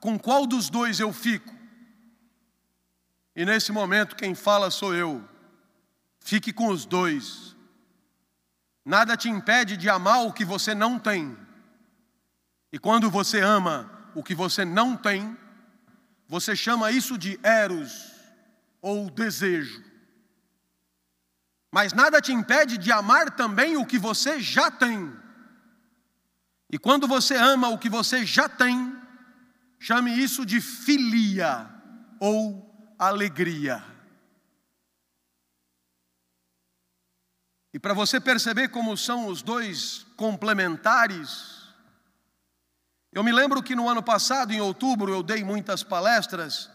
com 0.00 0.18
qual 0.18 0.46
dos 0.46 0.70
dois 0.70 0.98
eu 0.98 1.12
fico? 1.12 1.60
E 3.34 3.44
nesse 3.44 3.72
momento 3.72 4.16
quem 4.16 4.34
fala 4.34 4.70
sou 4.70 4.94
eu. 4.94 5.26
Fique 6.20 6.52
com 6.52 6.68
os 6.68 6.84
dois. 6.84 7.56
Nada 8.84 9.16
te 9.16 9.28
impede 9.28 9.76
de 9.76 9.88
amar 9.88 10.24
o 10.26 10.32
que 10.32 10.44
você 10.44 10.74
não 10.74 10.98
tem. 10.98 11.36
E 12.72 12.78
quando 12.78 13.10
você 13.10 13.40
ama 13.40 14.10
o 14.14 14.22
que 14.22 14.34
você 14.34 14.64
não 14.64 14.96
tem, 14.96 15.36
você 16.28 16.56
chama 16.56 16.90
isso 16.90 17.16
de 17.16 17.38
eros 17.42 18.12
ou 18.80 19.10
desejo. 19.10 19.82
Mas 21.70 21.92
nada 21.92 22.20
te 22.20 22.32
impede 22.32 22.76
de 22.76 22.92
amar 22.92 23.30
também 23.30 23.76
o 23.76 23.86
que 23.86 23.98
você 23.98 24.40
já 24.40 24.70
tem. 24.70 25.12
E 26.70 26.78
quando 26.78 27.06
você 27.06 27.34
ama 27.34 27.68
o 27.68 27.78
que 27.78 27.88
você 27.88 28.26
já 28.26 28.48
tem, 28.48 28.96
chame 29.78 30.10
isso 30.10 30.44
de 30.44 30.60
filia 30.60 31.70
ou 32.18 32.71
alegria. 32.98 33.84
E 37.74 37.78
para 37.78 37.94
você 37.94 38.20
perceber 38.20 38.68
como 38.68 38.96
são 38.96 39.26
os 39.28 39.42
dois 39.42 40.06
complementares, 40.16 41.62
eu 43.12 43.22
me 43.22 43.32
lembro 43.32 43.62
que 43.62 43.74
no 43.74 43.88
ano 43.88 44.02
passado, 44.02 44.52
em 44.52 44.60
outubro, 44.60 45.12
eu 45.12 45.22
dei 45.22 45.42
muitas 45.42 45.82
palestras, 45.82 46.70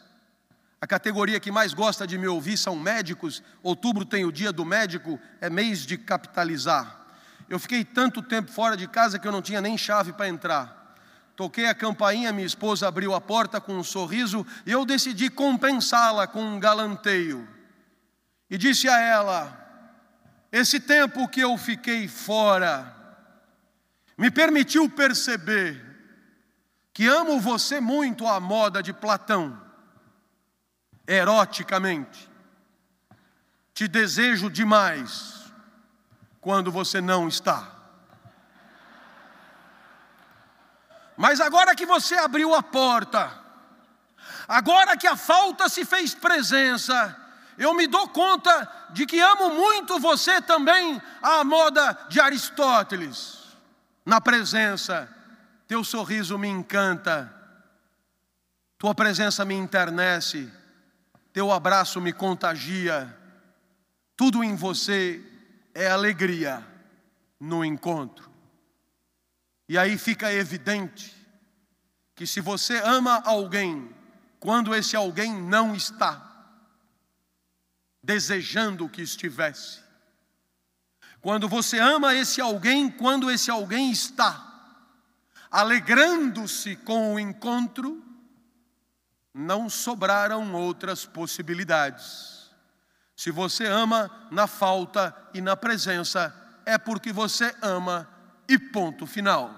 A 0.79 0.85
categoria 0.85 1.39
que 1.39 1.51
mais 1.51 1.73
gosta 1.73 2.05
de 2.05 2.17
me 2.17 2.27
ouvir 2.27 2.55
são 2.55 2.75
médicos. 2.75 3.41
Outubro 3.63 4.05
tem 4.05 4.25
o 4.25 4.31
dia 4.31 4.51
do 4.51 4.63
médico, 4.63 5.19
é 5.41 5.49
mês 5.49 5.79
de 5.79 5.97
capitalizar. 5.97 7.05
Eu 7.49 7.57
fiquei 7.57 7.83
tanto 7.83 8.21
tempo 8.21 8.51
fora 8.51 8.77
de 8.77 8.87
casa 8.87 9.17
que 9.17 9.27
eu 9.27 9.31
não 9.31 9.41
tinha 9.41 9.61
nem 9.61 9.77
chave 9.77 10.13
para 10.13 10.27
entrar. 10.27 10.86
Toquei 11.37 11.67
a 11.67 11.75
campainha, 11.75 12.33
minha 12.33 12.47
esposa 12.47 12.87
abriu 12.87 13.13
a 13.13 13.21
porta 13.21 13.61
com 13.61 13.75
um 13.75 13.83
sorriso 13.83 14.43
e 14.65 14.71
eu 14.71 14.83
decidi 14.83 15.29
compensá-la 15.29 16.25
com 16.25 16.41
um 16.41 16.59
galanteio. 16.59 17.47
E 18.49 18.57
disse 18.57 18.89
a 18.89 18.99
ela: 18.99 19.55
Esse 20.51 20.79
tempo 20.79 21.27
que 21.27 21.39
eu 21.39 21.55
fiquei 21.55 22.07
fora 22.07 22.91
me 24.17 24.31
permitiu 24.31 24.89
perceber 24.89 25.79
que 26.91 27.05
amo 27.05 27.39
você 27.39 27.79
muito 27.79 28.25
à 28.25 28.39
moda 28.39 28.81
de 28.81 28.91
Platão 28.91 29.61
eroticamente. 31.05 32.27
Te 33.75 33.87
desejo 33.87 34.49
demais 34.49 35.53
quando 36.41 36.71
você 36.71 36.99
não 36.99 37.27
está. 37.27 37.76
Mas 41.17 41.41
agora 41.41 41.75
que 41.75 41.85
você 41.85 42.15
abriu 42.15 42.53
a 42.53 42.63
porta, 42.63 43.33
agora 44.47 44.95
que 44.95 45.07
a 45.07 45.17
falta 45.17 45.67
se 45.67 45.83
fez 45.83 46.13
presença, 46.13 47.15
eu 47.57 47.73
me 47.73 47.87
dou 47.87 48.07
conta 48.09 48.71
de 48.91 49.05
que 49.05 49.19
amo 49.19 49.49
muito 49.55 49.99
você 49.99 50.41
também 50.41 51.01
à 51.21 51.43
moda 51.43 51.97
de 52.07 52.21
Aristóteles. 52.21 53.39
Na 54.05 54.21
presença, 54.21 55.09
teu 55.67 55.83
sorriso 55.83 56.37
me 56.37 56.47
encanta, 56.47 57.33
tua 58.77 58.93
presença 58.93 59.43
me 59.43 59.55
internece 59.55 60.49
teu 61.37 61.51
abraço 61.51 62.01
me 62.01 62.11
contagia, 62.11 63.15
tudo 64.15 64.43
em 64.43 64.55
você 64.55 65.23
é 65.75 65.87
alegria 65.87 66.65
no 67.39 67.63
encontro. 67.63 68.27
E 69.67 69.77
aí 69.77 69.97
fica 69.97 70.31
evidente 70.31 71.15
que 72.15 72.25
se 72.25 72.39
você 72.39 72.77
ama 72.77 73.21
alguém, 73.25 73.93
quando 74.39 74.73
esse 74.73 74.95
alguém 74.95 75.33
não 75.33 75.75
está, 75.75 76.23
desejando 78.01 78.87
que 78.87 79.01
estivesse, 79.01 79.79
quando 81.21 81.49
você 81.49 81.79
ama 81.79 82.15
esse 82.15 82.39
alguém, 82.39 82.89
quando 82.89 83.29
esse 83.29 83.51
alguém 83.51 83.91
está, 83.91 84.43
alegrando-se 85.51 86.75
com 86.77 87.15
o 87.15 87.19
encontro, 87.19 88.03
não 89.33 89.69
sobraram 89.69 90.53
outras 90.53 91.05
possibilidades. 91.05 92.49
Se 93.15 93.31
você 93.31 93.65
ama 93.65 94.09
na 94.31 94.47
falta 94.47 95.15
e 95.33 95.41
na 95.41 95.57
presença, 95.57 96.33
é 96.65 96.77
porque 96.77 97.11
você 97.11 97.55
ama 97.61 98.07
e 98.47 98.57
ponto 98.57 99.05
final. 99.05 99.53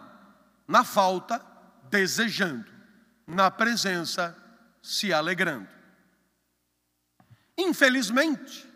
Na 0.68 0.84
falta, 0.84 1.44
desejando, 1.90 2.72
na 3.26 3.50
presença, 3.50 4.36
se 4.82 5.14
alegrando. 5.14 5.68
Infelizmente, 7.58 8.68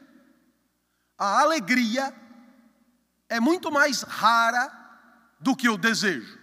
a 1.17 1.39
alegria 1.39 2.13
é 3.29 3.39
muito 3.39 3.71
mais 3.71 4.01
rara 4.01 4.71
do 5.39 5.55
que 5.55 5.69
o 5.69 5.77
desejo. 5.77 6.39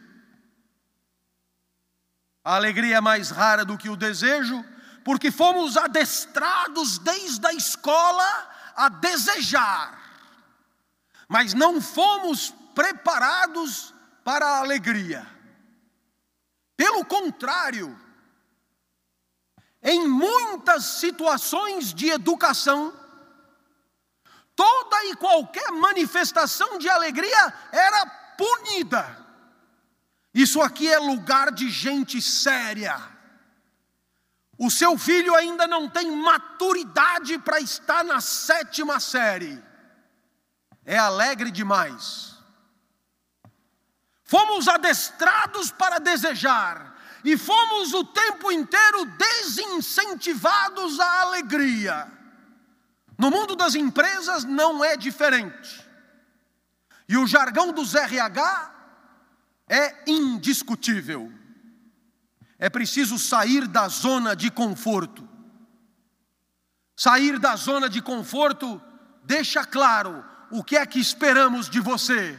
A 2.44 2.54
alegria 2.56 2.96
é 2.96 3.00
mais 3.00 3.30
rara 3.30 3.64
do 3.64 3.76
que 3.76 3.88
o 3.88 3.96
desejo, 3.96 4.64
porque 5.04 5.30
fomos 5.30 5.76
adestrados 5.76 6.98
desde 6.98 7.46
a 7.46 7.52
escola 7.52 8.50
a 8.74 8.88
desejar, 8.88 9.98
mas 11.28 11.52
não 11.52 11.80
fomos 11.80 12.54
preparados 12.80 13.94
para 14.24 14.46
a 14.46 14.58
alegria. 14.60 15.26
Pelo 16.78 17.04
contrário, 17.04 17.94
em 19.82 20.08
muitas 20.08 20.84
situações 20.84 21.92
de 21.92 22.08
educação, 22.08 22.98
toda 24.56 25.04
e 25.04 25.16
qualquer 25.16 25.70
manifestação 25.72 26.78
de 26.78 26.88
alegria 26.88 27.52
era 27.70 28.06
punida. 28.38 29.26
Isso 30.32 30.62
aqui 30.62 30.90
é 30.90 30.98
lugar 30.98 31.52
de 31.52 31.68
gente 31.68 32.22
séria. 32.22 32.98
O 34.56 34.70
seu 34.70 34.96
filho 34.96 35.34
ainda 35.34 35.66
não 35.66 35.86
tem 35.86 36.10
maturidade 36.16 37.38
para 37.40 37.60
estar 37.60 38.02
na 38.02 38.22
sétima 38.22 38.98
série. 38.98 39.62
É 40.82 40.96
alegre 40.96 41.50
demais. 41.50 42.29
Fomos 44.30 44.68
adestrados 44.68 45.72
para 45.72 45.98
desejar 45.98 46.96
e 47.24 47.36
fomos 47.36 47.92
o 47.92 48.04
tempo 48.04 48.52
inteiro 48.52 49.04
desincentivados 49.04 51.00
à 51.00 51.22
alegria. 51.22 52.06
No 53.18 53.28
mundo 53.28 53.56
das 53.56 53.74
empresas 53.74 54.44
não 54.44 54.84
é 54.84 54.96
diferente. 54.96 55.84
E 57.08 57.16
o 57.16 57.26
jargão 57.26 57.72
dos 57.72 57.96
RH 57.96 58.72
é 59.68 60.04
indiscutível. 60.06 61.32
É 62.56 62.70
preciso 62.70 63.18
sair 63.18 63.66
da 63.66 63.88
zona 63.88 64.36
de 64.36 64.48
conforto. 64.48 65.28
Sair 66.94 67.36
da 67.36 67.56
zona 67.56 67.88
de 67.88 68.00
conforto 68.00 68.80
deixa 69.24 69.64
claro 69.64 70.24
o 70.52 70.62
que 70.62 70.76
é 70.76 70.86
que 70.86 71.00
esperamos 71.00 71.68
de 71.68 71.80
você. 71.80 72.38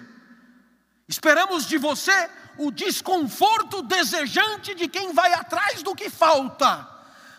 Esperamos 1.12 1.66
de 1.68 1.78
você 1.78 2.30
o 2.57 2.72
desconforto 2.72 3.82
desejante 3.82 4.74
de 4.74 4.88
quem 4.88 5.12
vai 5.12 5.34
atrás 5.34 5.84
do 5.84 5.93
que 5.93 6.09
falta, 6.09 6.88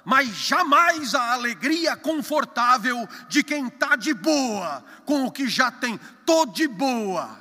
mas 0.04 0.28
jamais 0.28 1.14
a 1.14 1.32
alegria 1.32 1.96
confortável 1.96 3.08
de 3.30 3.42
quem 3.42 3.68
está 3.68 3.96
de 3.96 4.12
boa 4.12 4.84
com 5.06 5.24
o 5.24 5.32
que 5.32 5.48
já 5.48 5.70
tem. 5.70 5.98
Tô 6.26 6.44
de 6.44 6.68
boa. 6.68 7.40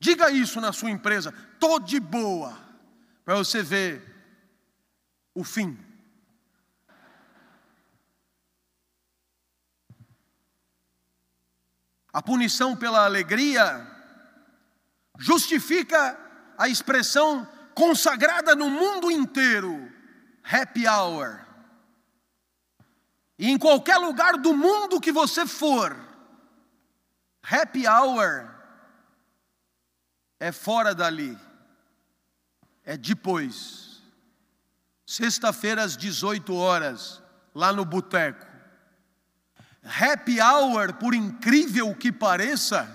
Diga 0.00 0.32
isso 0.32 0.60
na 0.60 0.72
sua 0.72 0.90
empresa, 0.90 1.32
estou 1.52 1.78
de 1.78 2.00
boa, 2.00 2.58
para 3.24 3.36
você 3.36 3.62
ver 3.62 4.02
o 5.32 5.44
fim. 5.44 5.78
A 12.12 12.20
punição 12.20 12.74
pela 12.74 13.04
alegria 13.04 13.89
justifica 15.20 16.18
a 16.56 16.66
expressão 16.66 17.46
consagrada 17.74 18.56
no 18.56 18.70
mundo 18.70 19.10
inteiro, 19.10 19.92
happy 20.42 20.88
hour. 20.88 21.46
E 23.38 23.48
em 23.48 23.58
qualquer 23.58 23.98
lugar 23.98 24.38
do 24.38 24.56
mundo 24.56 25.00
que 25.00 25.12
você 25.12 25.46
for, 25.46 25.94
happy 27.42 27.86
hour 27.86 28.48
é 30.38 30.50
fora 30.50 30.94
dali, 30.94 31.38
é 32.82 32.96
depois. 32.96 34.02
Sexta-feira 35.06 35.82
às 35.82 35.96
18 35.96 36.54
horas, 36.54 37.22
lá 37.54 37.72
no 37.72 37.84
boteco. 37.84 38.46
Happy 39.82 40.40
hour, 40.40 40.94
por 40.94 41.14
incrível 41.14 41.94
que 41.94 42.12
pareça, 42.12 42.88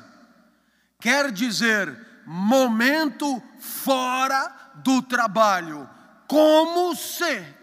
quer 1.00 1.32
dizer 1.32 2.05
momento 2.26 3.42
fora 3.60 4.72
do 4.76 5.02
trabalho, 5.02 5.90
como 6.28 6.96
se 6.96 7.56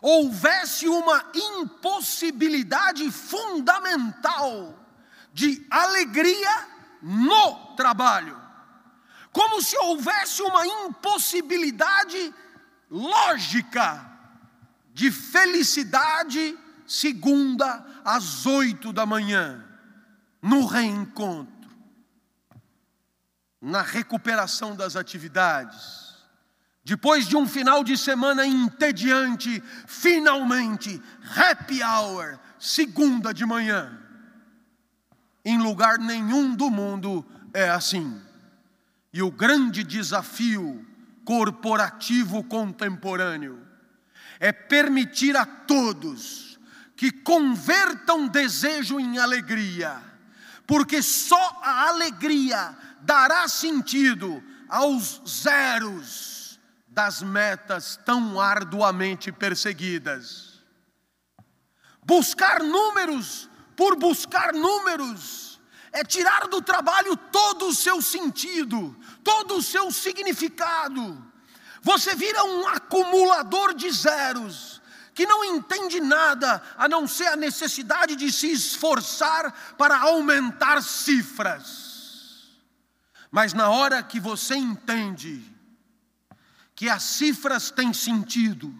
houvesse 0.00 0.88
uma 0.88 1.24
impossibilidade 1.34 3.10
fundamental 3.10 4.74
de 5.32 5.66
alegria 5.70 6.68
no 7.02 7.74
trabalho. 7.76 8.38
Como 9.32 9.62
se 9.62 9.76
houvesse 9.78 10.42
uma 10.42 10.66
impossibilidade 10.66 12.34
lógica 12.90 14.10
de 14.92 15.10
felicidade 15.10 16.58
segunda 16.86 17.86
às 18.04 18.44
oito 18.46 18.92
da 18.92 19.06
manhã, 19.06 19.64
no 20.42 20.66
reencontro, 20.66 21.59
na 23.60 23.82
recuperação 23.82 24.74
das 24.74 24.96
atividades. 24.96 26.10
Depois 26.82 27.28
de 27.28 27.36
um 27.36 27.46
final 27.46 27.84
de 27.84 27.96
semana 27.96 28.46
entediante, 28.46 29.62
finalmente, 29.86 31.00
happy 31.36 31.82
hour, 31.82 32.38
segunda 32.58 33.34
de 33.34 33.44
manhã. 33.44 33.98
Em 35.44 35.58
lugar 35.58 35.98
nenhum 35.98 36.54
do 36.54 36.70
mundo 36.70 37.24
é 37.52 37.68
assim. 37.68 38.20
E 39.12 39.22
o 39.22 39.30
grande 39.30 39.84
desafio 39.84 40.86
corporativo 41.24 42.42
contemporâneo 42.44 43.66
é 44.38 44.50
permitir 44.52 45.36
a 45.36 45.44
todos 45.44 46.58
que 46.96 47.10
convertam 47.10 48.26
desejo 48.26 48.98
em 48.98 49.18
alegria, 49.18 50.00
porque 50.66 51.02
só 51.02 51.60
a 51.62 51.88
alegria 51.88 52.76
dará 53.02 53.48
sentido 53.48 54.42
aos 54.68 55.20
zeros 55.26 56.58
das 56.86 57.22
metas 57.22 57.98
tão 58.04 58.40
arduamente 58.40 59.30
perseguidas. 59.32 60.60
Buscar 62.04 62.62
números 62.62 63.48
por 63.76 63.96
buscar 63.96 64.52
números 64.52 65.60
é 65.92 66.04
tirar 66.04 66.46
do 66.48 66.62
trabalho 66.62 67.16
todo 67.16 67.68
o 67.68 67.74
seu 67.74 68.00
sentido, 68.00 68.96
todo 69.24 69.56
o 69.56 69.62
seu 69.62 69.90
significado. 69.90 71.24
Você 71.82 72.14
vira 72.14 72.44
um 72.44 72.68
acumulador 72.68 73.74
de 73.74 73.90
zeros, 73.90 74.80
que 75.14 75.26
não 75.26 75.44
entende 75.44 76.00
nada 76.00 76.62
a 76.76 76.88
não 76.88 77.08
ser 77.08 77.28
a 77.28 77.36
necessidade 77.36 78.14
de 78.16 78.30
se 78.32 78.52
esforçar 78.52 79.74
para 79.76 79.98
aumentar 79.98 80.82
cifras. 80.82 81.89
Mas 83.30 83.52
na 83.52 83.68
hora 83.68 84.02
que 84.02 84.18
você 84.18 84.56
entende 84.56 85.42
que 86.74 86.88
as 86.88 87.02
cifras 87.02 87.70
têm 87.70 87.92
sentido, 87.92 88.74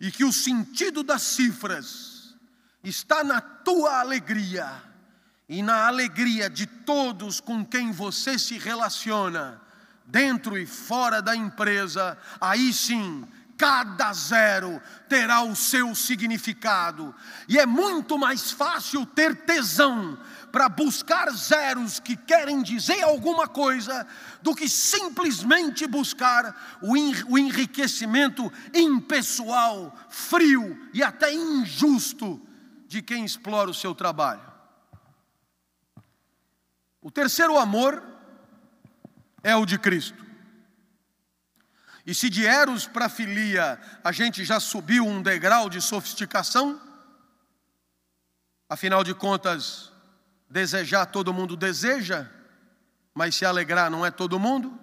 e 0.00 0.10
que 0.10 0.24
o 0.24 0.32
sentido 0.32 1.02
das 1.02 1.22
cifras 1.22 2.34
está 2.82 3.22
na 3.22 3.40
tua 3.40 4.00
alegria, 4.00 4.82
e 5.48 5.62
na 5.62 5.86
alegria 5.86 6.48
de 6.48 6.66
todos 6.66 7.40
com 7.40 7.64
quem 7.64 7.92
você 7.92 8.38
se 8.38 8.58
relaciona, 8.58 9.60
dentro 10.06 10.58
e 10.58 10.66
fora 10.66 11.20
da 11.20 11.36
empresa, 11.36 12.16
aí 12.40 12.72
sim, 12.72 13.26
cada 13.56 14.12
zero 14.14 14.80
terá 15.08 15.42
o 15.42 15.54
seu 15.54 15.94
significado, 15.94 17.14
e 17.46 17.58
é 17.58 17.66
muito 17.66 18.18
mais 18.18 18.50
fácil 18.50 19.04
ter 19.04 19.36
tesão 19.44 20.18
para 20.50 20.68
buscar 20.68 21.30
zeros 21.30 22.00
que 22.00 22.16
querem 22.16 22.62
dizer 22.62 23.02
alguma 23.02 23.46
coisa, 23.46 24.06
do 24.42 24.54
que 24.54 24.68
simplesmente 24.68 25.86
buscar 25.86 26.78
o 26.82 26.96
enriquecimento 27.38 28.52
impessoal, 28.74 29.96
frio 30.08 30.88
e 30.92 31.02
até 31.02 31.32
injusto 31.32 32.40
de 32.86 33.00
quem 33.00 33.24
explora 33.24 33.70
o 33.70 33.74
seu 33.74 33.94
trabalho. 33.94 34.50
O 37.00 37.10
terceiro 37.10 37.56
amor 37.56 38.02
é 39.42 39.56
o 39.56 39.64
de 39.64 39.78
Cristo. 39.78 40.26
E 42.04 42.14
se 42.14 42.28
de 42.28 42.44
Eros 42.44 42.86
para 42.86 43.08
filia 43.08 43.80
a 44.02 44.10
gente 44.10 44.44
já 44.44 44.58
subiu 44.58 45.06
um 45.06 45.22
degrau 45.22 45.70
de 45.70 45.80
sofisticação, 45.80 46.80
afinal 48.68 49.04
de 49.04 49.14
contas, 49.14 49.89
desejar 50.50 51.06
todo 51.06 51.32
mundo 51.32 51.56
deseja, 51.56 52.28
mas 53.14 53.34
se 53.36 53.46
alegrar 53.46 53.90
não 53.90 54.04
é 54.04 54.10
todo 54.10 54.38
mundo. 54.38 54.78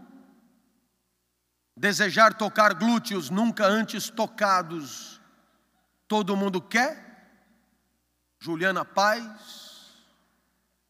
Desejar 1.75 2.33
tocar 2.33 2.73
glúteos 2.73 3.29
nunca 3.29 3.67
antes 3.67 4.09
tocados, 4.09 5.21
todo 6.07 6.35
mundo 6.35 6.61
quer. 6.61 7.05
Juliana 8.39 8.85
Paz, 8.85 9.91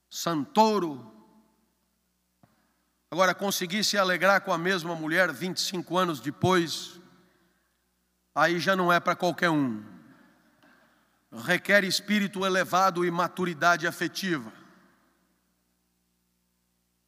Santoro, 0.10 1.18
Agora, 3.10 3.34
conseguir 3.34 3.86
se 3.86 3.98
alegrar 3.98 4.42
com 4.42 4.52
a 4.52 4.58
mesma 4.58 4.94
mulher 4.94 5.32
25 5.32 5.98
anos 5.98 6.20
depois, 6.20 7.00
aí 8.36 8.60
já 8.60 8.76
não 8.76 8.92
é 8.92 9.00
para 9.00 9.16
qualquer 9.16 9.50
um. 9.50 9.82
Requer 11.32 11.86
espírito 11.86 12.46
elevado 12.46 13.06
e 13.06 13.12
maturidade 13.12 13.88
afetiva. 13.88 14.52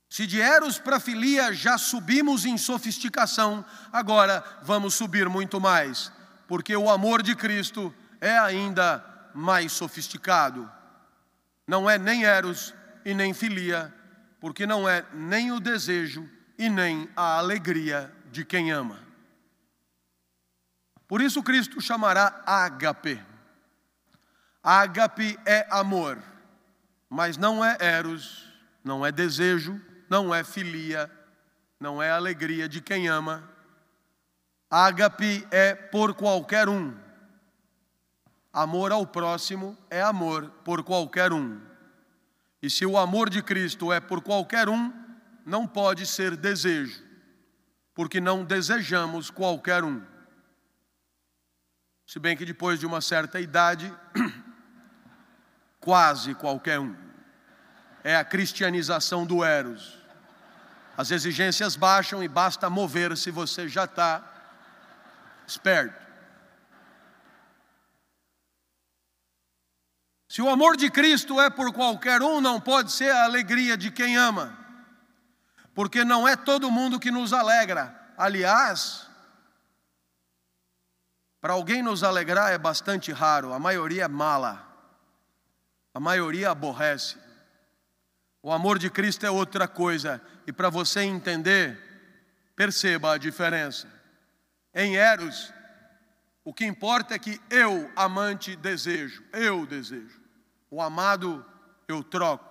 Se 0.09 0.25
de 0.25 0.41
Eros 0.41 0.79
para 0.79 0.99
filia 0.99 1.53
já 1.53 1.77
subimos 1.77 2.43
em 2.43 2.57
sofisticação, 2.57 3.63
agora 3.93 4.43
vamos 4.63 4.95
subir 4.95 5.29
muito 5.29 5.61
mais, 5.61 6.11
porque 6.47 6.75
o 6.75 6.89
amor 6.89 7.21
de 7.21 7.35
Cristo 7.35 7.93
é 8.19 8.37
ainda 8.37 9.05
mais 9.35 9.71
sofisticado. 9.71 10.69
Não 11.67 11.87
é 11.87 11.99
nem 11.99 12.25
Eros 12.25 12.73
e 13.05 13.13
nem 13.13 13.33
filia, 13.35 13.93
porque 14.39 14.65
não 14.65 14.89
é 14.89 15.05
nem 15.13 15.51
o 15.51 15.59
desejo 15.59 16.27
e 16.57 16.67
nem 16.69 17.07
a 17.15 17.37
alegria 17.37 18.11
de 18.31 18.43
quem 18.43 18.71
ama. 18.71 18.99
Por 21.07 21.21
isso 21.21 21.43
Cristo 21.43 21.79
chamará 21.79 22.41
ágape. 22.45 23.23
Ágape 24.61 25.39
é 25.45 25.67
amor, 25.71 26.21
mas 27.09 27.37
não 27.37 27.63
é 27.63 27.77
eros, 27.79 28.51
não 28.83 29.05
é 29.05 29.11
desejo, 29.11 29.81
não 30.09 30.33
é 30.33 30.43
filia, 30.43 31.09
não 31.79 32.01
é 32.01 32.09
alegria 32.09 32.67
de 32.67 32.81
quem 32.81 33.07
ama. 33.07 33.47
Ágape 34.69 35.47
é 35.51 35.73
por 35.73 36.13
qualquer 36.13 36.67
um. 36.67 36.95
Amor 38.51 38.91
ao 38.91 39.05
próximo 39.05 39.77
é 39.89 40.01
amor 40.01 40.49
por 40.63 40.83
qualquer 40.83 41.31
um. 41.31 41.61
E 42.61 42.69
se 42.69 42.85
o 42.85 42.97
amor 42.97 43.29
de 43.29 43.41
Cristo 43.41 43.93
é 43.93 43.99
por 43.99 44.21
qualquer 44.21 44.67
um, 44.67 44.91
não 45.45 45.65
pode 45.65 46.05
ser 46.05 46.35
desejo, 46.35 47.01
porque 47.93 48.19
não 48.19 48.43
desejamos 48.43 49.29
qualquer 49.29 49.83
um. 49.83 50.01
Se 52.05 52.19
bem 52.19 52.35
que 52.35 52.45
depois 52.45 52.79
de 52.79 52.85
uma 52.85 53.01
certa 53.01 53.39
idade, 53.39 53.93
quase 55.79 56.35
qualquer 56.35 56.79
um. 56.79 56.95
É 58.03 58.15
a 58.15 58.25
cristianização 58.25 59.25
do 59.25 59.43
Eros. 59.43 59.98
As 60.99 61.11
exigências 61.11 61.77
baixam 61.77 62.21
e 62.21 62.27
basta 62.27 62.69
mover 62.69 63.15
se 63.15 63.31
você 63.31 63.69
já 63.69 63.85
está 63.85 64.21
esperto. 65.47 65.95
Se 70.27 70.41
o 70.41 70.49
amor 70.49 70.75
de 70.75 70.91
Cristo 70.91 71.39
é 71.39 71.49
por 71.49 71.71
qualquer 71.71 72.21
um, 72.21 72.41
não 72.41 72.59
pode 72.59 72.91
ser 72.91 73.11
a 73.11 73.23
alegria 73.23 73.77
de 73.77 73.89
quem 73.89 74.17
ama, 74.17 74.59
porque 75.73 76.03
não 76.03 76.27
é 76.27 76.35
todo 76.35 76.69
mundo 76.69 76.99
que 76.99 77.11
nos 77.11 77.31
alegra. 77.31 77.97
Aliás, 78.17 79.07
para 81.39 81.53
alguém 81.53 81.81
nos 81.81 82.03
alegrar 82.03 82.51
é 82.51 82.57
bastante 82.57 83.13
raro, 83.13 83.53
a 83.53 83.57
maioria 83.57 84.03
é 84.03 84.07
mala, 84.09 84.67
a 85.93 85.99
maioria 86.01 86.51
aborrece. 86.51 87.28
O 88.41 88.51
amor 88.51 88.79
de 88.79 88.89
Cristo 88.89 89.25
é 89.25 89.31
outra 89.31 89.67
coisa, 89.67 90.21
e 90.47 90.51
para 90.51 90.69
você 90.69 91.01
entender, 91.01 91.77
perceba 92.55 93.13
a 93.13 93.17
diferença. 93.17 93.87
Em 94.73 94.95
Eros, 94.95 95.53
o 96.43 96.53
que 96.53 96.65
importa 96.65 97.15
é 97.15 97.19
que 97.19 97.39
eu, 97.49 97.91
amante, 97.95 98.55
desejo, 98.55 99.23
eu 99.33 99.65
desejo. 99.65 100.19
O 100.71 100.81
amado 100.81 101.45
eu 101.87 102.03
troco. 102.03 102.47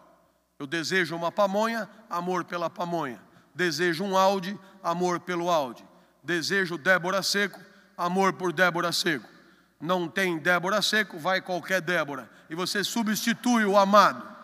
Eu 0.59 0.66
desejo 0.66 1.16
uma 1.16 1.32
pamonha, 1.32 1.89
amor 2.11 2.45
pela 2.45 2.68
pamonha. 2.68 3.20
Desejo 3.55 4.05
um 4.05 4.16
Audi, 4.16 4.59
amor 4.82 5.20
pelo 5.20 5.51
Audi. 5.51 5.84
Desejo 6.22 6.76
Débora 6.76 7.22
Seco, 7.22 7.61
amor 7.97 8.34
por 8.34 8.53
Débora 8.53 8.93
Seco. 8.93 9.28
Não 9.80 10.09
tem 10.09 10.39
Débora 10.39 10.82
Seco, 10.82 11.18
vai 11.18 11.41
qualquer 11.41 11.80
Débora. 11.80 12.28
E 12.51 12.55
você 12.55 12.84
substitui 12.84 13.64
o 13.64 13.76
amado. 13.76 14.38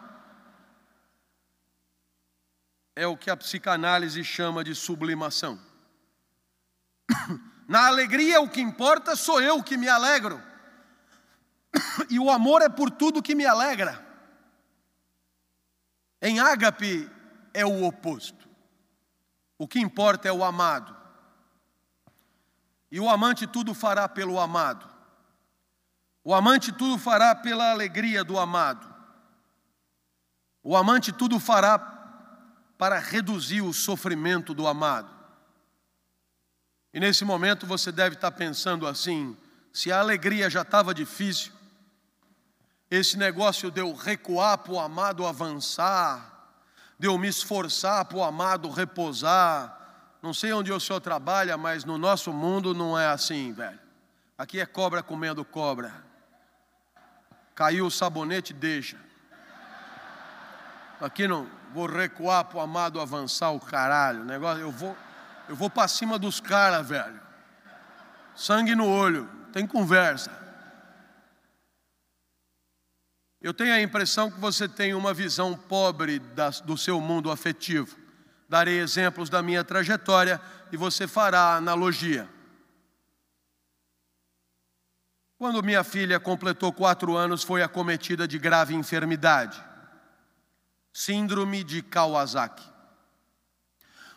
É 2.96 3.06
o 3.06 3.16
que 3.16 3.30
a 3.30 3.36
psicanálise 3.36 4.22
chama 4.22 4.62
de 4.62 4.74
sublimação. 4.74 5.58
Na 7.66 7.86
alegria, 7.86 8.40
o 8.40 8.48
que 8.48 8.60
importa 8.60 9.16
sou 9.16 9.40
eu 9.40 9.62
que 9.62 9.76
me 9.76 9.88
alegro. 9.88 10.40
E 12.08 12.18
o 12.18 12.30
amor 12.30 12.62
é 12.62 12.68
por 12.68 12.90
tudo 12.90 13.22
que 13.22 13.34
me 13.34 13.44
alegra. 13.44 14.04
Em 16.22 16.38
ágape 16.38 17.10
é 17.52 17.66
o 17.66 17.84
oposto. 17.84 18.48
O 19.58 19.66
que 19.66 19.80
importa 19.80 20.28
é 20.28 20.32
o 20.32 20.44
amado. 20.44 20.96
E 22.90 23.00
o 23.00 23.08
amante 23.08 23.46
tudo 23.46 23.74
fará 23.74 24.08
pelo 24.08 24.38
amado. 24.38 24.88
O 26.22 26.34
amante 26.34 26.72
tudo 26.72 26.96
fará 26.96 27.34
pela 27.34 27.70
alegria 27.70 28.24
do 28.24 28.38
amado. 28.38 28.92
O 30.62 30.76
amante 30.76 31.12
tudo 31.12 31.38
fará 31.38 31.78
para 32.76 32.98
reduzir 32.98 33.62
o 33.62 33.72
sofrimento 33.72 34.52
do 34.52 34.66
amado. 34.66 35.10
E 36.92 37.00
nesse 37.00 37.24
momento 37.24 37.66
você 37.66 37.90
deve 37.90 38.14
estar 38.14 38.30
pensando 38.30 38.86
assim: 38.86 39.36
se 39.72 39.90
a 39.90 39.98
alegria 39.98 40.48
já 40.48 40.62
estava 40.62 40.94
difícil, 40.94 41.52
esse 42.90 43.18
negócio 43.18 43.70
de 43.70 43.80
eu 43.80 43.92
recuar 43.92 44.58
para 44.58 44.72
o 44.72 44.78
amado 44.78 45.26
avançar, 45.26 46.34
de 46.98 47.08
eu 47.08 47.18
me 47.18 47.28
esforçar 47.28 48.04
para 48.04 48.18
o 48.18 48.22
amado 48.22 48.70
repousar. 48.70 49.80
Não 50.22 50.32
sei 50.32 50.52
onde 50.52 50.72
o 50.72 50.80
senhor 50.80 51.00
trabalha, 51.00 51.56
mas 51.58 51.84
no 51.84 51.98
nosso 51.98 52.32
mundo 52.32 52.72
não 52.72 52.98
é 52.98 53.08
assim, 53.08 53.52
velho. 53.52 53.78
Aqui 54.38 54.60
é 54.60 54.66
cobra 54.66 55.02
comendo 55.02 55.44
cobra. 55.44 56.04
Caiu 57.54 57.86
o 57.86 57.90
sabonete, 57.90 58.52
deixa. 58.52 58.98
Aqui 61.00 61.26
não 61.26 61.48
vou 61.72 61.86
recuar 61.86 62.44
pro 62.44 62.60
amado 62.60 63.00
avançar 63.00 63.50
o 63.50 63.60
caralho. 63.60 64.24
Negócio, 64.24 64.62
eu 64.62 64.70
vou, 64.70 64.96
eu 65.48 65.56
vou 65.56 65.68
para 65.68 65.88
cima 65.88 66.18
dos 66.18 66.40
caras, 66.40 66.88
velho. 66.88 67.20
Sangue 68.34 68.74
no 68.74 68.88
olho, 68.88 69.28
tem 69.52 69.66
conversa. 69.66 70.30
Eu 73.40 73.52
tenho 73.52 73.74
a 73.74 73.80
impressão 73.80 74.30
que 74.30 74.40
você 74.40 74.66
tem 74.66 74.94
uma 74.94 75.12
visão 75.12 75.54
pobre 75.54 76.18
do 76.64 76.78
seu 76.78 77.00
mundo 77.00 77.30
afetivo. 77.30 77.94
Darei 78.48 78.78
exemplos 78.78 79.28
da 79.28 79.42
minha 79.42 79.62
trajetória 79.62 80.40
e 80.72 80.76
você 80.76 81.06
fará 81.06 81.56
analogia. 81.56 82.28
Quando 85.36 85.62
minha 85.62 85.84
filha 85.84 86.18
completou 86.18 86.72
quatro 86.72 87.16
anos, 87.16 87.42
foi 87.42 87.62
acometida 87.62 88.26
de 88.26 88.38
grave 88.38 88.74
enfermidade, 88.74 89.62
Síndrome 90.96 91.64
de 91.64 91.82
Kawasaki. 91.82 92.62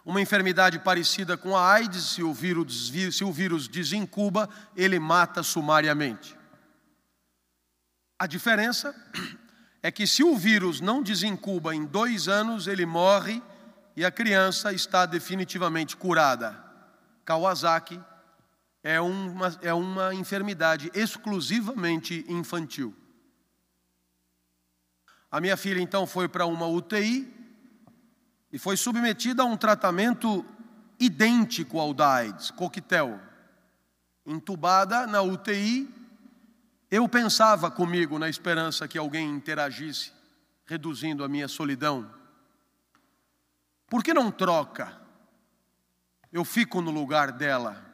Uma 0.05 0.21
enfermidade 0.21 0.77
parecida 0.77 1.35
com 1.35 1.57
a 1.57 1.73
AIDS, 1.73 2.11
se 2.11 2.21
o 2.21 2.31
vírus, 2.31 2.93
se 3.11 3.23
o 3.23 3.33
vírus 3.33 3.67
desincuba, 3.67 4.47
ele 4.75 4.99
mata 4.99 5.41
sumariamente. 5.41 6.37
A 8.19 8.27
diferença 8.27 8.95
é 9.81 9.91
que 9.91 10.05
se 10.05 10.23
o 10.23 10.37
vírus 10.37 10.79
não 10.79 11.01
desincuba 11.01 11.73
em 11.73 11.83
dois 11.83 12.27
anos, 12.27 12.67
ele 12.67 12.85
morre 12.85 13.41
e 13.95 14.05
a 14.05 14.11
criança 14.11 14.71
está 14.71 15.07
definitivamente 15.07 15.97
curada. 15.97 16.63
Kawasaki 17.25 17.99
é 18.83 19.01
uma, 19.01 19.57
é 19.63 19.73
uma 19.73 20.13
enfermidade 20.13 20.91
exclusivamente 20.93 22.23
infantil. 22.29 22.95
A 25.31 25.41
minha 25.41 25.57
filha 25.57 25.81
então 25.81 26.07
foi 26.07 26.27
para 26.27 26.45
uma 26.45 26.67
UTI 26.67 27.33
e 28.51 28.57
foi 28.57 28.77
submetida 28.77 29.43
a 29.43 29.45
um 29.45 29.57
tratamento 29.57 30.45
idêntico 30.99 31.79
ao 31.79 31.93
da 31.93 32.13
AIDS, 32.13 32.49
coquetel. 32.51 33.19
Entubada 34.25 35.05
na 35.05 35.21
UTI, 35.21 35.93
eu 36.89 37.07
pensava 37.07 37.69
comigo 37.69 38.17
na 38.17 38.29
esperança 38.29 38.87
que 38.87 38.97
alguém 38.97 39.29
interagisse, 39.29 40.11
reduzindo 40.65 41.23
a 41.23 41.27
minha 41.27 41.47
solidão. 41.47 42.09
Por 43.89 44.03
que 44.03 44.13
não 44.13 44.31
troca? 44.31 44.99
Eu 46.31 46.43
fico 46.43 46.81
no 46.81 46.91
lugar 46.91 47.31
dela. 47.31 47.85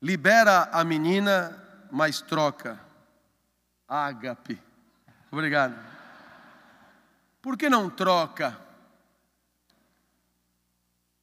Libera 0.00 0.68
a 0.72 0.84
menina, 0.84 1.64
mas 1.90 2.20
troca. 2.20 2.80
Ágape. 3.88 4.60
Obrigado. 5.30 5.97
Por 7.48 7.56
que 7.56 7.70
não 7.70 7.88
troca? 7.88 8.60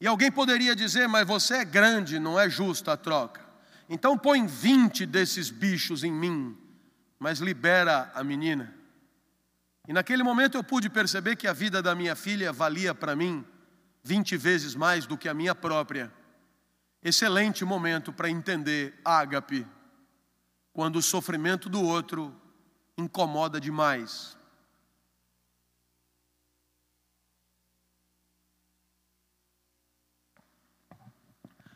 E 0.02 0.08
alguém 0.08 0.32
poderia 0.32 0.76
dizer, 0.76 1.08
mas 1.08 1.28
você 1.28 1.58
é 1.58 1.64
grande, 1.64 2.18
não 2.18 2.40
é 2.40 2.50
justa 2.50 2.94
a 2.94 2.98
troca. 2.98 3.46
Então 3.88 4.18
põe 4.18 4.44
20 4.44 5.06
desses 5.06 5.52
bichos 5.52 6.04
em 6.04 6.12
mim, 6.12 6.58
mas 7.20 7.42
libera 7.42 8.12
a 8.16 8.24
menina. 8.24 8.74
E 9.88 9.94
naquele 9.94 10.24
momento 10.24 10.58
eu 10.58 10.64
pude 10.64 10.90
perceber 10.90 11.36
que 11.36 11.48
a 11.48 11.54
vida 11.54 11.80
da 11.80 11.94
minha 11.94 12.16
filha 12.16 12.52
valia 12.52 12.96
para 12.96 13.16
mim 13.16 13.46
20 14.02 14.36
vezes 14.36 14.74
mais 14.74 15.06
do 15.06 15.16
que 15.16 15.30
a 15.30 15.34
minha 15.36 15.54
própria. 15.54 16.12
Excelente 17.04 17.64
momento 17.64 18.12
para 18.12 18.32
entender 18.32 19.00
ágape, 19.06 19.64
quando 20.74 20.96
o 20.96 21.04
sofrimento 21.04 21.70
do 21.70 21.84
outro 21.84 22.36
incomoda 22.98 23.62
demais. 23.62 24.36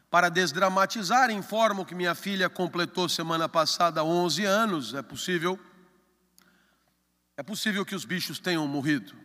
Para 0.09 0.29
desdramatizar, 0.29 1.29
informo 1.29 1.85
que 1.85 1.93
minha 1.93 2.15
filha 2.15 2.49
completou 2.49 3.07
semana 3.07 3.47
passada 3.47 4.03
11 4.03 4.43
anos. 4.43 4.93
É 4.95 5.03
possível. 5.03 5.59
É 7.37 7.43
possível 7.43 7.85
que 7.85 7.93
os 7.93 8.05
bichos 8.05 8.39
tenham 8.39 8.67
morrido. 8.67 9.15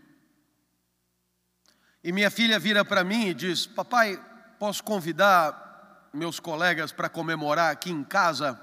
E 2.02 2.12
minha 2.12 2.30
filha 2.30 2.58
vira 2.58 2.84
para 2.84 3.02
mim 3.02 3.28
e 3.28 3.34
diz: 3.34 3.66
Papai, 3.66 4.22
posso 4.58 4.84
convidar 4.84 6.10
meus 6.12 6.38
colegas 6.38 6.92
para 6.92 7.08
comemorar 7.08 7.72
aqui 7.72 7.90
em 7.90 8.04
casa? 8.04 8.60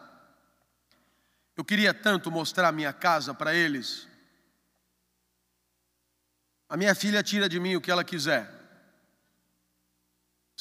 Eu 1.57 1.65
queria 1.65 1.91
tanto 1.91 2.29
mostrar 2.29 2.71
minha 2.71 2.93
casa 2.93 3.33
para 3.33 3.53
eles. 3.53 4.07
A 6.69 6.77
minha 6.77 6.93
filha 6.93 7.23
tira 7.23 7.49
de 7.49 7.59
mim 7.59 7.75
o 7.75 7.81
que 7.81 7.89
ela 7.89 8.03
quiser. 8.03 8.60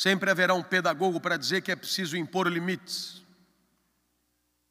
Sempre 0.00 0.30
haverá 0.30 0.54
um 0.54 0.62
pedagogo 0.62 1.20
para 1.20 1.36
dizer 1.36 1.60
que 1.60 1.70
é 1.70 1.76
preciso 1.76 2.16
impor 2.16 2.48
limites. 2.48 3.22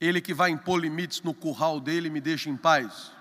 Ele 0.02 0.20
que 0.22 0.34
vai 0.34 0.50
impor 0.50 0.80
limites 0.80 1.22
no 1.22 1.36
curral 1.36 1.80
dele 1.80 2.10
me 2.10 2.20
deixa 2.20 2.50
em 2.50 2.58
paz. 2.58 3.12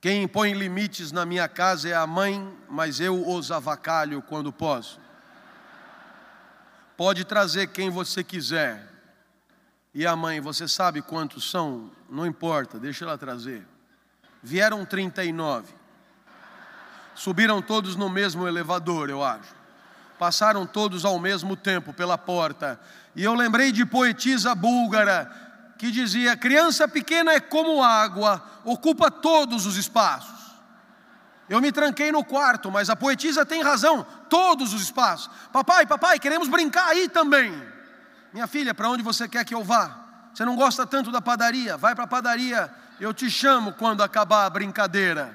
Quem 0.00 0.22
impõe 0.22 0.54
limites 0.54 1.12
na 1.12 1.26
minha 1.26 1.46
casa 1.50 1.90
é 1.90 1.94
a 1.94 2.06
mãe, 2.06 2.50
mas 2.66 2.98
eu 2.98 3.28
os 3.28 3.52
avacalho 3.52 4.22
quando 4.22 4.50
posso. 4.50 4.98
Pode 6.96 7.26
trazer 7.26 7.66
quem 7.66 7.90
você 7.90 8.24
quiser. 8.24 8.88
E 9.92 10.06
a 10.06 10.16
mãe, 10.16 10.40
você 10.40 10.66
sabe 10.66 11.02
quantos 11.02 11.50
são? 11.50 11.90
Não 12.08 12.24
importa, 12.24 12.78
deixa 12.78 13.04
ela 13.04 13.18
trazer. 13.18 13.66
Vieram 14.42 14.86
39. 14.86 15.74
Subiram 17.14 17.60
todos 17.60 17.96
no 17.96 18.08
mesmo 18.08 18.48
elevador, 18.48 19.10
eu 19.10 19.22
acho 19.22 19.60
passaram 20.22 20.64
todos 20.64 21.04
ao 21.04 21.18
mesmo 21.18 21.56
tempo 21.56 21.92
pela 21.92 22.16
porta. 22.16 22.78
E 23.16 23.24
eu 23.24 23.34
lembrei 23.34 23.72
de 23.72 23.84
poetisa 23.84 24.54
búlgara 24.54 25.28
que 25.76 25.90
dizia: 25.90 26.36
criança 26.36 26.86
pequena 26.86 27.32
é 27.32 27.40
como 27.40 27.82
água, 27.82 28.40
ocupa 28.64 29.10
todos 29.10 29.66
os 29.66 29.76
espaços. 29.76 30.40
Eu 31.48 31.60
me 31.60 31.72
tranquei 31.72 32.12
no 32.12 32.24
quarto, 32.24 32.70
mas 32.70 32.88
a 32.88 32.94
poetisa 32.94 33.44
tem 33.44 33.62
razão, 33.64 34.06
todos 34.30 34.72
os 34.72 34.82
espaços. 34.82 35.28
Papai, 35.52 35.86
papai, 35.86 36.20
queremos 36.20 36.46
brincar 36.46 36.86
aí 36.86 37.08
também. 37.08 37.52
Minha 38.32 38.46
filha, 38.46 38.72
para 38.72 38.88
onde 38.88 39.02
você 39.02 39.26
quer 39.26 39.44
que 39.44 39.52
eu 39.52 39.64
vá? 39.64 39.90
Você 40.32 40.44
não 40.44 40.54
gosta 40.54 40.86
tanto 40.86 41.10
da 41.10 41.20
padaria? 41.20 41.76
Vai 41.76 41.96
para 41.96 42.04
a 42.04 42.06
padaria, 42.06 42.72
eu 43.00 43.12
te 43.12 43.28
chamo 43.28 43.72
quando 43.72 44.04
acabar 44.04 44.46
a 44.46 44.50
brincadeira. 44.50 45.34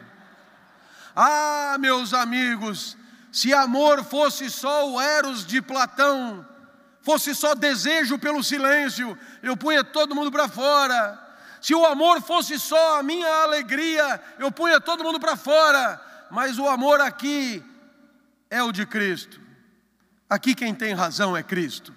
Ah, 1.14 1.76
meus 1.78 2.14
amigos, 2.14 2.96
se 3.38 3.54
amor 3.54 4.04
fosse 4.04 4.50
só 4.50 4.92
o 4.92 5.00
Eros 5.00 5.46
de 5.46 5.62
Platão, 5.62 6.44
fosse 7.04 7.36
só 7.36 7.54
desejo 7.54 8.18
pelo 8.18 8.44
silêncio, 8.44 9.16
eu 9.44 9.56
punha 9.56 9.84
todo 9.84 10.16
mundo 10.16 10.32
para 10.32 10.50
fora. 10.50 11.38
Se 11.62 11.76
o 11.76 11.86
amor 11.86 12.20
fosse 12.20 12.58
só 12.58 12.98
a 12.98 13.04
minha 13.04 13.32
alegria, 13.44 14.20
eu 14.40 14.52
punha 14.52 14.82
todo 14.82 15.04
mundo 15.04 15.20
para 15.20 15.36
fora. 15.36 16.02
Mas 16.32 16.58
o 16.58 16.68
amor 16.68 17.00
aqui 17.00 17.64
é 18.50 18.64
o 18.64 18.72
de 18.72 18.88
Cristo. 18.88 19.40
Aqui 20.28 20.56
quem 20.56 20.74
tem 20.74 20.96
razão 20.96 21.38
é 21.38 21.44
Cristo. 21.44 21.94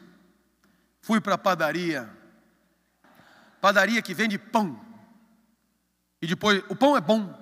Fui 1.00 1.22
para 1.22 1.36
a 1.36 1.38
padaria, 1.38 2.06
padaria 3.62 4.02
que 4.02 4.12
vende 4.12 4.36
pão. 4.36 4.78
E 6.20 6.26
depois, 6.26 6.62
o 6.68 6.76
pão 6.76 6.98
é 6.98 7.00
bom, 7.00 7.34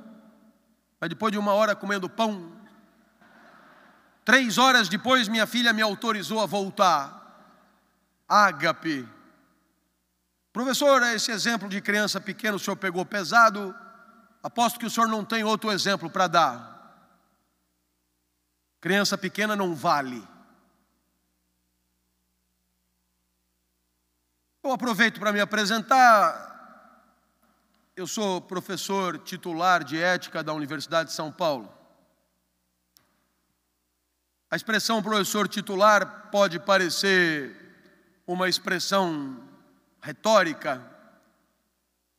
mas 1.01 1.11
depois 1.11 1.33
de 1.33 1.39
uma 1.39 1.53
hora 1.53 1.75
comendo 1.75 2.09
pão, 2.09 2.58
Três 4.29 4.59
horas 4.59 4.91
depois, 4.91 5.27
minha 5.27 5.47
filha 5.47 5.73
me 5.73 5.81
autorizou 5.81 6.39
a 6.43 6.45
voltar. 6.45 7.65
Ágape. 8.29 9.09
Professor, 10.53 11.03
esse 11.05 11.31
exemplo 11.31 11.67
de 11.67 11.81
criança 11.81 12.21
pequena 12.21 12.55
o 12.55 12.59
senhor 12.59 12.77
pegou 12.77 13.07
pesado. 13.07 13.75
Aposto 14.43 14.79
que 14.79 14.85
o 14.85 14.91
senhor 14.91 15.09
não 15.09 15.25
tem 15.25 15.45
outro 15.45 15.73
exemplo 15.73 16.11
para 16.11 16.27
dar. 16.27 17.17
Criança 18.83 19.17
pequena 19.17 19.57
não 19.57 19.75
vale. 19.75 20.23
Eu 24.63 24.73
aproveito 24.73 25.19
para 25.19 25.33
me 25.33 25.41
apresentar. 25.41 26.45
Eu 27.97 28.07
sou 28.07 28.43
professor 28.43 29.17
titular 29.21 29.83
de 29.83 29.99
ética 29.99 30.43
da 30.43 30.53
Universidade 30.53 31.09
de 31.09 31.15
São 31.15 31.33
Paulo. 31.33 31.78
A 34.51 34.57
expressão 34.57 35.03
professor 35.03 35.47
titular 35.47 36.29
pode 36.31 36.59
parecer 36.59 37.55
uma 38.27 38.49
expressão 38.49 39.43
retórica, 40.01 40.83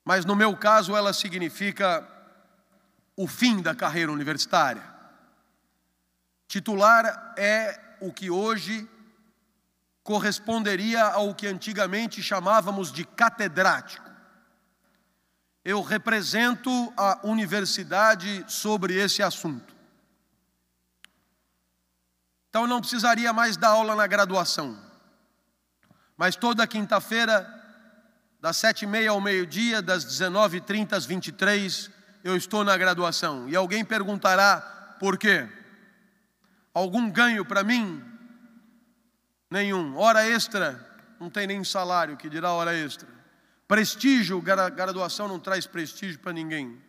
mas 0.05 0.25
no 0.25 0.35
meu 0.35 0.55
caso 0.55 0.95
ela 0.95 1.11
significa 1.11 2.07
o 3.15 3.27
fim 3.27 3.61
da 3.61 3.73
carreira 3.73 4.11
universitária. 4.11 4.83
Titular 6.47 7.33
é 7.35 7.79
o 7.99 8.13
que 8.13 8.29
hoje 8.29 8.87
corresponderia 10.03 11.03
ao 11.03 11.33
que 11.33 11.47
antigamente 11.47 12.21
chamávamos 12.21 12.91
de 12.91 13.05
catedrático. 13.05 14.09
Eu 15.65 15.81
represento 15.81 16.93
a 16.95 17.19
universidade 17.23 18.45
sobre 18.47 18.95
esse 18.95 19.21
assunto. 19.23 19.78
Então 22.49 22.65
não 22.65 22.81
precisaria 22.81 23.31
mais 23.31 23.55
dar 23.55 23.69
aula 23.69 23.95
na 23.95 24.07
graduação. 24.07 24.77
Mas 26.17 26.35
toda 26.35 26.67
quinta-feira, 26.67 27.47
das 28.41 28.57
sete 28.57 28.83
e 28.83 28.87
meia 28.87 29.11
ao 29.11 29.21
meio-dia, 29.21 29.81
das 29.81 30.03
19h30 30.05 30.93
às 30.93 31.05
23 31.05 31.91
eu 32.23 32.35
estou 32.35 32.63
na 32.63 32.75
graduação. 32.75 33.47
E 33.47 33.55
alguém 33.55 33.85
perguntará 33.85 34.97
por 34.99 35.17
quê? 35.17 35.47
Algum 36.73 37.09
ganho 37.09 37.45
para 37.45 37.63
mim? 37.63 38.03
Nenhum. 39.49 39.95
Hora 39.95 40.27
extra? 40.27 40.85
Não 41.19 41.29
tem 41.29 41.47
nem 41.47 41.63
salário, 41.63 42.17
que 42.17 42.29
dirá 42.29 42.51
hora 42.51 42.75
extra. 42.75 43.07
Prestígio, 43.67 44.41
graduação 44.41 45.27
não 45.27 45.39
traz 45.39 45.67
prestígio 45.67 46.19
para 46.19 46.33
ninguém. 46.33 46.81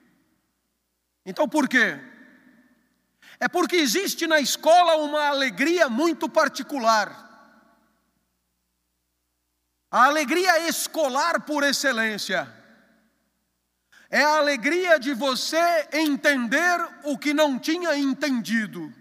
Então 1.24 1.48
por 1.48 1.68
quê? 1.68 2.00
É 3.40 3.48
porque 3.48 3.76
existe 3.76 4.26
na 4.26 4.38
escola 4.38 4.96
uma 4.96 5.28
alegria 5.28 5.88
muito 5.88 6.28
particular. 6.28 7.28
A 9.90 10.04
alegria 10.04 10.68
escolar 10.68 11.40
por 11.40 11.64
excelência. 11.64 12.54
É 14.10 14.22
a 14.22 14.36
alegria 14.36 15.00
de 15.00 15.14
você 15.14 15.88
entender 15.90 16.86
o 17.04 17.16
que 17.16 17.32
não 17.32 17.58
tinha 17.58 17.96
entendido. 17.96 18.92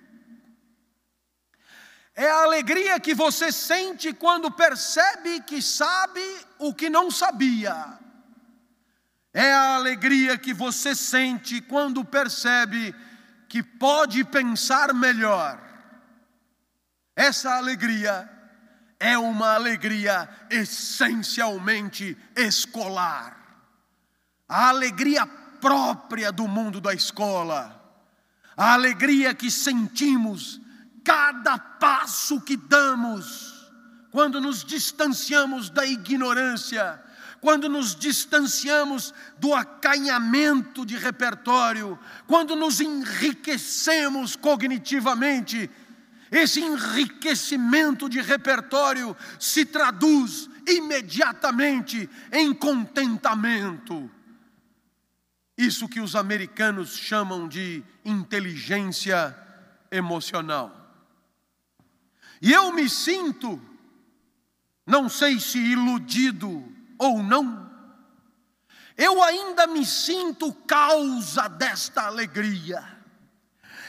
É 2.15 2.29
a 2.29 2.43
alegria 2.43 2.99
que 2.99 3.13
você 3.13 3.51
sente 3.51 4.13
quando 4.13 4.49
percebe 4.49 5.41
que 5.41 5.61
sabe 5.61 6.21
o 6.57 6.73
que 6.73 6.89
não 6.89 7.11
sabia. 7.11 7.99
É 9.33 9.51
a 9.51 9.75
alegria 9.75 10.37
que 10.37 10.53
você 10.53 10.95
sente 10.95 11.61
quando 11.61 12.05
percebe 12.05 12.95
que 13.49 13.63
pode 13.63 14.23
pensar 14.23 14.93
melhor. 14.93 15.59
Essa 17.15 17.55
alegria 17.55 18.29
é 18.99 19.17
uma 19.17 19.55
alegria 19.55 20.29
essencialmente 20.49 22.15
escolar. 22.35 23.37
A 24.47 24.69
alegria 24.69 25.25
própria 25.59 26.31
do 26.31 26.47
mundo 26.47 26.79
da 26.79 26.93
escola. 26.93 27.75
A 28.55 28.73
alegria 28.73 29.33
que 29.33 29.49
sentimos 29.49 30.61
cada 31.03 31.57
passo 31.57 32.39
que 32.41 32.55
damos, 32.55 33.71
quando 34.11 34.39
nos 34.39 34.63
distanciamos 34.63 35.69
da 35.69 35.85
ignorância, 35.85 37.01
quando 37.41 37.69
nos 37.69 37.95
distanciamos 37.95 39.13
do 39.37 39.53
acanhamento 39.53 40.85
de 40.85 40.97
repertório, 40.97 41.97
quando 42.27 42.55
nos 42.55 42.81
enriquecemos 42.81 44.35
cognitivamente, 44.35 45.69
esse 46.31 46.61
enriquecimento 46.61 48.07
de 48.07 48.21
repertório 48.21 49.15
se 49.39 49.65
traduz 49.65 50.49
imediatamente 50.67 52.09
em 52.31 52.53
contentamento. 52.53 54.09
Isso 55.57 55.89
que 55.89 55.99
os 55.99 56.15
americanos 56.15 56.95
chamam 56.95 57.47
de 57.47 57.83
inteligência 58.05 59.35
emocional. 59.91 60.75
E 62.41 62.51
eu 62.53 62.71
me 62.71 62.87
sinto, 62.87 63.59
não 64.85 65.09
sei 65.09 65.39
se 65.39 65.57
iludido 65.57 66.78
ou 66.99 67.23
não, 67.23 67.67
eu 68.95 69.23
ainda 69.23 69.65
me 69.65 69.85
sinto 69.85 70.53
causa 70.53 71.47
desta 71.47 72.03
alegria. 72.03 72.99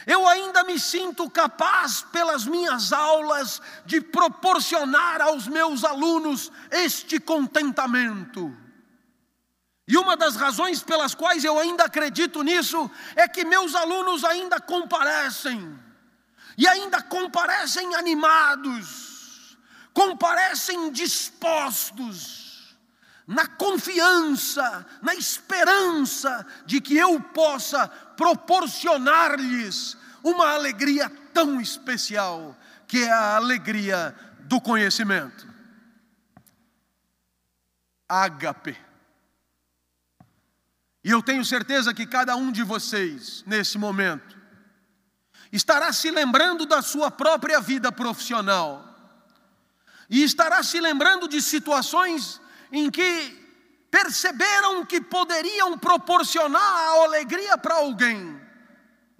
Eu 0.07 0.27
ainda 0.27 0.63
me 0.63 0.79
sinto 0.79 1.29
capaz, 1.29 2.01
pelas 2.01 2.45
minhas 2.45 2.91
aulas, 2.91 3.61
de 3.85 4.01
proporcionar 4.01 5.21
aos 5.21 5.47
meus 5.47 5.83
alunos 5.83 6.51
este 6.71 7.19
contentamento. 7.19 8.55
E 9.87 9.97
uma 9.97 10.15
das 10.15 10.37
razões 10.37 10.81
pelas 10.81 11.13
quais 11.13 11.43
eu 11.43 11.59
ainda 11.59 11.83
acredito 11.83 12.41
nisso 12.41 12.89
é 13.15 13.27
que 13.27 13.43
meus 13.43 13.75
alunos 13.75 14.23
ainda 14.23 14.59
comparecem 14.59 15.77
e 16.57 16.67
ainda 16.67 17.01
comparecem 17.01 17.93
animados, 17.95 19.57
comparecem 19.93 20.91
dispostos, 20.91 22.40
na 23.31 23.47
confiança, 23.47 24.85
na 25.01 25.15
esperança 25.15 26.45
de 26.65 26.81
que 26.81 26.97
eu 26.97 27.21
possa 27.21 27.87
proporcionar-lhes 27.87 29.97
uma 30.21 30.53
alegria 30.53 31.09
tão 31.33 31.61
especial, 31.61 32.57
que 32.85 33.03
é 33.03 33.09
a 33.09 33.37
alegria 33.37 34.13
do 34.41 34.59
conhecimento. 34.59 35.47
Ágape. 38.07 38.77
E 41.01 41.09
eu 41.09 41.23
tenho 41.23 41.45
certeza 41.45 41.93
que 41.93 42.05
cada 42.05 42.35
um 42.35 42.51
de 42.51 42.63
vocês, 42.63 43.45
nesse 43.47 43.77
momento, 43.77 44.37
estará 45.53 45.93
se 45.93 46.11
lembrando 46.11 46.65
da 46.65 46.81
sua 46.81 47.09
própria 47.09 47.61
vida 47.61 47.93
profissional, 47.93 48.89
e 50.09 50.21
estará 50.21 50.61
se 50.61 50.81
lembrando 50.81 51.29
de 51.29 51.41
situações 51.41 52.40
em 52.71 52.89
que 52.89 53.39
perceberam 53.89 54.85
que 54.85 55.01
poderiam 55.01 55.77
proporcionar 55.77 56.61
a 56.61 57.03
alegria 57.03 57.57
para 57.57 57.75
alguém, 57.75 58.39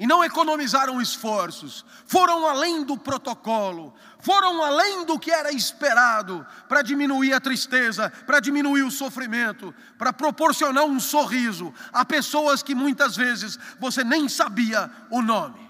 e 0.02 0.08
não 0.08 0.24
economizaram 0.24 1.00
esforços, 1.00 1.86
foram 2.08 2.48
além 2.48 2.84
do 2.84 2.98
protocolo, 2.98 3.94
foram 4.20 4.64
além 4.64 5.06
do 5.06 5.20
que 5.20 5.30
era 5.30 5.52
esperado 5.52 6.44
para 6.68 6.82
diminuir 6.82 7.34
a 7.34 7.40
tristeza, 7.40 8.12
para 8.26 8.40
diminuir 8.40 8.82
o 8.82 8.90
sofrimento, 8.90 9.72
para 10.00 10.12
proporcionar 10.12 10.86
um 10.86 11.00
sorriso 11.00 11.72
a 11.94 12.04
pessoas 12.04 12.64
que 12.64 12.74
muitas 12.74 13.16
vezes 13.16 13.60
você 13.80 14.04
nem 14.04 14.28
sabia 14.28 14.90
o 15.12 15.22
nome. 15.22 15.70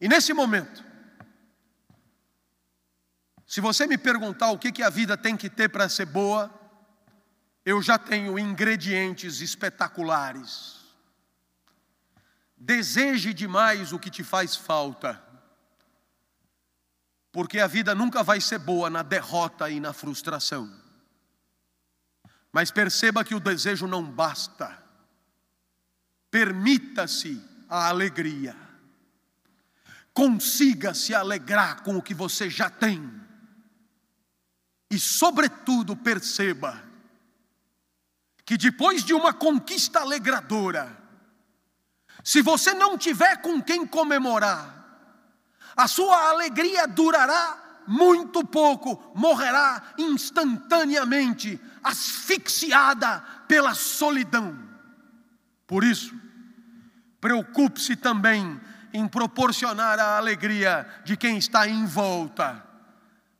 E 0.00 0.08
nesse 0.08 0.32
momento, 0.32 0.84
se 3.48 3.62
você 3.62 3.86
me 3.86 3.96
perguntar 3.96 4.50
o 4.50 4.58
que, 4.58 4.82
a 4.82 4.90
vida 4.90 5.16
tem 5.16 5.34
que 5.34 5.48
ter 5.48 5.70
para 5.70 5.88
ser 5.88 6.04
boa, 6.04 6.52
eu 7.64 7.80
já 7.80 7.96
tenho 7.96 8.38
ingredientes 8.38 9.40
espetaculares. 9.40 10.76
Deseje 12.54 13.32
demais 13.32 13.90
o 13.90 13.98
que 13.98 14.10
te 14.10 14.22
faz 14.22 14.54
falta, 14.54 15.18
porque 17.32 17.58
a 17.58 17.66
vida 17.66 17.94
nunca 17.94 18.22
vai 18.22 18.38
ser 18.38 18.58
boa 18.58 18.90
na 18.90 19.02
derrota 19.02 19.70
e 19.70 19.80
na 19.80 19.94
frustração. 19.94 20.70
Mas 22.52 22.70
perceba 22.70 23.24
que 23.24 23.34
o 23.34 23.40
desejo 23.40 23.86
não 23.86 24.04
basta, 24.04 24.76
permita-se 26.30 27.42
a 27.66 27.88
alegria 27.88 28.68
consiga 30.12 30.92
se 30.92 31.14
alegrar 31.14 31.84
com 31.84 31.96
o 31.96 32.02
que 32.02 32.12
você 32.12 32.50
já 32.50 32.68
tem. 32.68 33.27
E, 34.90 34.98
sobretudo, 34.98 35.94
perceba 35.94 36.82
que 38.44 38.56
depois 38.56 39.04
de 39.04 39.12
uma 39.12 39.32
conquista 39.32 40.00
alegradora, 40.00 40.96
se 42.24 42.40
você 42.40 42.72
não 42.72 42.96
tiver 42.96 43.42
com 43.42 43.62
quem 43.62 43.86
comemorar, 43.86 44.74
a 45.76 45.86
sua 45.86 46.30
alegria 46.30 46.86
durará 46.86 47.82
muito 47.86 48.44
pouco, 48.44 49.12
morrerá 49.14 49.94
instantaneamente, 49.96 51.60
asfixiada 51.82 53.20
pela 53.46 53.74
solidão. 53.74 54.58
Por 55.66 55.84
isso, 55.84 56.14
preocupe-se 57.20 57.96
também 57.96 58.60
em 58.92 59.06
proporcionar 59.06 59.98
a 59.98 60.16
alegria 60.16 60.86
de 61.04 61.16
quem 61.16 61.38
está 61.38 61.68
em 61.68 61.86
volta, 61.86 62.62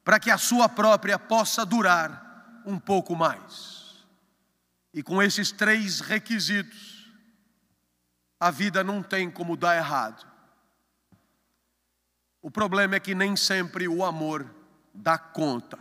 para 0.09 0.19
que 0.19 0.31
a 0.31 0.39
sua 0.39 0.71
própria 0.71 1.19
possa 1.19 1.67
durar 1.67 2.63
um 2.65 2.79
pouco 2.79 3.15
mais. 3.15 4.07
E 4.95 5.03
com 5.03 5.23
esses 5.23 5.53
três 5.53 6.01
requisitos, 6.01 7.13
a 8.41 8.51
vida 8.51 8.83
não 8.83 9.03
tem 9.03 9.31
como 9.31 9.55
dar 9.55 9.77
errado. 9.77 10.27
O 12.41 12.51
problema 12.51 12.95
é 12.95 13.01
que 13.01 13.15
nem 13.15 13.37
sempre 13.37 13.87
o 13.87 14.03
amor 14.03 14.51
dá 14.95 15.19
conta. 15.19 15.79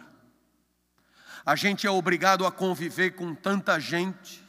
A 1.45 1.55
gente 1.55 1.88
é 1.88 1.89
obrigado 1.89 2.45
a 2.45 2.51
conviver 2.51 3.11
com 3.11 3.34
tanta 3.34 3.80
gente 3.80 4.43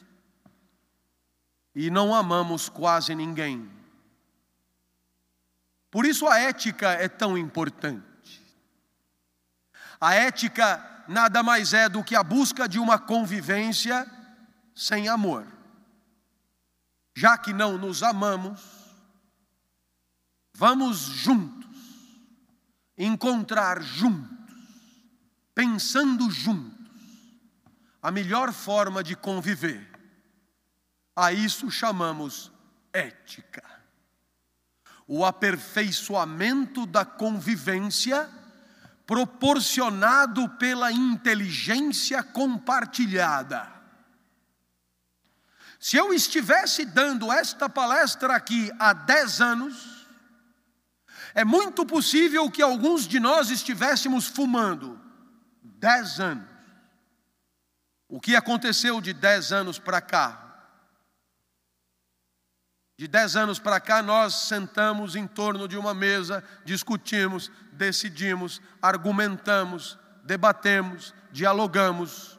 e 1.73 1.89
não 1.89 2.13
amamos 2.13 2.67
quase 2.67 3.15
ninguém. 3.15 3.71
Por 5.89 6.05
isso 6.05 6.27
a 6.27 6.37
ética 6.37 6.91
é 6.91 7.07
tão 7.07 7.37
importante. 7.37 8.08
A 9.99 10.13
ética 10.13 11.03
nada 11.07 11.43
mais 11.43 11.73
é 11.73 11.89
do 11.89 12.03
que 12.03 12.15
a 12.15 12.23
busca 12.23 12.67
de 12.69 12.79
uma 12.79 12.97
convivência 12.97 14.07
sem 14.75 15.09
amor. 15.09 15.45
Já 17.15 17.37
que 17.37 17.51
não 17.51 17.77
nos 17.77 18.01
amamos, 18.01 18.61
vamos 20.53 20.97
juntos, 20.99 21.67
encontrar 22.97 23.81
juntos, 23.81 24.55
pensando 25.53 26.29
juntos, 26.29 26.79
a 28.01 28.11
melhor 28.11 28.53
forma 28.53 29.03
de 29.03 29.15
conviver. 29.15 29.89
A 31.13 31.33
isso 31.33 31.69
chamamos 31.69 32.51
ética. 32.93 33.63
O 35.05 35.25
aperfeiçoamento 35.25 36.85
da 36.85 37.03
convivência 37.03 38.29
proporcionado 39.09 40.47
pela 40.49 40.91
inteligência 40.91 42.21
compartilhada. 42.21 43.67
Se 45.79 45.97
eu 45.97 46.13
estivesse 46.13 46.85
dando 46.85 47.31
esta 47.31 47.67
palestra 47.67 48.35
aqui 48.35 48.71
há 48.77 48.93
10 48.93 49.41
anos, 49.41 50.05
é 51.33 51.43
muito 51.43 51.87
possível 51.87 52.51
que 52.51 52.61
alguns 52.61 53.07
de 53.07 53.19
nós 53.19 53.49
estivéssemos 53.49 54.27
fumando. 54.27 55.01
10 55.63 56.19
anos. 56.19 56.49
O 58.07 58.21
que 58.21 58.35
aconteceu 58.35 59.01
de 59.01 59.11
10 59.11 59.51
anos 59.51 59.79
para 59.79 60.01
cá? 60.01 60.49
De 62.99 63.07
dez 63.07 63.37
anos 63.37 63.59
para 63.59 63.79
cá, 63.79 64.03
nós 64.03 64.35
sentamos 64.35 65.15
em 65.15 65.25
torno 65.25 65.69
de 65.69 65.77
uma 65.77 65.93
mesa, 65.93 66.43
discutimos, 66.65 67.49
decidimos, 67.79 68.61
argumentamos, 68.81 69.97
debatemos, 70.23 71.13
dialogamos. 71.31 72.37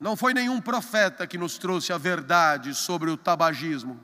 Não 0.00 0.16
foi 0.16 0.32
nenhum 0.34 0.60
profeta 0.60 1.26
que 1.26 1.38
nos 1.38 1.58
trouxe 1.58 1.92
a 1.92 1.98
verdade 1.98 2.74
sobre 2.74 3.10
o 3.10 3.16
tabagismo. 3.16 4.00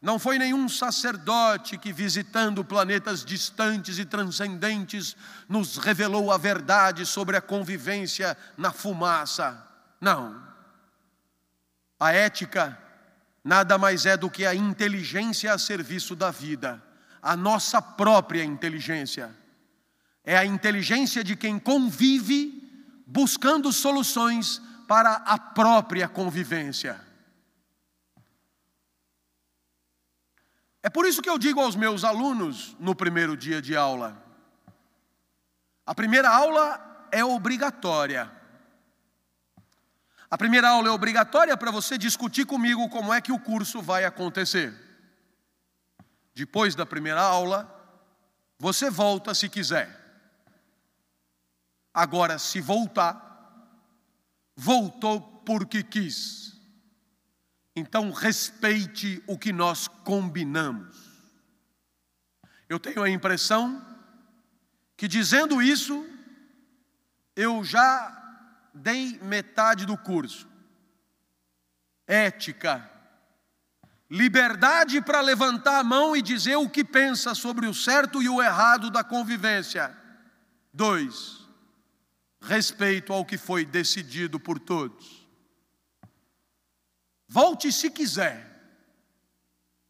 Não 0.00 0.18
foi 0.18 0.38
nenhum 0.38 0.68
sacerdote 0.68 1.76
que, 1.76 1.92
visitando 1.92 2.64
planetas 2.64 3.24
distantes 3.24 3.98
e 3.98 4.04
transcendentes, 4.04 5.16
nos 5.48 5.76
revelou 5.76 6.30
a 6.30 6.38
verdade 6.38 7.04
sobre 7.04 7.36
a 7.36 7.40
convivência 7.40 8.36
na 8.56 8.72
fumaça. 8.72 9.66
Não. 10.00 10.40
A 11.98 12.12
ética 12.12 12.78
nada 13.44 13.76
mais 13.76 14.06
é 14.06 14.16
do 14.16 14.30
que 14.30 14.46
a 14.46 14.54
inteligência 14.54 15.52
a 15.52 15.58
serviço 15.58 16.14
da 16.14 16.30
vida, 16.30 16.82
a 17.22 17.36
nossa 17.36 17.80
própria 17.80 18.44
inteligência. 18.44 19.34
É 20.24 20.36
a 20.36 20.44
inteligência 20.44 21.24
de 21.24 21.36
quem 21.36 21.58
convive 21.58 22.56
buscando 23.06 23.72
soluções 23.72 24.60
para 24.86 25.14
a 25.16 25.38
própria 25.38 26.08
convivência. 26.08 27.00
É 30.82 30.88
por 30.88 31.06
isso 31.06 31.20
que 31.20 31.28
eu 31.28 31.38
digo 31.38 31.60
aos 31.60 31.76
meus 31.76 32.04
alunos 32.04 32.76
no 32.78 32.94
primeiro 32.94 33.36
dia 33.36 33.60
de 33.60 33.76
aula: 33.76 34.22
a 35.84 35.94
primeira 35.94 36.30
aula 36.30 37.08
é 37.10 37.24
obrigatória. 37.24 38.30
A 40.30 40.38
primeira 40.38 40.68
aula 40.68 40.88
é 40.88 40.90
obrigatória 40.92 41.56
para 41.56 41.72
você 41.72 41.98
discutir 41.98 42.46
comigo 42.46 42.88
como 42.88 43.12
é 43.12 43.20
que 43.20 43.32
o 43.32 43.38
curso 43.38 43.82
vai 43.82 44.04
acontecer. 44.04 44.89
Depois 46.34 46.74
da 46.74 46.86
primeira 46.86 47.20
aula, 47.20 47.68
você 48.58 48.90
volta 48.90 49.34
se 49.34 49.48
quiser. 49.48 49.98
Agora, 51.92 52.38
se 52.38 52.60
voltar, 52.60 53.30
voltou 54.54 55.20
porque 55.44 55.82
quis. 55.82 56.58
Então, 57.74 58.10
respeite 58.10 59.22
o 59.26 59.38
que 59.38 59.52
nós 59.52 59.88
combinamos. 59.88 60.96
Eu 62.68 62.78
tenho 62.78 63.02
a 63.02 63.10
impressão 63.10 63.84
que 64.96 65.08
dizendo 65.08 65.62
isso, 65.62 66.06
eu 67.34 67.64
já 67.64 68.16
dei 68.74 69.18
metade 69.20 69.86
do 69.86 69.96
curso. 69.96 70.48
Ética. 72.06 72.88
Liberdade 74.10 75.00
para 75.00 75.20
levantar 75.20 75.78
a 75.78 75.84
mão 75.84 76.16
e 76.16 76.22
dizer 76.22 76.56
o 76.56 76.68
que 76.68 76.84
pensa 76.84 77.34
sobre 77.34 77.66
o 77.66 77.74
certo 77.74 78.22
e 78.22 78.28
o 78.28 78.42
errado 78.42 78.90
da 78.90 79.04
convivência. 79.04 79.96
Dois. 80.72 81.46
Respeito 82.42 83.12
ao 83.12 83.24
que 83.24 83.38
foi 83.38 83.64
decidido 83.64 84.40
por 84.40 84.58
todos. 84.58 85.26
Volte 87.28 87.70
se 87.70 87.90
quiser. 87.90 88.48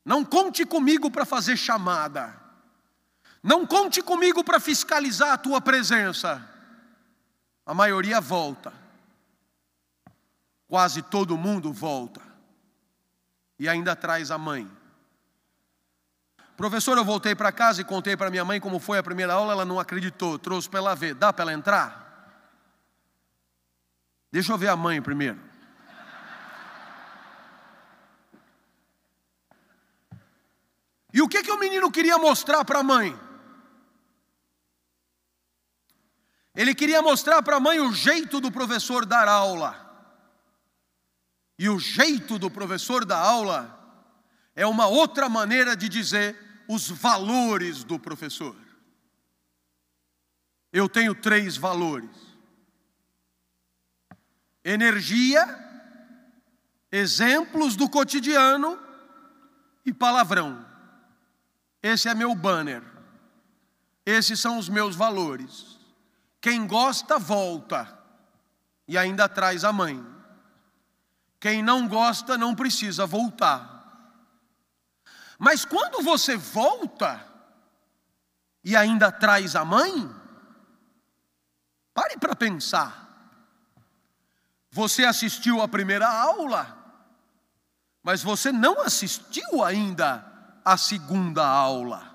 Não 0.04 0.24
conte 0.24 0.66
comigo 0.66 1.10
para 1.10 1.24
fazer 1.24 1.56
chamada. 1.56 2.38
Não 3.42 3.66
conte 3.66 4.02
comigo 4.02 4.44
para 4.44 4.60
fiscalizar 4.60 5.32
a 5.32 5.38
tua 5.38 5.60
presença 5.60 6.46
a 7.70 7.74
maioria 7.74 8.20
volta. 8.20 8.72
Quase 10.66 11.02
todo 11.02 11.38
mundo 11.38 11.72
volta. 11.72 12.20
E 13.60 13.68
ainda 13.68 13.94
traz 13.94 14.30
a 14.30 14.38
mãe. 14.38 14.66
Professor, 16.56 16.96
eu 16.96 17.04
voltei 17.04 17.34
para 17.34 17.52
casa 17.52 17.82
e 17.82 17.84
contei 17.84 18.16
para 18.16 18.30
minha 18.30 18.42
mãe 18.42 18.58
como 18.58 18.78
foi 18.78 18.96
a 18.96 19.02
primeira 19.02 19.34
aula, 19.34 19.52
ela 19.52 19.66
não 19.66 19.78
acreditou, 19.78 20.38
trouxe 20.38 20.66
para 20.66 20.78
ela 20.78 20.96
ver. 20.96 21.14
Dá 21.14 21.30
para 21.30 21.42
ela 21.42 21.52
entrar? 21.52 22.56
Deixa 24.32 24.50
eu 24.50 24.56
ver 24.56 24.68
a 24.68 24.76
mãe 24.76 25.02
primeiro. 25.02 25.38
E 31.12 31.20
o 31.20 31.28
que, 31.28 31.42
que 31.42 31.52
o 31.52 31.58
menino 31.58 31.92
queria 31.92 32.16
mostrar 32.16 32.64
para 32.64 32.78
a 32.78 32.82
mãe? 32.82 33.14
Ele 36.54 36.74
queria 36.74 37.02
mostrar 37.02 37.42
para 37.42 37.56
a 37.56 37.60
mãe 37.60 37.78
o 37.78 37.92
jeito 37.92 38.40
do 38.40 38.50
professor 38.50 39.04
dar 39.04 39.28
aula. 39.28 39.89
E 41.60 41.68
o 41.68 41.78
jeito 41.78 42.38
do 42.38 42.50
professor 42.50 43.04
dar 43.04 43.18
aula 43.18 43.78
é 44.56 44.66
uma 44.66 44.86
outra 44.86 45.28
maneira 45.28 45.76
de 45.76 45.90
dizer 45.90 46.34
os 46.66 46.88
valores 46.88 47.84
do 47.84 47.98
professor. 47.98 48.56
Eu 50.72 50.88
tenho 50.88 51.14
três 51.14 51.58
valores: 51.58 52.16
energia, 54.64 55.44
exemplos 56.90 57.76
do 57.76 57.90
cotidiano 57.90 58.78
e 59.84 59.92
palavrão. 59.92 60.64
Esse 61.82 62.08
é 62.08 62.14
meu 62.14 62.34
banner. 62.34 62.82
Esses 64.06 64.40
são 64.40 64.56
os 64.56 64.70
meus 64.70 64.96
valores. 64.96 65.78
Quem 66.40 66.66
gosta, 66.66 67.18
volta 67.18 68.02
e 68.88 68.96
ainda 68.96 69.28
traz 69.28 69.62
a 69.62 69.70
mãe. 69.70 70.19
Quem 71.40 71.62
não 71.62 71.88
gosta, 71.88 72.36
não 72.36 72.54
precisa 72.54 73.06
voltar. 73.06 73.80
Mas 75.38 75.64
quando 75.64 76.02
você 76.02 76.36
volta 76.36 77.26
e 78.62 78.76
ainda 78.76 79.10
traz 79.10 79.56
a 79.56 79.64
mãe, 79.64 80.14
pare 81.94 82.18
para 82.18 82.36
pensar. 82.36 83.08
Você 84.70 85.02
assistiu 85.04 85.62
a 85.62 85.66
primeira 85.66 86.06
aula, 86.06 86.76
mas 88.02 88.22
você 88.22 88.52
não 88.52 88.82
assistiu 88.82 89.64
ainda 89.64 90.24
a 90.62 90.76
segunda 90.76 91.44
aula. 91.44 92.14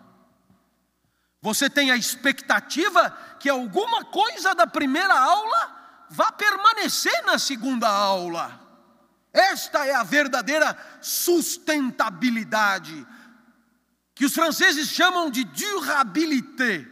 Você 1.42 1.68
tem 1.68 1.90
a 1.90 1.98
expectativa 1.98 3.10
que 3.40 3.50
alguma 3.50 4.06
coisa 4.06 4.54
da 4.54 4.68
primeira 4.68 5.20
aula 5.20 6.06
vá 6.12 6.32
permanecer 6.32 7.24
na 7.26 7.40
segunda 7.40 7.90
aula. 7.90 8.65
Esta 9.36 9.86
é 9.86 9.94
a 9.94 10.02
verdadeira 10.02 10.78
sustentabilidade, 11.02 13.06
que 14.16 14.24
os 14.24 14.34
franceses 14.34 14.88
chamam 14.88 15.30
de 15.30 15.44
durabilité. 15.44 16.88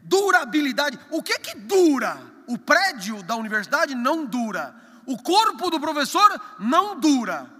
Durabilidade. 0.00 0.96
O 1.10 1.20
que 1.20 1.36
que 1.40 1.56
dura? 1.56 2.16
O 2.46 2.56
prédio 2.56 3.24
da 3.24 3.34
universidade 3.34 3.92
não 3.92 4.24
dura. 4.24 4.72
O 5.04 5.20
corpo 5.20 5.68
do 5.68 5.80
professor 5.80 6.40
não 6.60 7.00
dura. 7.00 7.50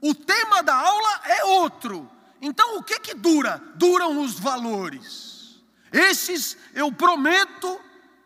O 0.00 0.12
tema 0.12 0.60
da 0.60 0.74
aula 0.74 1.20
é 1.24 1.44
outro. 1.44 2.10
Então 2.42 2.78
o 2.78 2.82
que 2.82 2.98
que 2.98 3.14
dura? 3.14 3.62
Duram 3.76 4.20
os 4.20 4.36
valores. 4.36 5.62
Esses 5.92 6.56
eu 6.74 6.90
prometo 6.90 7.80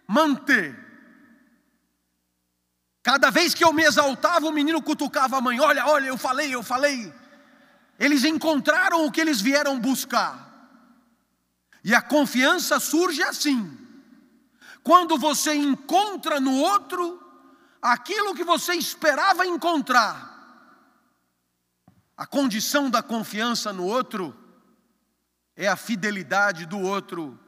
manter. 0.07 0.88
Cada 3.03 3.31
vez 3.31 3.55
que 3.55 3.65
eu 3.65 3.73
me 3.73 3.85
exaltava, 3.85 4.47
o 4.47 4.53
menino 4.53 4.83
cutucava 4.83 5.39
a 5.39 5.41
mãe: 5.41 5.61
Olha, 5.61 5.87
olha, 5.87 6.09
eu 6.09 6.19
falei, 6.19 6.55
eu 6.55 6.63
falei. 6.63 7.13
Eles 7.99 8.25
encontraram 8.25 9.05
o 9.05 9.11
que 9.11 9.21
eles 9.21 9.41
vieram 9.41 9.79
buscar. 9.79 10.49
E 11.83 11.95
a 11.95 12.03
confiança 12.03 12.79
surge 12.79 13.23
assim. 13.23 13.77
quando 14.83 15.19
você 15.19 15.55
encontra 15.55 16.41
no 16.41 16.55
outro 16.61 17.21
aquilo 17.81 18.35
que 18.35 18.45
você 18.45 18.75
esperava 18.75 19.47
encontrar. 19.47 20.29
A 22.17 22.27
condição 22.27 22.91
da 22.91 23.03
confiança 23.03 23.73
no 23.73 23.85
outro 23.85 24.37
é 25.55 25.69
a 25.69 25.77
fidelidade 25.77 26.67
do 26.67 26.79
outro 26.79 27.39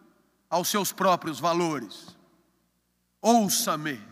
aos 0.48 0.68
seus 0.68 0.92
próprios 0.92 1.40
valores. 1.40 2.16
Ouça-me. 3.22 4.09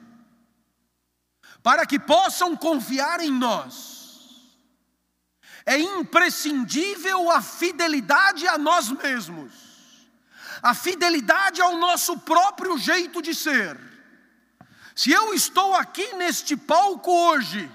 Para 1.68 1.84
que 1.84 1.98
possam 1.98 2.56
confiar 2.56 3.20
em 3.20 3.30
nós, 3.30 4.40
é 5.66 5.76
imprescindível 5.78 7.30
a 7.30 7.42
fidelidade 7.42 8.48
a 8.48 8.56
nós 8.56 8.88
mesmos 8.90 9.68
a 10.62 10.74
fidelidade 10.74 11.60
ao 11.60 11.76
nosso 11.76 12.18
próprio 12.20 12.78
jeito 12.78 13.20
de 13.20 13.34
ser. 13.34 13.78
Se 14.94 15.12
eu 15.12 15.34
estou 15.34 15.74
aqui 15.74 16.14
neste 16.14 16.56
palco 16.56 17.10
hoje, 17.10 17.70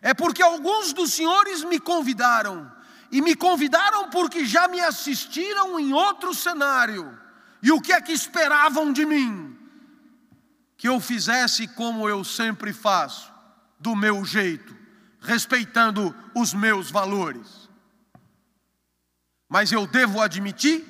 é 0.00 0.12
porque 0.12 0.42
alguns 0.42 0.92
dos 0.92 1.12
senhores 1.12 1.62
me 1.62 1.78
convidaram, 1.78 2.70
e 3.12 3.22
me 3.22 3.36
convidaram 3.36 4.10
porque 4.10 4.44
já 4.44 4.66
me 4.66 4.80
assistiram 4.80 5.78
em 5.78 5.92
outro 5.92 6.34
cenário, 6.34 7.16
e 7.62 7.70
o 7.70 7.80
que 7.80 7.92
é 7.92 8.00
que 8.00 8.12
esperavam 8.12 8.92
de 8.92 9.06
mim? 9.06 9.51
Que 10.82 10.88
eu 10.88 10.98
fizesse 10.98 11.68
como 11.68 12.08
eu 12.08 12.24
sempre 12.24 12.72
faço, 12.72 13.32
do 13.78 13.94
meu 13.94 14.24
jeito, 14.24 14.76
respeitando 15.20 16.12
os 16.34 16.52
meus 16.52 16.90
valores. 16.90 17.70
Mas 19.48 19.70
eu 19.70 19.86
devo 19.86 20.20
admitir 20.20 20.84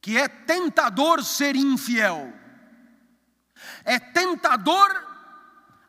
que 0.00 0.16
é 0.16 0.28
tentador 0.28 1.24
ser 1.24 1.56
infiel, 1.56 2.32
é 3.84 3.98
tentador 3.98 4.88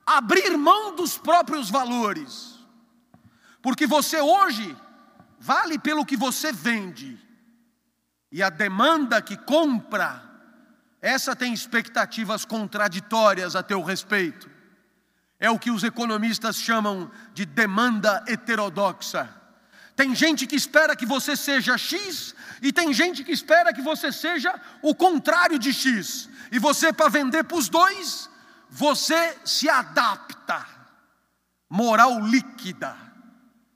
abrir 0.03 0.57
mão 0.57 0.95
dos 0.95 1.19
próprios 1.19 1.69
valores, 1.69 2.59
porque 3.61 3.85
você 3.85 4.19
hoje 4.19 4.75
vale 5.39 5.77
pelo 5.77 6.03
que 6.03 6.17
você 6.17 6.51
vende, 6.51 7.19
e 8.31 8.41
a 8.41 8.49
demanda 8.49 9.21
que 9.21 9.37
compra, 9.37 10.30
essa 11.01 11.35
tem 11.35 11.51
expectativas 11.51 12.45
contraditórias 12.45 13.55
a 13.55 13.63
teu 13.63 13.81
respeito. 13.81 14.49
É 15.39 15.49
o 15.49 15.57
que 15.57 15.71
os 15.71 15.83
economistas 15.83 16.57
chamam 16.57 17.09
de 17.33 17.45
demanda 17.45 18.23
heterodoxa. 18.27 19.27
Tem 19.95 20.13
gente 20.13 20.45
que 20.45 20.55
espera 20.55 20.95
que 20.95 21.05
você 21.05 21.35
seja 21.35 21.77
X 21.77 22.35
e 22.61 22.71
tem 22.71 22.93
gente 22.93 23.23
que 23.23 23.31
espera 23.31 23.73
que 23.73 23.81
você 23.81 24.11
seja 24.11 24.53
o 24.83 24.93
contrário 24.93 25.57
de 25.57 25.73
X. 25.73 26.29
E 26.51 26.59
você, 26.59 26.93
para 26.93 27.09
vender 27.09 27.43
para 27.43 27.57
os 27.57 27.67
dois, 27.67 28.29
você 28.69 29.35
se 29.43 29.67
adapta. 29.67 30.65
Moral 31.67 32.19
líquida, 32.19 32.95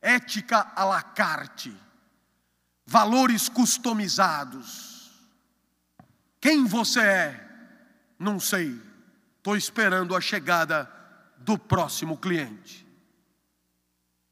ética 0.01 0.71
à 0.76 0.84
la 0.86 1.01
carte, 1.01 1.76
valores 2.86 3.49
customizados. 3.49 4.84
Quem 6.45 6.63
você 6.63 6.99
é? 6.99 7.47
Não 8.19 8.39
sei. 8.39 8.79
Estou 9.39 9.57
esperando 9.57 10.15
a 10.15 10.21
chegada 10.21 10.87
do 11.39 11.57
próximo 11.57 12.19
cliente. 12.19 12.85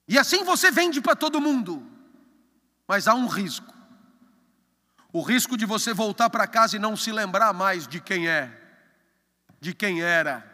E 0.08 0.20
assim 0.20 0.44
você 0.44 0.70
vende 0.70 1.02
para 1.02 1.16
todo 1.16 1.42
mundo. 1.42 1.82
Mas 2.88 3.08
há 3.08 3.16
um 3.16 3.26
risco. 3.26 3.74
O 5.12 5.24
risco 5.24 5.58
de 5.58 5.66
você 5.66 5.92
voltar 5.92 6.30
para 6.30 6.46
casa 6.46 6.76
e 6.76 6.80
não 6.80 6.96
se 6.96 7.12
lembrar 7.12 7.52
mais 7.52 7.88
de 7.88 8.00
quem 8.00 8.28
é, 8.28 8.62
de 9.60 9.74
quem 9.74 10.04
era, 10.04 10.46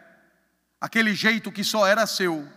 aquele 0.80 1.14
jeito 1.14 1.52
que 1.52 1.62
só 1.62 1.86
era 1.86 2.06
seu, 2.06 2.50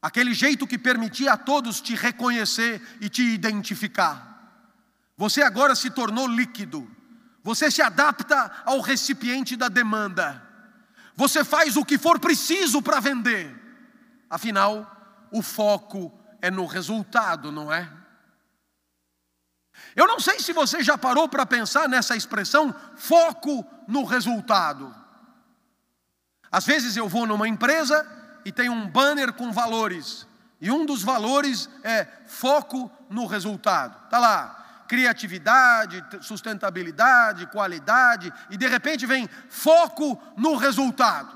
aquele 0.00 0.32
jeito 0.32 0.66
que 0.66 0.78
permitia 0.78 1.34
a 1.34 1.36
todos 1.36 1.82
te 1.82 1.94
reconhecer 1.94 2.80
e 2.98 3.10
te 3.10 3.20
identificar. 3.20 4.72
Você 5.18 5.42
agora 5.42 5.74
se 5.74 5.90
tornou 5.90 6.26
líquido, 6.26 6.95
você 7.46 7.70
se 7.70 7.80
adapta 7.80 8.50
ao 8.64 8.80
recipiente 8.80 9.54
da 9.54 9.68
demanda, 9.68 10.42
você 11.14 11.44
faz 11.44 11.76
o 11.76 11.84
que 11.84 11.96
for 11.96 12.18
preciso 12.18 12.82
para 12.82 12.98
vender, 12.98 13.54
afinal, 14.28 15.28
o 15.30 15.40
foco 15.40 16.12
é 16.42 16.50
no 16.50 16.66
resultado, 16.66 17.52
não 17.52 17.72
é? 17.72 17.88
Eu 19.94 20.08
não 20.08 20.18
sei 20.18 20.40
se 20.40 20.52
você 20.52 20.82
já 20.82 20.98
parou 20.98 21.28
para 21.28 21.46
pensar 21.46 21.88
nessa 21.88 22.16
expressão 22.16 22.74
foco 22.96 23.64
no 23.86 24.02
resultado. 24.02 24.92
Às 26.50 26.66
vezes 26.66 26.96
eu 26.96 27.08
vou 27.08 27.28
numa 27.28 27.46
empresa 27.46 28.04
e 28.44 28.50
tem 28.50 28.68
um 28.68 28.88
banner 28.88 29.32
com 29.32 29.52
valores, 29.52 30.26
e 30.60 30.68
um 30.68 30.84
dos 30.84 31.00
valores 31.00 31.70
é 31.84 32.08
foco 32.26 32.90
no 33.08 33.24
resultado. 33.24 34.04
Está 34.06 34.18
lá, 34.18 34.65
criatividade, 34.86 36.04
sustentabilidade, 36.20 37.46
qualidade, 37.48 38.32
e 38.50 38.56
de 38.56 38.66
repente 38.66 39.06
vem 39.06 39.28
foco 39.48 40.20
no 40.36 40.56
resultado. 40.56 41.34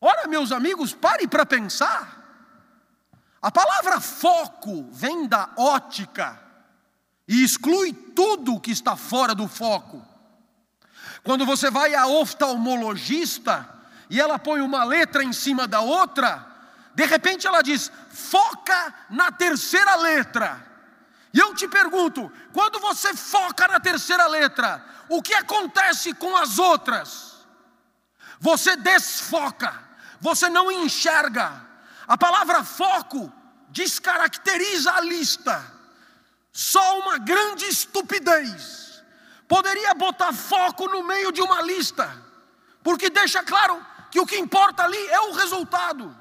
Ora, 0.00 0.28
meus 0.28 0.52
amigos, 0.52 0.92
pare 0.94 1.26
para 1.26 1.46
pensar. 1.46 2.24
A 3.40 3.50
palavra 3.50 4.00
foco 4.00 4.88
vem 4.92 5.26
da 5.26 5.50
ótica 5.56 6.40
e 7.28 7.42
exclui 7.44 7.92
tudo 7.92 8.60
que 8.60 8.70
está 8.70 8.96
fora 8.96 9.34
do 9.34 9.48
foco. 9.48 10.04
Quando 11.22 11.44
você 11.46 11.70
vai 11.70 11.94
a 11.94 12.06
oftalmologista 12.06 13.68
e 14.08 14.20
ela 14.20 14.38
põe 14.38 14.60
uma 14.60 14.84
letra 14.84 15.24
em 15.24 15.32
cima 15.32 15.66
da 15.66 15.80
outra, 15.80 16.46
de 16.94 17.04
repente 17.04 17.46
ela 17.46 17.62
diz: 17.62 17.90
foca 18.10 18.94
na 19.10 19.30
terceira 19.30 19.96
letra. 19.96 20.65
E 21.36 21.38
eu 21.38 21.54
te 21.54 21.68
pergunto: 21.68 22.32
quando 22.52 22.80
você 22.80 23.14
foca 23.14 23.68
na 23.68 23.78
terceira 23.78 24.26
letra, 24.26 24.82
o 25.08 25.22
que 25.22 25.34
acontece 25.34 26.14
com 26.14 26.36
as 26.36 26.58
outras? 26.58 27.46
Você 28.40 28.74
desfoca 28.76 29.86
você 30.20 30.48
não 30.48 30.70
enxerga. 30.70 31.64
A 32.06 32.16
palavra 32.16 32.64
foco 32.64 33.32
descaracteriza 33.68 34.92
a 34.92 35.00
lista. 35.00 35.72
Só 36.52 36.98
uma 37.00 37.18
grande 37.18 37.66
estupidez 37.66 39.02
poderia 39.46 39.94
botar 39.94 40.32
foco 40.32 40.88
no 40.88 41.04
meio 41.04 41.30
de 41.30 41.40
uma 41.40 41.62
lista, 41.62 42.10
porque 42.82 43.08
deixa 43.08 43.44
claro 43.44 43.84
que 44.10 44.18
o 44.18 44.26
que 44.26 44.36
importa 44.36 44.82
ali 44.82 45.08
é 45.08 45.20
o 45.20 45.32
resultado. 45.32 46.16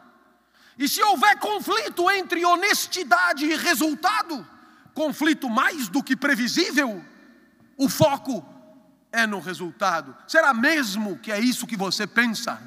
E 0.78 0.88
se 0.88 1.02
houver 1.02 1.40
conflito 1.40 2.12
entre 2.12 2.46
honestidade 2.46 3.46
e 3.46 3.56
resultado, 3.56 4.46
conflito 4.96 5.50
mais 5.50 5.90
do 5.90 6.02
que 6.02 6.16
previsível, 6.16 7.04
o 7.78 7.90
foco 7.90 8.44
é 9.12 9.28
no 9.28 9.40
resultado. 9.40 10.16
Será 10.28 10.54
mesmo 10.54 11.20
que 11.20 11.32
é 11.32 11.40
isso 11.40 11.68
que 11.68 11.76
você 11.76 12.08
pensa? 12.08 12.60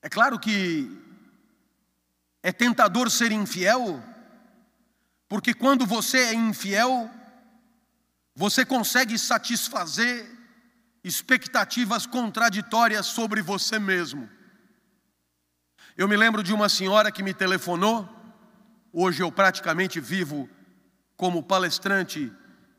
É 0.00 0.08
claro 0.08 0.38
que 0.38 0.88
é 2.42 2.52
tentador 2.52 3.10
ser 3.10 3.32
infiel, 3.32 4.02
porque 5.28 5.52
quando 5.52 5.84
você 5.84 6.18
é 6.18 6.34
infiel, 6.34 7.10
você 8.34 8.64
consegue 8.64 9.18
satisfazer 9.18 10.38
expectativas 11.02 12.06
contraditórias 12.06 13.06
sobre 13.06 13.42
você 13.42 13.78
mesmo. 13.78 14.28
Eu 16.00 16.08
me 16.08 16.16
lembro 16.16 16.42
de 16.42 16.54
uma 16.54 16.70
senhora 16.70 17.12
que 17.12 17.22
me 17.22 17.34
telefonou, 17.34 18.08
hoje 18.90 19.22
eu 19.22 19.30
praticamente 19.30 20.00
vivo 20.00 20.48
como 21.14 21.42
palestrante 21.42 22.32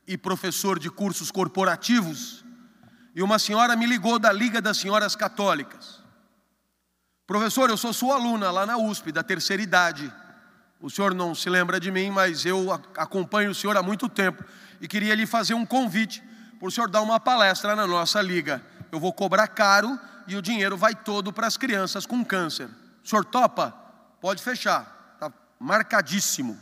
e 0.07 0.17
professor 0.17 0.80
de 0.80 0.89
cursos 0.89 1.30
corporativos, 1.30 2.43
e 3.13 3.22
uma 3.22 3.38
senhora 3.38 3.76
me 3.76 3.86
ligou 3.86 4.17
da 4.17 4.34
Liga 4.34 4.59
das 4.59 4.78
Senhoras 4.78 5.15
Católicas. 5.15 6.01
Professor, 7.28 7.69
eu 7.69 7.78
sou 7.78 7.93
sua 7.93 8.15
aluna 8.15 8.49
lá 8.49 8.65
na 8.65 8.76
USP, 8.76 9.11
da 9.11 9.22
terceira 9.22 9.61
idade. 9.61 10.11
O 10.82 10.89
senhor 10.89 11.13
não 11.13 11.36
se 11.36 11.47
lembra 11.47 11.80
de 11.80 11.91
mim, 11.91 12.09
mas 12.09 12.43
eu 12.43 12.74
acompanho 12.97 13.51
o 13.51 13.55
senhor 13.55 13.78
há 13.78 13.84
muito 13.84 14.09
tempo 14.09 14.43
e 14.82 14.88
queria 14.88 15.13
lhe 15.13 15.28
fazer 15.28 15.53
um 15.53 15.63
convite 15.63 16.24
para 16.57 16.67
o 16.67 16.72
senhor 16.72 16.89
dar 16.89 17.03
uma 17.03 17.19
palestra 17.19 17.76
na 17.76 17.86
nossa 17.86 18.19
liga. 18.19 18.63
Eu 18.91 18.99
vou 18.99 19.13
cobrar 19.13 19.47
caro 19.47 19.99
e 20.28 20.36
o 20.36 20.41
dinheiro 20.41 20.76
vai 20.76 20.95
todo 20.95 21.32
para 21.32 21.45
as 21.45 21.55
crianças 21.55 22.07
com 22.07 22.26
câncer. 22.26 22.67
O 23.04 23.08
senhor 23.08 23.26
topa? 23.26 23.72
Pode 24.20 24.43
fechar, 24.43 25.14
está 25.14 25.32
marcadíssimo. 25.60 26.60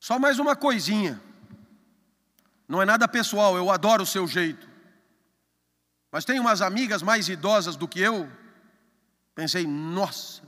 Só 0.00 0.18
mais 0.18 0.38
uma 0.38 0.56
coisinha. 0.56 1.20
Não 2.66 2.82
é 2.82 2.84
nada 2.84 3.08
pessoal, 3.08 3.56
eu 3.56 3.70
adoro 3.70 4.02
o 4.02 4.06
seu 4.06 4.26
jeito. 4.26 4.68
Mas 6.10 6.24
tem 6.24 6.40
umas 6.40 6.62
amigas 6.62 7.02
mais 7.02 7.28
idosas 7.28 7.76
do 7.76 7.88
que 7.88 8.00
eu, 8.00 8.30
Pensei, 9.38 9.68
nossa. 9.68 10.42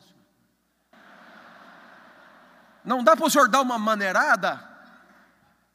Não 2.84 3.04
dá 3.04 3.14
para 3.14 3.24
o 3.24 3.30
senhor 3.30 3.48
dar 3.48 3.60
uma 3.60 3.78
maneirada? 3.78 4.68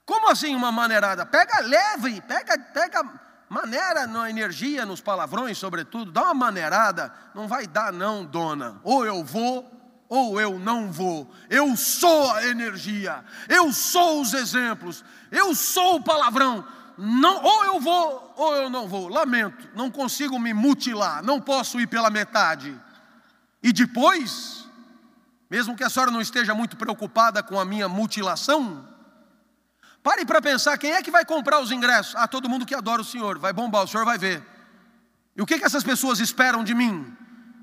Como 0.05 0.29
assim 0.29 0.53
uma 0.53 0.69
maneirada? 0.69 1.25
Pega 1.25 1.61
leve, 1.61 2.19
pega, 2.19 2.59
pega 2.59 3.09
maneira 3.49 4.07
na 4.07 4.29
energia, 4.29 4.85
nos 4.85 5.01
palavrões, 5.01 5.57
sobretudo. 5.57 6.11
Dá 6.11 6.23
uma 6.23 6.33
maneirada. 6.33 7.13
Não 7.33 7.47
vai 7.47 7.67
dar, 7.67 7.93
não, 7.93 8.25
dona. 8.25 8.79
Ou 8.83 9.05
eu 9.05 9.23
vou, 9.23 9.71
ou 10.09 10.39
eu 10.39 10.59
não 10.59 10.91
vou. 10.91 11.31
Eu 11.49 11.75
sou 11.75 12.31
a 12.31 12.45
energia. 12.45 13.23
Eu 13.47 13.71
sou 13.71 14.21
os 14.21 14.33
exemplos. 14.33 15.03
Eu 15.31 15.53
sou 15.55 15.97
o 15.97 16.03
palavrão. 16.03 16.65
Não, 16.97 17.43
ou 17.43 17.65
eu 17.65 17.79
vou, 17.79 18.33
ou 18.37 18.55
eu 18.55 18.69
não 18.69 18.87
vou. 18.87 19.09
Lamento, 19.09 19.67
não 19.75 19.91
consigo 19.91 20.39
me 20.39 20.53
mutilar. 20.53 21.23
Não 21.23 21.41
posso 21.41 21.79
ir 21.79 21.87
pela 21.87 22.09
metade. 22.09 22.79
E 23.61 23.73
depois, 23.73 24.69
mesmo 25.49 25.75
que 25.75 25.83
a 25.83 25.89
senhora 25.89 26.11
não 26.11 26.21
esteja 26.21 26.53
muito 26.53 26.77
preocupada 26.77 27.43
com 27.43 27.59
a 27.59 27.65
minha 27.65 27.89
mutilação, 27.89 28.87
Pare 30.05 30.23
para 30.23 30.39
pensar, 30.39 30.77
quem 30.77 30.91
é 30.93 31.01
que 31.01 31.09
vai 31.09 31.25
comprar 31.25 31.59
os 31.59 31.71
ingressos? 31.71 32.15
Ah, 32.15 32.27
todo 32.27 32.47
mundo 32.47 32.63
que 32.63 32.75
adora 32.75 33.01
o 33.01 33.03
Senhor, 33.03 33.39
vai 33.39 33.51
bombar, 33.51 33.85
o 33.85 33.87
Senhor 33.87 34.05
vai 34.05 34.19
ver. 34.19 34.45
E 35.35 35.41
o 35.41 35.47
que, 35.47 35.57
que 35.57 35.65
essas 35.65 35.83
pessoas 35.83 36.19
esperam 36.19 36.63
de 36.63 36.75
mim? 36.75 37.11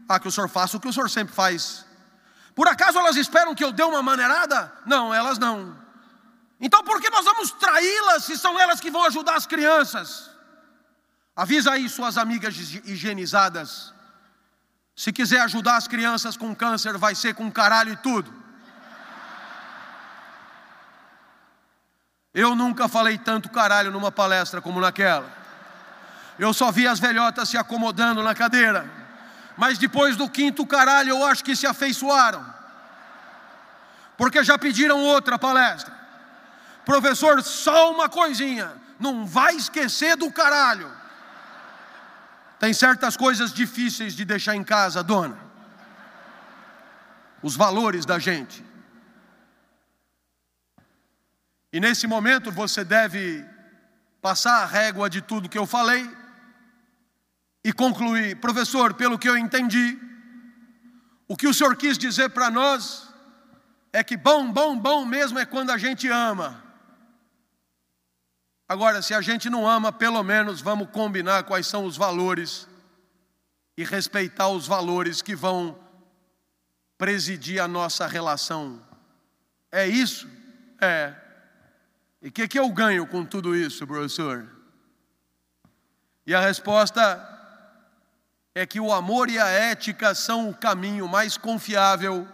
Ah, 0.08 0.18
que 0.18 0.26
o 0.26 0.32
Senhor 0.32 0.48
faça 0.48 0.76
o 0.76 0.80
que 0.80 0.88
o 0.88 0.92
Senhor 0.92 1.08
sempre 1.08 1.32
faz. 1.32 1.86
Por 2.52 2.66
acaso 2.66 2.98
elas 2.98 3.14
esperam 3.14 3.54
que 3.54 3.62
eu 3.62 3.70
dê 3.70 3.84
uma 3.84 4.02
maneirada? 4.02 4.72
Não, 4.84 5.14
elas 5.14 5.38
não. 5.38 5.78
Então 6.60 6.82
por 6.82 7.00
que 7.00 7.08
nós 7.10 7.24
vamos 7.24 7.52
traí-las 7.52 8.24
se 8.24 8.36
são 8.36 8.58
elas 8.58 8.80
que 8.80 8.90
vão 8.90 9.04
ajudar 9.04 9.36
as 9.36 9.46
crianças? 9.46 10.28
Avisa 11.36 11.70
aí 11.70 11.88
suas 11.88 12.18
amigas 12.18 12.56
higienizadas. 12.84 13.94
Se 14.96 15.12
quiser 15.12 15.42
ajudar 15.42 15.76
as 15.76 15.86
crianças 15.86 16.36
com 16.36 16.52
câncer, 16.56 16.98
vai 16.98 17.14
ser 17.14 17.36
com 17.36 17.48
caralho 17.52 17.92
e 17.92 17.96
tudo. 17.98 18.41
Eu 22.34 22.54
nunca 22.54 22.88
falei 22.88 23.18
tanto 23.18 23.50
caralho 23.50 23.90
numa 23.90 24.10
palestra 24.10 24.60
como 24.60 24.80
naquela. 24.80 25.30
Eu 26.38 26.54
só 26.54 26.72
vi 26.72 26.86
as 26.86 26.98
velhotas 26.98 27.48
se 27.48 27.58
acomodando 27.58 28.22
na 28.22 28.34
cadeira. 28.34 28.88
Mas 29.56 29.76
depois 29.76 30.16
do 30.16 30.28
quinto 30.28 30.66
caralho, 30.66 31.10
eu 31.10 31.24
acho 31.26 31.44
que 31.44 31.54
se 31.54 31.66
afeiçoaram. 31.66 32.44
Porque 34.16 34.42
já 34.42 34.56
pediram 34.56 35.02
outra 35.02 35.38
palestra. 35.38 35.92
Professor, 36.86 37.42
só 37.42 37.92
uma 37.92 38.08
coisinha. 38.08 38.72
Não 38.98 39.26
vai 39.26 39.54
esquecer 39.56 40.16
do 40.16 40.30
caralho. 40.32 40.90
Tem 42.58 42.72
certas 42.72 43.16
coisas 43.16 43.52
difíceis 43.52 44.14
de 44.14 44.24
deixar 44.24 44.56
em 44.56 44.64
casa, 44.64 45.02
dona. 45.02 45.36
Os 47.42 47.56
valores 47.56 48.06
da 48.06 48.18
gente. 48.18 48.71
E 51.72 51.80
nesse 51.80 52.06
momento 52.06 52.52
você 52.52 52.84
deve 52.84 53.44
passar 54.20 54.62
a 54.62 54.66
régua 54.66 55.08
de 55.08 55.22
tudo 55.22 55.48
que 55.48 55.58
eu 55.58 55.66
falei 55.66 56.08
e 57.64 57.72
concluir, 57.72 58.36
professor, 58.36 58.94
pelo 58.94 59.18
que 59.18 59.28
eu 59.28 59.38
entendi, 59.38 59.98
o 61.26 61.36
que 61.36 61.48
o 61.48 61.54
senhor 61.54 61.74
quis 61.76 61.96
dizer 61.96 62.28
para 62.30 62.50
nós 62.50 63.08
é 63.92 64.04
que 64.04 64.16
bom, 64.16 64.52
bom, 64.52 64.78
bom 64.78 65.04
mesmo 65.04 65.38
é 65.38 65.46
quando 65.46 65.70
a 65.70 65.78
gente 65.78 66.08
ama. 66.08 66.62
Agora, 68.68 69.02
se 69.02 69.14
a 69.14 69.20
gente 69.20 69.50
não 69.50 69.68
ama, 69.68 69.92
pelo 69.92 70.22
menos 70.22 70.60
vamos 70.60 70.88
combinar 70.90 71.44
quais 71.44 71.66
são 71.66 71.84
os 71.84 71.96
valores 71.96 72.68
e 73.76 73.84
respeitar 73.84 74.48
os 74.48 74.66
valores 74.66 75.22
que 75.22 75.34
vão 75.34 75.78
presidir 76.96 77.60
a 77.60 77.68
nossa 77.68 78.06
relação. 78.06 78.80
É 79.70 79.86
isso? 79.86 80.28
É. 80.80 81.21
E 82.22 82.28
o 82.28 82.32
que, 82.32 82.46
que 82.46 82.58
eu 82.58 82.68
ganho 82.70 83.04
com 83.04 83.24
tudo 83.24 83.56
isso, 83.56 83.84
professor? 83.84 84.48
E 86.24 86.32
a 86.32 86.40
resposta 86.40 87.28
é 88.54 88.64
que 88.64 88.78
o 88.78 88.92
amor 88.92 89.28
e 89.28 89.40
a 89.40 89.48
ética 89.48 90.14
são 90.14 90.48
o 90.48 90.54
caminho 90.54 91.08
mais 91.08 91.36
confiável 91.36 92.28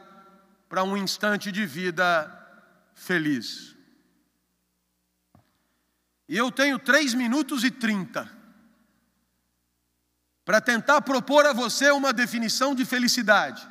para 0.69 0.85
um 0.85 0.95
instante 0.95 1.51
de 1.51 1.65
vida 1.65 2.31
feliz. 2.95 3.75
E 6.29 6.37
eu 6.37 6.53
tenho 6.53 6.79
três 6.79 7.15
minutos 7.15 7.65
e 7.65 7.71
trinta 7.71 8.31
para 10.45 10.61
tentar 10.61 11.01
propor 11.01 11.47
a 11.47 11.55
você 11.55 11.91
uma 11.91 12.13
definição 12.13 12.75
de 12.75 12.85
felicidade. 12.85 13.67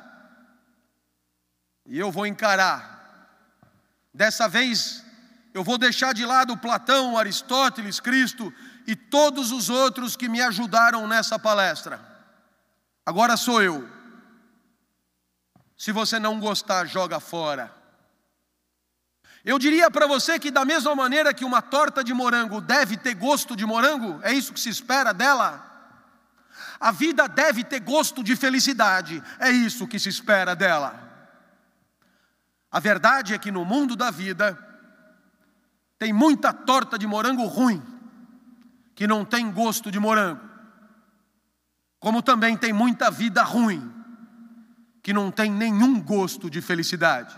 E 1.86 1.96
eu 1.96 2.10
vou 2.10 2.26
encarar. 2.26 2.96
Dessa 4.12 4.48
vez, 4.48 5.04
eu 5.58 5.64
vou 5.64 5.76
deixar 5.76 6.14
de 6.14 6.24
lado 6.24 6.56
Platão, 6.56 7.18
Aristóteles, 7.18 7.98
Cristo 7.98 8.54
e 8.86 8.94
todos 8.94 9.50
os 9.50 9.68
outros 9.68 10.14
que 10.14 10.28
me 10.28 10.40
ajudaram 10.40 11.08
nessa 11.08 11.36
palestra. 11.36 12.00
Agora 13.04 13.36
sou 13.36 13.60
eu. 13.60 13.88
Se 15.76 15.90
você 15.90 16.20
não 16.20 16.38
gostar, 16.38 16.86
joga 16.86 17.18
fora. 17.18 17.74
Eu 19.44 19.58
diria 19.58 19.90
para 19.90 20.06
você 20.06 20.38
que, 20.38 20.52
da 20.52 20.64
mesma 20.64 20.94
maneira 20.94 21.34
que 21.34 21.44
uma 21.44 21.60
torta 21.60 22.04
de 22.04 22.14
morango 22.14 22.60
deve 22.60 22.96
ter 22.96 23.14
gosto 23.14 23.56
de 23.56 23.66
morango, 23.66 24.20
é 24.22 24.32
isso 24.32 24.52
que 24.52 24.60
se 24.60 24.68
espera 24.68 25.12
dela. 25.12 25.64
A 26.78 26.92
vida 26.92 27.26
deve 27.26 27.64
ter 27.64 27.80
gosto 27.80 28.22
de 28.22 28.36
felicidade, 28.36 29.20
é 29.40 29.50
isso 29.50 29.88
que 29.88 29.98
se 29.98 30.08
espera 30.08 30.54
dela. 30.54 30.94
A 32.70 32.78
verdade 32.78 33.34
é 33.34 33.38
que 33.38 33.50
no 33.50 33.64
mundo 33.64 33.96
da 33.96 34.12
vida, 34.12 34.67
tem 35.98 36.12
muita 36.12 36.52
torta 36.52 36.98
de 36.98 37.06
morango 37.06 37.44
ruim, 37.44 37.82
que 38.94 39.06
não 39.06 39.24
tem 39.24 39.50
gosto 39.50 39.90
de 39.90 39.98
morango. 39.98 40.40
Como 41.98 42.22
também 42.22 42.56
tem 42.56 42.72
muita 42.72 43.10
vida 43.10 43.42
ruim, 43.42 43.92
que 45.02 45.12
não 45.12 45.30
tem 45.30 45.50
nenhum 45.50 46.00
gosto 46.00 46.48
de 46.48 46.60
felicidade. 46.60 47.36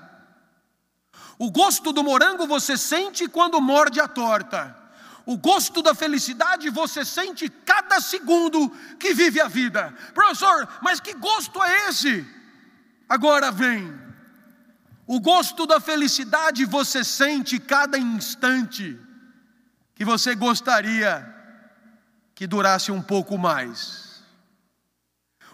O 1.38 1.50
gosto 1.50 1.92
do 1.92 2.04
morango 2.04 2.46
você 2.46 2.76
sente 2.76 3.26
quando 3.26 3.60
morde 3.62 3.98
a 3.98 4.06
torta. 4.06 4.76
O 5.24 5.38
gosto 5.38 5.80
da 5.80 5.94
felicidade 5.94 6.68
você 6.68 7.04
sente 7.04 7.48
cada 7.48 8.00
segundo 8.00 8.68
que 8.98 9.14
vive 9.14 9.40
a 9.40 9.48
vida. 9.48 9.94
Professor, 10.12 10.68
mas 10.82 11.00
que 11.00 11.14
gosto 11.14 11.62
é 11.62 11.88
esse? 11.88 12.26
Agora 13.08 13.50
vem 13.50 14.09
o 15.12 15.18
gosto 15.18 15.66
da 15.66 15.80
felicidade 15.80 16.64
você 16.64 17.02
sente 17.02 17.58
cada 17.58 17.98
instante 17.98 18.96
que 19.92 20.04
você 20.04 20.36
gostaria 20.36 21.26
que 22.32 22.46
durasse 22.46 22.92
um 22.92 23.02
pouco 23.02 23.36
mais. 23.36 24.22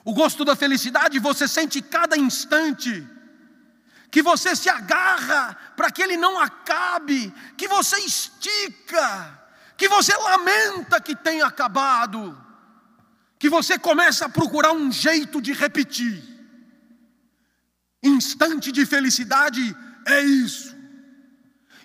O 0.04 0.12
gosto 0.12 0.44
da 0.44 0.54
felicidade 0.54 1.18
você 1.18 1.48
sente 1.48 1.80
cada 1.80 2.18
instante 2.18 3.08
que 4.10 4.20
você 4.20 4.54
se 4.54 4.68
agarra 4.68 5.56
para 5.74 5.90
que 5.90 6.02
ele 6.02 6.18
não 6.18 6.38
acabe, 6.38 7.32
que 7.56 7.66
você 7.66 7.98
estica, 8.00 9.42
que 9.74 9.88
você 9.88 10.14
lamenta 10.18 11.00
que 11.00 11.16
tenha 11.16 11.46
acabado, 11.46 12.38
que 13.38 13.48
você 13.48 13.78
começa 13.78 14.26
a 14.26 14.28
procurar 14.28 14.72
um 14.72 14.92
jeito 14.92 15.40
de 15.40 15.54
repetir. 15.54 16.35
Instante 18.06 18.70
de 18.70 18.86
felicidade 18.86 19.76
é 20.06 20.22
isso. 20.22 20.76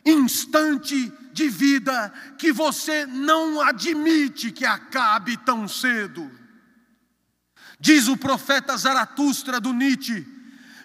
Instante 0.05 1.11
de 1.33 1.49
vida 1.49 2.13
que 2.37 2.51
você 2.51 3.07
não 3.07 3.59
admite 3.59 4.51
que 4.51 4.65
acabe 4.65 5.35
tão 5.37 5.67
cedo. 5.67 6.29
Diz 7.79 8.07
o 8.07 8.15
profeta 8.15 8.77
Zaratustra 8.77 9.59
do 9.59 9.73
Nietzsche: 9.73 10.27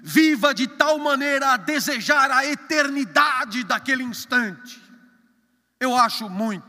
viva 0.02 0.54
de 0.54 0.66
tal 0.66 0.98
maneira 0.98 1.52
a 1.52 1.56
desejar 1.58 2.30
a 2.30 2.46
eternidade 2.46 3.62
daquele 3.62 4.02
instante. 4.02 4.80
Eu 5.78 5.94
acho 5.94 6.30
muito. 6.30 6.64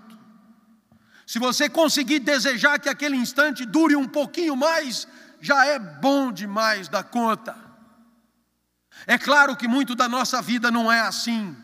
Se 1.25 1.39
você 1.39 1.69
conseguir 1.69 2.19
desejar 2.19 2.79
que 2.79 2.89
aquele 2.89 3.15
instante 3.15 3.65
dure 3.65 3.95
um 3.95 4.07
pouquinho 4.07 4.57
mais, 4.57 5.07
já 5.39 5.65
é 5.65 5.79
bom 5.79 6.31
demais 6.33 6.89
da 6.89 7.03
conta. 7.03 7.66
É 9.07 9.17
claro 9.17 9.55
que 9.55 9.69
muito 9.69 9.95
da 9.95 10.09
nossa 10.09 10.41
vida 10.41 10.69
não 10.69 10.91
é 10.91 10.99
assim. 10.99 11.55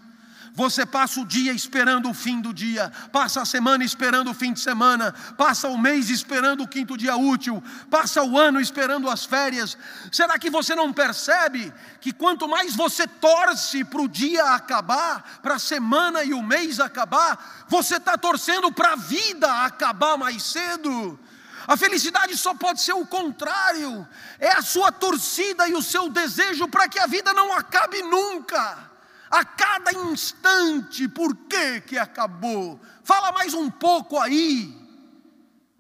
Você 0.56 0.86
passa 0.86 1.20
o 1.20 1.26
dia 1.26 1.52
esperando 1.52 2.08
o 2.10 2.14
fim 2.14 2.40
do 2.40 2.54
dia, 2.54 2.92
passa 3.12 3.42
a 3.42 3.46
semana 3.46 3.84
esperando 3.84 4.30
o 4.30 4.34
fim 4.36 4.54
de 4.54 4.60
semana, 4.60 5.12
passa 5.36 5.68
o 5.68 5.78
mês 5.78 6.12
esperando 6.12 6.62
o 6.62 6.68
quinto 6.68 6.96
dia 6.96 7.16
útil, 7.16 7.62
passa 7.90 8.22
o 8.22 8.38
ano 8.38 8.62
esperando 8.62 9.10
as 9.10 9.26
férias. 9.26 9.76
Será 10.12 10.38
que 10.38 10.52
você 10.52 10.76
não 10.76 10.94
percebe 10.94 11.74
que 12.00 12.14
quanto 12.14 12.48
mais 12.48 12.76
você 12.76 13.08
torce 13.08 13.84
para 13.84 14.02
o 14.02 14.08
dia 14.08 14.46
acabar, 14.54 15.40
para 15.42 15.56
a 15.56 15.60
semana 15.60 16.24
e 16.24 16.36
o 16.36 16.44
mês 16.44 16.80
acabar, 16.80 17.66
você 17.68 17.98
está 17.98 18.16
torcendo 18.16 18.72
para 18.72 18.94
a 18.94 18.96
vida 18.96 19.64
acabar 19.64 20.18
mais 20.18 20.44
cedo? 20.44 21.20
A 21.68 21.78
felicidade 21.78 22.38
só 22.38 22.54
pode 22.54 22.82
ser 22.82 22.94
o 22.94 23.06
contrário, 23.06 24.08
é 24.40 24.52
a 24.52 24.62
sua 24.62 24.92
torcida 24.92 25.68
e 25.68 25.74
o 25.74 25.82
seu 25.82 26.10
desejo 26.10 26.68
para 26.68 26.90
que 26.90 27.00
a 27.00 27.08
vida 27.08 27.34
não 27.34 27.54
acabe 27.54 28.02
nunca. 28.02 28.92
a 29.32 29.44
cada 29.44 29.92
instante, 29.92 31.08
por 31.08 31.36
que 31.36 31.82
que 31.82 31.98
acabou? 31.98 32.80
Fala 33.04 33.32
mais 33.32 33.56
um 33.56 33.68
pouco 33.68 34.20
aí. 34.20 34.78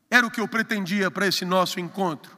Era 0.09 0.25
o 0.25 0.31
que 0.31 0.41
eu 0.41 0.47
pretendia 0.47 1.11
para 1.11 1.27
esse 1.27 1.45
nosso 1.45 1.79
encontro. 1.79 2.35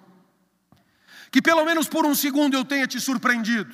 Que 1.31 1.41
pelo 1.41 1.63
menos 1.63 1.87
por 1.87 2.05
um 2.05 2.13
segundo 2.13 2.55
eu 2.57 2.65
tenha 2.65 2.85
te 2.85 2.99
surpreendido. 2.99 3.73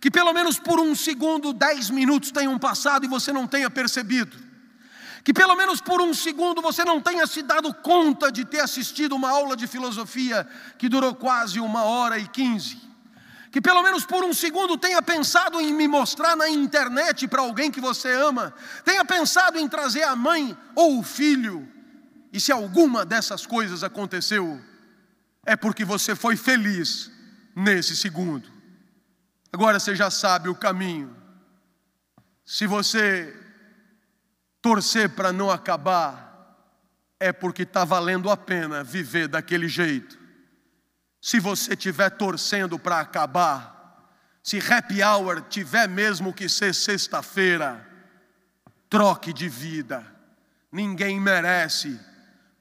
Que 0.00 0.10
pelo 0.10 0.32
menos 0.32 0.58
por 0.58 0.80
um 0.80 0.94
segundo, 0.94 1.52
dez 1.52 1.90
minutos 1.90 2.30
tenham 2.30 2.58
passado 2.58 3.04
e 3.04 3.08
você 3.08 3.32
não 3.32 3.46
tenha 3.46 3.68
percebido. 3.68 4.49
Que 5.22 5.32
pelo 5.32 5.54
menos 5.54 5.80
por 5.80 6.00
um 6.00 6.14
segundo 6.14 6.62
você 6.62 6.84
não 6.84 7.00
tenha 7.00 7.26
se 7.26 7.42
dado 7.42 7.72
conta 7.74 8.32
de 8.32 8.44
ter 8.44 8.60
assistido 8.60 9.14
uma 9.14 9.30
aula 9.30 9.56
de 9.56 9.66
filosofia 9.66 10.48
que 10.78 10.88
durou 10.88 11.14
quase 11.14 11.60
uma 11.60 11.84
hora 11.84 12.18
e 12.18 12.26
quinze 12.28 12.90
que 13.50 13.60
pelo 13.60 13.82
menos 13.82 14.04
por 14.04 14.24
um 14.24 14.32
segundo 14.32 14.78
tenha 14.78 15.02
pensado 15.02 15.60
em 15.60 15.72
me 15.74 15.88
mostrar 15.88 16.36
na 16.36 16.48
internet 16.48 17.26
para 17.26 17.42
alguém 17.42 17.70
que 17.70 17.80
você 17.80 18.12
ama, 18.12 18.54
tenha 18.84 19.04
pensado 19.04 19.58
em 19.58 19.68
trazer 19.68 20.04
a 20.04 20.14
mãe 20.14 20.56
ou 20.74 21.00
o 21.00 21.02
filho, 21.02 21.68
e 22.32 22.40
se 22.40 22.52
alguma 22.52 23.04
dessas 23.04 23.44
coisas 23.44 23.82
aconteceu, 23.82 24.60
é 25.44 25.56
porque 25.56 25.84
você 25.84 26.14
foi 26.14 26.36
feliz 26.36 27.10
nesse 27.56 27.96
segundo. 27.96 28.48
Agora 29.52 29.80
você 29.80 29.96
já 29.96 30.10
sabe 30.10 30.48
o 30.48 30.54
caminho. 30.54 31.16
Se 32.44 32.68
você 32.68 33.36
torcer 34.62 35.10
para 35.10 35.32
não 35.32 35.50
acabar, 35.50 36.30
é 37.18 37.32
porque 37.32 37.62
está 37.62 37.84
valendo 37.84 38.30
a 38.30 38.36
pena 38.36 38.82
viver 38.82 39.28
daquele 39.28 39.68
jeito. 39.68 40.18
Se 41.20 41.38
você 41.38 41.74
estiver 41.74 42.10
torcendo 42.10 42.78
para 42.78 43.00
acabar, 43.00 44.08
se 44.42 44.58
happy 44.58 45.02
hour 45.02 45.42
tiver 45.42 45.86
mesmo 45.88 46.32
que 46.32 46.48
ser 46.48 46.74
sexta-feira, 46.74 47.86
troque 48.88 49.32
de 49.32 49.48
vida. 49.48 50.04
Ninguém 50.72 51.20
merece 51.20 52.00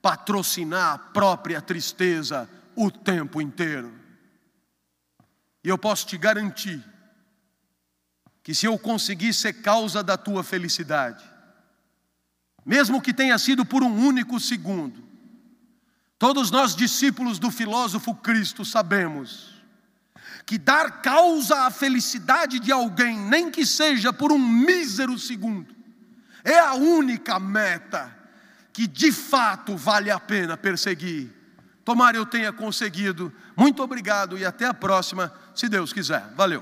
patrocinar 0.02 0.94
a 0.94 0.98
própria 0.98 1.62
tristeza 1.62 2.50
o 2.76 2.92
tempo 2.92 3.42
inteiro. 3.42 3.94
E 5.64 5.70
eu 5.70 5.78
posso 5.78 6.06
te 6.08 6.18
garantir 6.18 6.84
que 8.44 8.56
se 8.56 8.66
eu 8.66 8.78
conseguir 8.80 9.34
ser 9.34 9.54
causa 9.62 10.02
da 10.04 10.18
tua 10.18 10.44
felicidade, 10.44 11.24
mesmo 12.70 13.02
que 13.02 13.14
tenha 13.14 13.38
sido 13.38 13.66
por 13.66 13.84
um 13.84 13.94
único 13.94 14.40
segundo, 14.40 15.10
Todos 16.20 16.52
nós, 16.52 16.76
discípulos 16.76 17.40
do 17.40 17.50
filósofo 17.50 18.14
Cristo, 18.14 18.66
sabemos 18.66 19.58
que 20.46 20.58
dar 20.58 21.02
causa 21.02 21.62
à 21.62 21.72
felicidade 21.72 22.60
de 22.60 22.74
alguém, 22.74 23.18
nem 23.18 23.50
que 23.50 23.66
seja 23.66 24.12
por 24.12 24.30
um 24.30 24.38
mísero 24.38 25.18
segundo, 25.18 25.74
é 26.44 26.60
a 26.60 26.74
única 26.74 27.40
meta 27.40 28.14
que 28.74 28.86
de 28.86 29.14
fato 29.14 29.78
vale 29.78 30.12
a 30.12 30.20
pena 30.20 30.58
perseguir. 30.58 31.30
Tomara 31.86 32.18
eu 32.18 32.26
tenha 32.26 32.52
conseguido. 32.52 33.34
Muito 33.56 33.82
obrigado 33.82 34.38
e 34.38 34.46
até 34.46 34.66
a 34.66 34.74
próxima, 34.74 35.34
se 35.56 35.70
Deus 35.70 35.94
quiser. 35.94 36.34
Valeu. 36.36 36.62